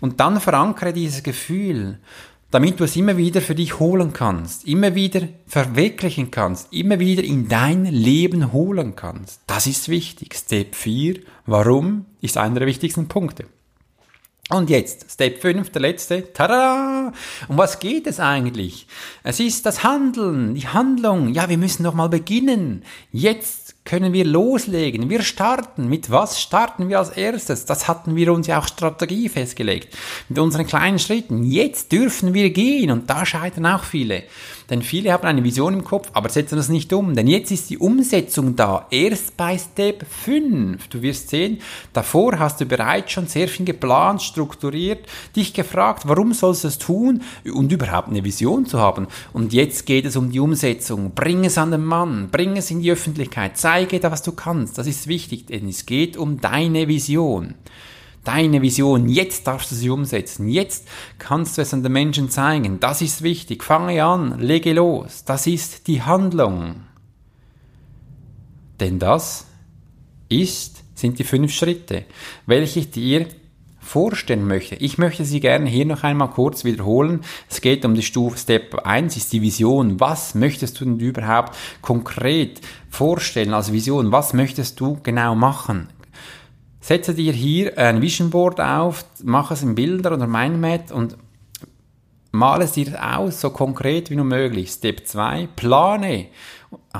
Und 0.00 0.20
dann 0.20 0.40
verankere 0.40 0.92
dieses 0.92 1.22
Gefühl 1.22 1.98
damit 2.50 2.78
du 2.78 2.84
es 2.84 2.96
immer 2.96 3.16
wieder 3.16 3.40
für 3.40 3.54
dich 3.54 3.80
holen 3.80 4.12
kannst, 4.12 4.66
immer 4.66 4.94
wieder 4.94 5.28
verwirklichen 5.46 6.30
kannst, 6.30 6.72
immer 6.72 7.00
wieder 7.00 7.22
in 7.24 7.48
dein 7.48 7.84
Leben 7.84 8.52
holen 8.52 8.94
kannst. 8.96 9.40
Das 9.46 9.66
ist 9.66 9.88
wichtig. 9.88 10.34
Step 10.34 10.74
4, 10.74 11.20
warum, 11.44 12.06
ist 12.20 12.38
einer 12.38 12.60
der 12.60 12.68
wichtigsten 12.68 13.08
Punkte. 13.08 13.46
Und 14.48 14.70
jetzt, 14.70 15.10
Step 15.10 15.40
5, 15.40 15.70
der 15.70 15.82
letzte. 15.82 16.32
Tada! 16.32 17.12
Um 17.48 17.58
was 17.58 17.80
geht 17.80 18.06
es 18.06 18.20
eigentlich? 18.20 18.86
Es 19.24 19.40
ist 19.40 19.66
das 19.66 19.82
Handeln, 19.82 20.54
die 20.54 20.68
Handlung. 20.68 21.34
Ja, 21.34 21.48
wir 21.48 21.58
müssen 21.58 21.82
noch 21.82 21.94
mal 21.94 22.08
beginnen. 22.08 22.84
Jetzt 23.10 23.74
können 23.84 24.12
wir 24.12 24.24
loslegen. 24.24 25.10
Wir 25.10 25.22
starten. 25.22 25.88
Mit 25.88 26.12
was 26.12 26.40
starten 26.40 26.88
wir 26.88 27.00
als 27.00 27.10
erstes? 27.10 27.64
Das 27.64 27.88
hatten 27.88 28.14
wir 28.14 28.32
uns 28.32 28.46
ja 28.46 28.60
auch 28.60 28.68
Strategie 28.68 29.28
festgelegt. 29.28 29.96
Mit 30.28 30.38
unseren 30.38 30.66
kleinen 30.66 31.00
Schritten. 31.00 31.42
Jetzt 31.42 31.90
dürfen 31.90 32.32
wir 32.32 32.50
gehen. 32.50 32.92
Und 32.92 33.10
da 33.10 33.26
scheitern 33.26 33.66
auch 33.66 33.82
viele. 33.82 34.22
Denn 34.70 34.82
viele 34.82 35.12
haben 35.12 35.26
eine 35.26 35.44
Vision 35.44 35.74
im 35.74 35.84
Kopf, 35.84 36.08
aber 36.12 36.28
setzen 36.28 36.56
das 36.56 36.68
nicht 36.68 36.92
um. 36.92 37.14
Denn 37.14 37.28
jetzt 37.28 37.50
ist 37.50 37.70
die 37.70 37.78
Umsetzung 37.78 38.56
da. 38.56 38.86
Erst 38.90 39.36
bei 39.36 39.56
Step 39.58 40.04
5. 40.06 40.88
Du 40.88 41.02
wirst 41.02 41.30
sehen, 41.30 41.58
davor 41.92 42.38
hast 42.38 42.60
du 42.60 42.66
bereits 42.66 43.12
schon 43.12 43.26
sehr 43.26 43.48
viel 43.48 43.66
geplant, 43.66 44.22
strukturiert, 44.22 45.06
dich 45.34 45.54
gefragt, 45.54 46.02
warum 46.06 46.32
sollst 46.32 46.64
du 46.64 46.68
es 46.68 46.78
tun 46.78 47.22
und 47.44 47.70
überhaupt 47.70 48.08
eine 48.08 48.24
Vision 48.24 48.66
zu 48.66 48.78
haben. 48.78 49.06
Und 49.32 49.52
jetzt 49.52 49.86
geht 49.86 50.04
es 50.04 50.16
um 50.16 50.30
die 50.30 50.40
Umsetzung. 50.40 51.12
Bring 51.14 51.44
es 51.44 51.58
an 51.58 51.70
den 51.70 51.84
Mann, 51.84 52.28
bring 52.30 52.56
es 52.56 52.70
in 52.70 52.80
die 52.80 52.90
Öffentlichkeit, 52.90 53.56
zeige 53.56 54.00
da, 54.00 54.10
was 54.10 54.22
du 54.22 54.32
kannst. 54.32 54.78
Das 54.78 54.86
ist 54.86 55.06
wichtig, 55.06 55.46
denn 55.46 55.68
es 55.68 55.86
geht 55.86 56.16
um 56.16 56.40
deine 56.40 56.88
Vision 56.88 57.54
deine 58.26 58.62
Vision, 58.62 59.08
jetzt 59.08 59.46
darfst 59.46 59.70
du 59.70 59.74
sie 59.74 59.90
umsetzen, 59.90 60.48
jetzt 60.48 60.88
kannst 61.18 61.56
du 61.56 61.62
es 61.62 61.72
an 61.72 61.82
den 61.82 61.92
Menschen 61.92 62.28
zeigen, 62.28 62.80
das 62.80 63.02
ist 63.02 63.22
wichtig, 63.22 63.62
fange 63.62 64.02
an, 64.02 64.40
lege 64.40 64.72
los, 64.72 65.24
das 65.24 65.46
ist 65.46 65.86
die 65.86 66.02
Handlung. 66.02 66.82
Denn 68.80 68.98
das 68.98 69.46
ist, 70.28 70.82
sind 70.94 71.18
die 71.18 71.24
fünf 71.24 71.52
Schritte, 71.52 72.04
welche 72.46 72.80
ich 72.80 72.90
dir 72.90 73.26
vorstellen 73.86 74.46
möchte. 74.46 74.74
Ich 74.74 74.98
möchte 74.98 75.24
sie 75.24 75.38
gerne 75.38 75.70
hier 75.70 75.86
noch 75.86 76.02
einmal 76.02 76.30
kurz 76.30 76.64
wiederholen. 76.64 77.20
Es 77.48 77.60
geht 77.60 77.84
um 77.84 77.94
die 77.94 78.02
Stufe 78.02 78.36
Step 78.36 78.74
1, 78.74 79.16
ist 79.16 79.32
die 79.32 79.42
Vision. 79.42 80.00
Was 80.00 80.34
möchtest 80.34 80.80
du 80.80 80.84
denn 80.84 80.98
überhaupt 80.98 81.56
konkret 81.82 82.60
vorstellen 82.90 83.54
als 83.54 83.72
Vision? 83.72 84.10
Was 84.10 84.32
möchtest 84.32 84.80
du 84.80 84.98
genau 85.02 85.36
machen? 85.36 85.88
Setze 86.86 87.14
dir 87.14 87.32
hier 87.32 87.76
ein 87.78 88.00
Vision 88.00 88.30
Board 88.30 88.60
auf, 88.60 89.04
mach 89.24 89.50
es 89.50 89.64
in 89.64 89.74
Bilder 89.74 90.12
oder 90.12 90.28
Mindmap 90.28 90.92
und 90.92 91.16
male 92.30 92.62
es 92.62 92.72
dir 92.74 92.96
aus, 93.04 93.40
so 93.40 93.50
konkret 93.50 94.08
wie 94.08 94.14
nur 94.14 94.24
möglich. 94.24 94.70
Step 94.70 95.04
2, 95.04 95.48
plane 95.56 96.26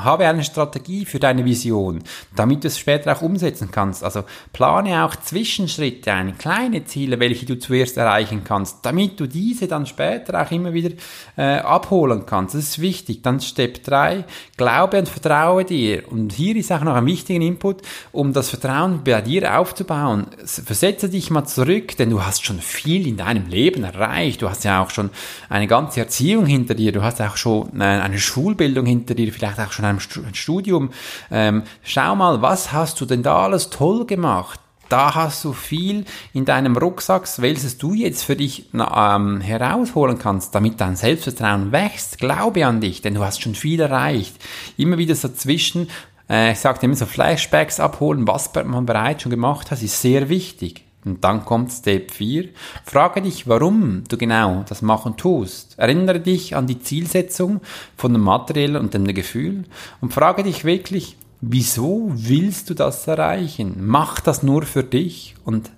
habe 0.05 0.27
eine 0.27 0.45
Strategie 0.45 1.05
für 1.05 1.19
deine 1.19 1.45
Vision, 1.45 2.03
damit 2.35 2.65
du 2.65 2.69
es 2.69 2.79
später 2.79 3.17
auch 3.17 3.23
umsetzen 3.23 3.71
kannst. 3.71 4.05
Also 4.05 4.25
plane 4.53 5.05
auch 5.05 5.17
Zwischenschritte 5.17 6.13
ein, 6.13 6.39
kleine 6.39 6.85
Ziele, 6.85 7.21
welche 7.21 7.47
du 7.47 7.59
zuerst 7.59 7.97
erreichen 7.97 8.43
kannst, 8.45 8.85
damit 8.85 9.19
du 9.21 9.27
diese 9.27 9.67
dann 9.67 9.87
später 9.87 10.41
auch 10.41 10.51
immer 10.51 10.73
wieder 10.73 10.95
äh, 11.37 11.59
abholen 11.59 12.25
kannst. 12.27 12.55
Das 12.55 12.63
ist 12.63 12.81
wichtig. 12.81 13.23
Dann 13.23 13.41
Step 13.41 13.83
3, 13.85 14.25
glaube 14.57 14.99
und 14.99 15.09
vertraue 15.09 15.65
dir. 15.65 16.11
Und 16.11 16.33
hier 16.33 16.57
ist 16.57 16.73
auch 16.73 16.83
noch 16.83 16.95
ein 16.95 17.07
wichtiger 17.07 17.45
Input, 17.45 17.83
um 18.13 18.33
das 18.33 18.51
Vertrauen 18.51 19.03
bei 19.05 19.21
dir 19.21 19.59
aufzubauen. 19.59 20.27
Versetze 20.45 21.09
dich 21.09 21.31
mal 21.31 21.45
zurück, 21.45 21.97
denn 21.97 22.11
du 22.11 22.25
hast 22.25 22.45
schon 22.45 22.61
viel 22.61 23.07
in 23.07 23.17
deinem 23.17 23.47
Leben 23.49 23.85
erreicht. 23.85 24.43
Du 24.43 24.49
hast 24.49 24.65
ja 24.65 24.83
auch 24.83 24.91
schon 24.91 25.11
eine 25.49 25.67
ganze 25.67 26.01
Erziehung 26.01 26.47
hinter 26.47 26.75
dir, 26.75 26.93
du 26.93 27.03
hast 27.03 27.21
auch 27.21 27.37
schon 27.37 27.81
äh, 27.81 27.85
eine 27.85 28.19
Schulbildung 28.19 28.87
hinter 28.87 29.15
dir, 29.15 29.33
vielleicht 29.33 29.61
auch 29.61 29.73
schon 29.73 29.85
ein 29.87 30.35
Studium. 30.35 30.91
Ähm, 31.31 31.63
schau 31.83 32.15
mal, 32.15 32.43
was 32.43 32.73
hast 32.73 33.01
du 33.01 33.07
denn 33.07 33.23
da 33.23 33.45
alles 33.45 33.71
toll 33.71 34.07
gemacht? 34.07 34.61
Da 34.89 35.15
hast 35.15 35.45
du 35.45 35.53
viel 35.53 36.05
in 36.33 36.45
deinem 36.45 36.77
Rucksack, 36.77 37.27
welches 37.39 37.77
du 37.79 37.93
jetzt 37.93 38.23
für 38.23 38.37
dich 38.37 38.67
ähm, 38.73 39.41
herausholen 39.41 40.19
kannst, 40.19 40.55
damit 40.55 40.81
dein 40.81 40.95
Selbstvertrauen 40.95 41.73
wächst. 41.73 42.19
Glaube 42.19 42.65
an 42.65 42.81
dich, 42.81 43.03
denn 43.03 43.15
du 43.15 43.25
hast 43.25 43.43
schon 43.43 43.57
viel 43.57 43.81
erreicht. 43.81 44.37
Immer 44.77 44.99
wieder 44.99 45.17
so 45.17 45.29
zwischen, 45.29 45.89
äh, 46.31 46.53
ich 46.53 46.61
sagte 46.61 46.87
immer 46.87 46.95
so 46.95 47.07
Flashbacks 47.07 47.81
abholen, 47.81 48.29
was 48.29 48.51
man 48.65 48.87
bereits 48.87 49.23
schon 49.23 49.31
gemacht 49.31 49.73
hat, 49.73 49.83
ist 49.83 50.01
sehr 50.01 50.29
wichtig. 50.29 50.86
Und 51.07 51.23
dann 51.23 51.45
kommt 51.45 51.71
Step 51.71 52.11
4. 52.11 52.49
Frage 52.85 53.23
dich, 53.23 53.47
warum 53.47 54.03
du 54.09 54.19
genau 54.19 54.65
das 54.69 54.83
machen 54.83 55.17
tust. 55.17 55.79
Erinnere 55.79 56.21
dich 56.21 56.57
an 56.57 56.67
die 56.67 56.81
Zielsetzung 56.81 57.61
von 57.97 58.13
dem 58.13 58.23
Materiellen 58.23 58.77
und 58.77 58.93
dem 58.93 59.07
Gefühl 59.07 59.65
und 60.01 60.13
frage 60.13 60.43
dich 60.43 60.65
wirklich, 60.65 61.17
wieso 61.41 62.11
willst 62.13 62.71
du 62.71 62.75
das 62.75 63.07
erreichen? 63.07 63.77
Mach 63.79 64.19
das 64.19 64.43
nur 64.43 64.63
für 64.63 64.83
dich 64.83 65.37
und 65.45 65.71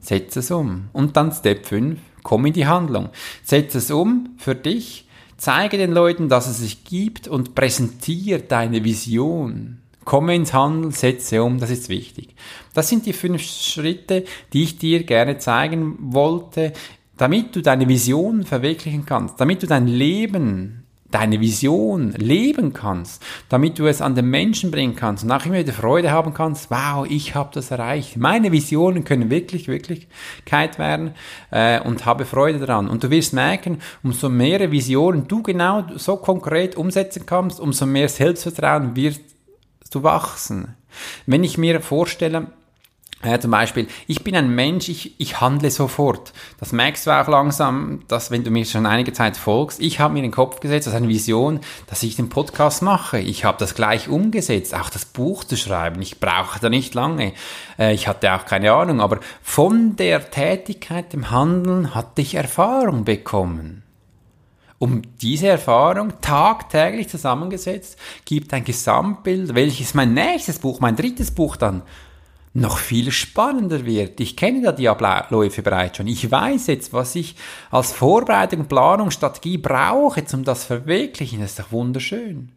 setze 0.00 0.40
es 0.40 0.50
um. 0.50 0.88
Und 0.94 1.16
dann 1.16 1.30
Step 1.32 1.66
5, 1.66 2.00
komm 2.22 2.46
in 2.46 2.54
die 2.54 2.66
Handlung. 2.66 3.10
Setze 3.44 3.78
es 3.78 3.90
um 3.90 4.30
für 4.38 4.54
dich, 4.54 5.06
zeige 5.36 5.76
den 5.76 5.92
Leuten, 5.92 6.30
dass 6.30 6.48
es 6.48 6.58
sich 6.58 6.84
gibt 6.84 7.28
und 7.28 7.54
präsentiere 7.54 8.40
deine 8.40 8.82
Vision 8.82 9.82
Komme 10.04 10.34
ins 10.34 10.52
Handeln, 10.52 10.90
setze 10.90 11.42
um, 11.44 11.60
das 11.60 11.70
ist 11.70 11.88
wichtig. 11.88 12.34
Das 12.74 12.88
sind 12.88 13.06
die 13.06 13.12
fünf 13.12 13.42
Schritte, 13.42 14.24
die 14.52 14.64
ich 14.64 14.78
dir 14.78 15.04
gerne 15.04 15.38
zeigen 15.38 15.96
wollte, 16.00 16.72
damit 17.16 17.54
du 17.54 17.62
deine 17.62 17.88
Vision 17.88 18.44
verwirklichen 18.44 19.04
kannst, 19.04 19.40
damit 19.40 19.62
du 19.62 19.66
dein 19.66 19.86
Leben 19.86 20.82
deine 21.12 21.40
Vision 21.40 22.12
leben 22.12 22.72
kannst, 22.72 23.22
damit 23.48 23.78
du 23.78 23.86
es 23.86 24.00
an 24.00 24.14
den 24.14 24.30
Menschen 24.30 24.70
bringen 24.70 24.96
kannst 24.96 25.22
und 25.22 25.30
auch 25.30 25.44
immer 25.44 25.58
wieder 25.58 25.72
Freude 25.72 26.10
haben 26.10 26.34
kannst, 26.34 26.70
wow, 26.70 27.06
ich 27.08 27.34
habe 27.34 27.50
das 27.52 27.70
erreicht. 27.70 28.16
Meine 28.16 28.50
Visionen 28.50 29.04
können 29.04 29.30
wirklich 29.30 29.68
Wirklichkeit 29.68 30.78
werden 30.78 31.14
äh, 31.50 31.80
und 31.80 32.06
habe 32.06 32.24
Freude 32.24 32.58
daran. 32.58 32.88
Und 32.88 33.04
du 33.04 33.10
wirst 33.10 33.34
merken, 33.34 33.78
umso 34.02 34.28
mehr 34.28 34.72
Visionen 34.72 35.28
du 35.28 35.42
genau 35.42 35.84
so 35.96 36.16
konkret 36.16 36.76
umsetzen 36.76 37.26
kannst, 37.26 37.60
umso 37.60 37.86
mehr 37.86 38.08
Selbstvertrauen 38.08 38.96
wirst 38.96 39.20
du 39.90 40.02
wachsen. 40.02 40.74
Wenn 41.26 41.44
ich 41.44 41.58
mir 41.58 41.80
vorstelle, 41.80 42.48
ja, 43.24 43.38
zum 43.38 43.52
Beispiel, 43.52 43.86
ich 44.08 44.24
bin 44.24 44.34
ein 44.34 44.52
Mensch, 44.52 44.88
ich, 44.88 45.14
ich 45.18 45.40
handle 45.40 45.70
sofort. 45.70 46.32
Das 46.58 46.72
merkst 46.72 47.06
du 47.06 47.12
auch 47.12 47.28
langsam, 47.28 48.00
dass 48.08 48.32
wenn 48.32 48.42
du 48.42 48.50
mir 48.50 48.64
schon 48.64 48.84
einige 48.84 49.12
Zeit 49.12 49.36
folgst, 49.36 49.80
ich 49.80 50.00
habe 50.00 50.14
mir 50.14 50.22
den 50.22 50.32
Kopf 50.32 50.58
gesetzt, 50.58 50.88
das 50.88 50.94
ist 50.94 50.98
eine 50.98 51.08
Vision, 51.08 51.60
dass 51.86 52.02
ich 52.02 52.16
den 52.16 52.28
Podcast 52.28 52.82
mache. 52.82 53.20
Ich 53.20 53.44
habe 53.44 53.58
das 53.58 53.76
gleich 53.76 54.08
umgesetzt, 54.08 54.74
auch 54.74 54.90
das 54.90 55.04
Buch 55.04 55.44
zu 55.44 55.56
schreiben. 55.56 56.02
Ich 56.02 56.18
brauche 56.18 56.58
da 56.58 56.68
nicht 56.68 56.94
lange. 56.94 57.32
Äh, 57.78 57.94
ich 57.94 58.08
hatte 58.08 58.32
auch 58.32 58.44
keine 58.44 58.72
Ahnung, 58.72 59.00
aber 59.00 59.20
von 59.40 59.94
der 59.94 60.30
Tätigkeit, 60.30 61.12
dem 61.12 61.30
Handeln, 61.30 61.94
hatte 61.94 62.22
ich 62.22 62.34
Erfahrung 62.34 63.04
bekommen. 63.04 63.84
Um 64.78 65.02
diese 65.20 65.46
Erfahrung 65.46 66.14
tagtäglich 66.20 67.08
zusammengesetzt, 67.08 67.96
gibt 68.24 68.52
ein 68.52 68.64
Gesamtbild, 68.64 69.54
welches 69.54 69.94
mein 69.94 70.12
nächstes 70.12 70.58
Buch, 70.58 70.80
mein 70.80 70.96
drittes 70.96 71.30
Buch 71.30 71.54
dann 71.54 71.82
noch 72.54 72.78
viel 72.78 73.10
spannender 73.10 73.86
wird. 73.86 74.20
Ich 74.20 74.36
kenne 74.36 74.62
da 74.62 74.72
die 74.72 74.88
Abläufe 74.88 75.62
bereits 75.62 75.96
schon. 75.96 76.06
Ich 76.06 76.30
weiß 76.30 76.66
jetzt, 76.66 76.92
was 76.92 77.14
ich 77.14 77.36
als 77.70 77.92
Vorbereitung, 77.92 78.66
Planung, 78.66 79.10
Strategie 79.10 79.58
brauche, 79.58 80.22
um 80.32 80.44
das 80.44 80.64
verwirklichen. 80.64 81.40
Das 81.40 81.50
ist 81.50 81.58
doch 81.58 81.72
wunderschön. 81.72 82.52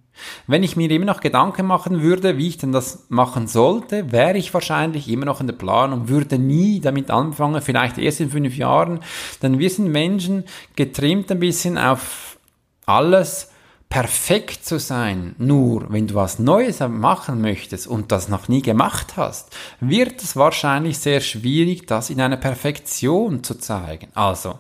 Wenn 0.48 0.64
ich 0.64 0.76
mir 0.76 0.90
immer 0.92 1.06
noch 1.06 1.20
Gedanken 1.20 1.66
machen 1.66 2.02
würde, 2.02 2.38
wie 2.38 2.48
ich 2.48 2.58
denn 2.58 2.72
das 2.72 3.06
machen 3.10 3.48
sollte, 3.48 4.12
wäre 4.12 4.38
ich 4.38 4.54
wahrscheinlich 4.54 5.10
immer 5.10 5.26
noch 5.26 5.42
in 5.42 5.48
der 5.48 5.56
Planung, 5.56 6.08
würde 6.08 6.40
nie 6.40 6.80
damit 6.80 7.12
anfangen, 7.12 7.62
vielleicht 7.62 7.98
erst 7.98 8.22
in 8.22 8.30
fünf 8.30 8.56
Jahren. 8.56 9.00
Denn 9.42 9.60
wir 9.60 9.70
sind 9.70 9.92
Menschen 9.92 10.46
getrimmt 10.76 11.32
ein 11.32 11.40
bisschen 11.40 11.78
auf 11.78 12.38
alles, 12.86 13.52
perfekt 13.90 14.66
zu 14.66 14.80
sein, 14.80 15.36
nur 15.38 15.92
wenn 15.92 16.08
du 16.08 16.16
was 16.16 16.40
Neues 16.40 16.80
machen 16.80 17.42
möchtest 17.42 17.88
und 17.88 18.12
das 18.12 18.28
noch 18.28 18.48
nie 18.48 18.62
gemacht 18.62 19.14
hast, 19.16 19.56
wird 19.80 20.22
es 20.22 20.36
wahrscheinlich 20.36 20.98
sehr 20.98 21.22
schwierig, 21.22 21.88
das 21.88 22.10
in 22.10 22.20
einer 22.20 22.38
Perfektion 22.38 23.44
zu 23.44 23.56
zeigen. 23.56 24.08
Also, 24.14 24.60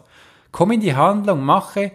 komm 0.52 0.72
in 0.72 0.82
die 0.82 0.96
Handlung, 0.96 1.44
mache 1.44 1.92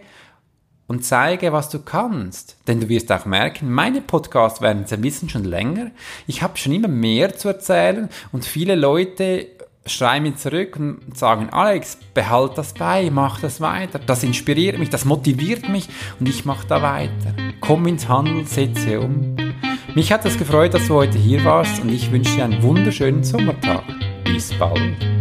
und 0.87 1.05
zeige, 1.05 1.53
was 1.53 1.69
du 1.69 1.79
kannst. 1.79 2.57
Denn 2.67 2.81
du 2.81 2.89
wirst 2.89 3.11
auch 3.11 3.25
merken, 3.25 3.71
meine 3.71 4.01
Podcasts 4.01 4.59
werden 4.59 4.85
sie 4.85 5.01
wissen 5.01 5.29
schon 5.29 5.45
länger. 5.45 5.91
Ich 6.27 6.43
habe 6.43 6.57
schon 6.57 6.73
immer 6.73 6.89
mehr 6.89 7.35
zu 7.37 7.47
erzählen 7.47 8.09
und 8.33 8.45
viele 8.45 8.75
Leute 8.75 9.47
schreiben 9.85 10.25
mir 10.25 10.35
zurück 10.35 10.77
und 10.77 11.17
sagen, 11.17 11.49
Alex, 11.51 11.97
behalt 12.13 12.57
das 12.57 12.73
bei, 12.73 13.09
mach 13.11 13.39
das 13.39 13.61
weiter. 13.61 13.99
Das 13.99 14.23
inspiriert 14.23 14.77
mich, 14.77 14.89
das 14.89 15.05
motiviert 15.05 15.69
mich 15.69 15.89
und 16.19 16.29
ich 16.29 16.45
mache 16.45 16.67
da 16.67 16.81
weiter. 16.81 17.33
Komm 17.59 17.87
ins 17.87 18.07
Handel, 18.07 18.45
setze 18.45 18.99
um. 18.99 19.35
Mich 19.95 20.11
hat 20.11 20.25
es 20.25 20.37
gefreut, 20.37 20.73
dass 20.73 20.87
du 20.87 20.95
heute 20.95 21.17
hier 21.17 21.43
warst 21.43 21.81
und 21.81 21.89
ich 21.89 22.11
wünsche 22.11 22.35
dir 22.35 22.45
einen 22.45 22.63
wunderschönen 22.63 23.23
Sommertag. 23.23 23.83
Bis 24.23 24.53
bald. 24.53 25.20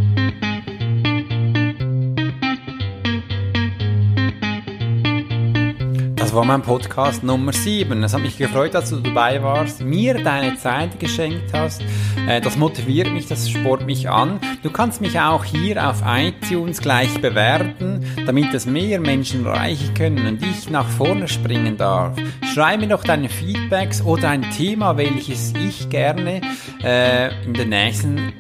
Das 6.21 6.35
war 6.35 6.45
mein 6.45 6.61
Podcast 6.61 7.25
Nummer 7.25 7.55
7. 7.55 8.05
Es 8.05 8.13
hat 8.13 8.21
mich 8.21 8.37
gefreut, 8.37 8.75
dass 8.75 8.91
du 8.91 8.97
dabei 8.97 9.43
warst, 9.43 9.81
mir 9.81 10.23
deine 10.23 10.55
Zeit 10.59 11.01
geschenkt 11.01 11.55
hast. 11.55 11.83
Äh, 12.29 12.43
das 12.43 12.59
motiviert 12.59 13.11
mich, 13.11 13.27
das 13.27 13.49
spornt 13.49 13.87
mich 13.87 14.11
an. 14.11 14.39
Du 14.63 14.71
kannst 14.71 15.01
mich 15.01 15.19
auch 15.19 15.45
hier 15.47 15.89
auf 15.89 16.03
iTunes 16.07 16.83
gleich 16.83 17.23
bewerten, 17.23 18.05
damit 18.27 18.53
es 18.53 18.67
mehr 18.67 19.01
Menschen 19.01 19.47
erreichen 19.47 19.95
können 19.95 20.27
und 20.27 20.43
ich 20.43 20.69
nach 20.69 20.87
vorne 20.87 21.27
springen 21.27 21.79
darf. 21.79 22.15
Schreib 22.53 22.81
mir 22.81 22.89
doch 22.89 23.03
deine 23.03 23.31
Feedbacks 23.31 24.03
oder 24.03 24.29
ein 24.29 24.43
Thema, 24.51 24.99
welches 24.99 25.55
ich 25.55 25.89
gerne 25.89 26.43
äh, 26.85 27.33
in 27.47 27.55
den 27.55 27.71
nächsten 27.71 28.35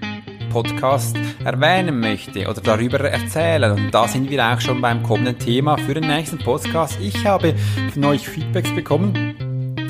Podcast 0.51 1.16
erwähnen 1.42 1.98
möchte 1.98 2.46
oder 2.46 2.61
darüber 2.61 3.01
erzählen. 3.01 3.72
Und 3.72 3.90
da 3.92 4.07
sind 4.07 4.28
wir 4.28 4.44
auch 4.44 4.61
schon 4.61 4.82
beim 4.82 5.03
kommenden 5.03 5.38
Thema 5.38 5.78
für 5.78 5.94
den 5.94 6.07
nächsten 6.07 6.38
Podcast. 6.38 6.98
Ich 7.01 7.24
habe 7.24 7.55
von 7.94 8.05
euch 8.05 8.28
Feedbacks 8.28 8.74
bekommen 8.74 9.34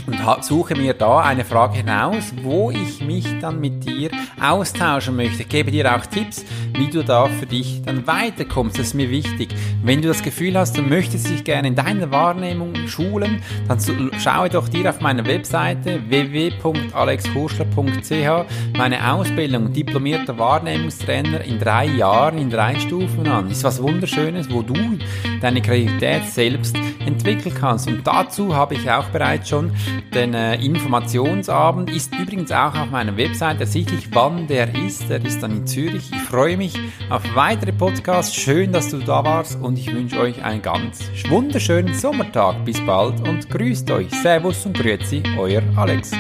und 0.07 0.45
suche 0.45 0.77
mir 0.77 0.95
da 0.95 1.21
eine 1.21 1.45
Frage 1.45 1.79
hinaus, 1.79 2.33
wo 2.43 2.71
ich 2.71 3.01
mich 3.01 3.27
dann 3.41 3.61
mit 3.61 3.85
dir 3.85 4.11
austauschen 4.41 5.17
möchte. 5.17 5.43
Ich 5.43 5.49
gebe 5.49 5.71
dir 5.71 5.95
auch 5.95 6.07
Tipps, 6.07 6.45
wie 6.81 6.89
du 6.89 7.05
da 7.05 7.27
für 7.27 7.45
dich 7.45 7.83
dann 7.85 8.07
weiterkommst. 8.07 8.79
Das 8.79 8.87
ist 8.89 8.95
mir 8.95 9.11
wichtig. 9.11 9.51
Wenn 9.85 10.01
du 10.01 10.09
das 10.09 10.23
Gefühl 10.23 10.57
hast, 10.57 10.79
du 10.79 10.83
möchtest 10.83 11.29
dich 11.29 11.45
gerne 11.45 11.69
in 11.69 11.75
deiner 11.75 12.11
Wahrnehmung 12.11 12.75
schulen, 12.89 13.43
dann 13.69 13.79
schaue 14.19 14.49
doch 14.49 14.67
dir 14.67 14.89
auf 14.89 15.03
meiner 15.03 15.27
Webseite 15.27 16.01
www.alexhurschler.ch 16.09 18.79
meine 18.79 19.13
Ausbildung 19.13 19.75
diplomierter 19.75 20.39
Wahrnehmungstrainer 20.39 21.45
in 21.45 21.59
drei 21.59 21.85
Jahren, 21.85 22.39
in 22.39 22.49
drei 22.49 22.79
Stufen 22.79 23.29
an. 23.29 23.51
Ist 23.51 23.63
was 23.63 23.83
Wunderschönes, 23.83 24.51
wo 24.51 24.63
du 24.63 24.73
deine 25.43 25.61
Kreativität 25.61 26.25
selbst 26.25 26.75
entwickeln 27.05 27.55
kannst. 27.55 27.89
Und 27.89 28.07
dazu 28.07 28.57
habe 28.57 28.75
ich 28.75 28.91
auch 28.91 29.09
bereits 29.09 29.51
schon 29.51 29.71
den 30.15 30.33
äh, 30.33 30.55
Informationsabend. 30.57 31.91
Ist 31.91 32.19
übrigens 32.19 32.51
auch 32.53 32.75
auf 32.75 32.91
meiner 32.91 33.19
Website 33.19 33.61
ersichtlich, 33.61 34.09
wann 34.13 34.47
der 34.47 34.75
ist. 34.75 35.11
Der 35.11 35.23
ist 35.23 35.43
dann 35.43 35.51
in 35.51 35.67
Zürich. 35.67 36.11
Ich 36.13 36.23
freue 36.23 36.57
mich 36.73 37.11
auf 37.11 37.23
weitere 37.35 37.73
Podcasts. 37.73 38.35
Schön, 38.35 38.73
dass 38.73 38.91
du 38.91 38.99
da 38.99 39.25
warst 39.25 39.61
und 39.61 39.79
ich 39.79 39.93
wünsche 39.93 40.19
euch 40.19 40.43
einen 40.43 40.63
ganz 40.63 41.11
wunderschönen 41.29 41.95
Sommertag. 41.95 42.65
Bis 42.65 42.85
bald 42.85 43.27
und 43.29 43.49
grüßt 43.49 43.91
euch. 43.91 44.11
Servus 44.23 44.67
und 44.67 44.77
Grüezi, 44.77 45.23
euer 45.39 45.63
Alex. 45.77 46.13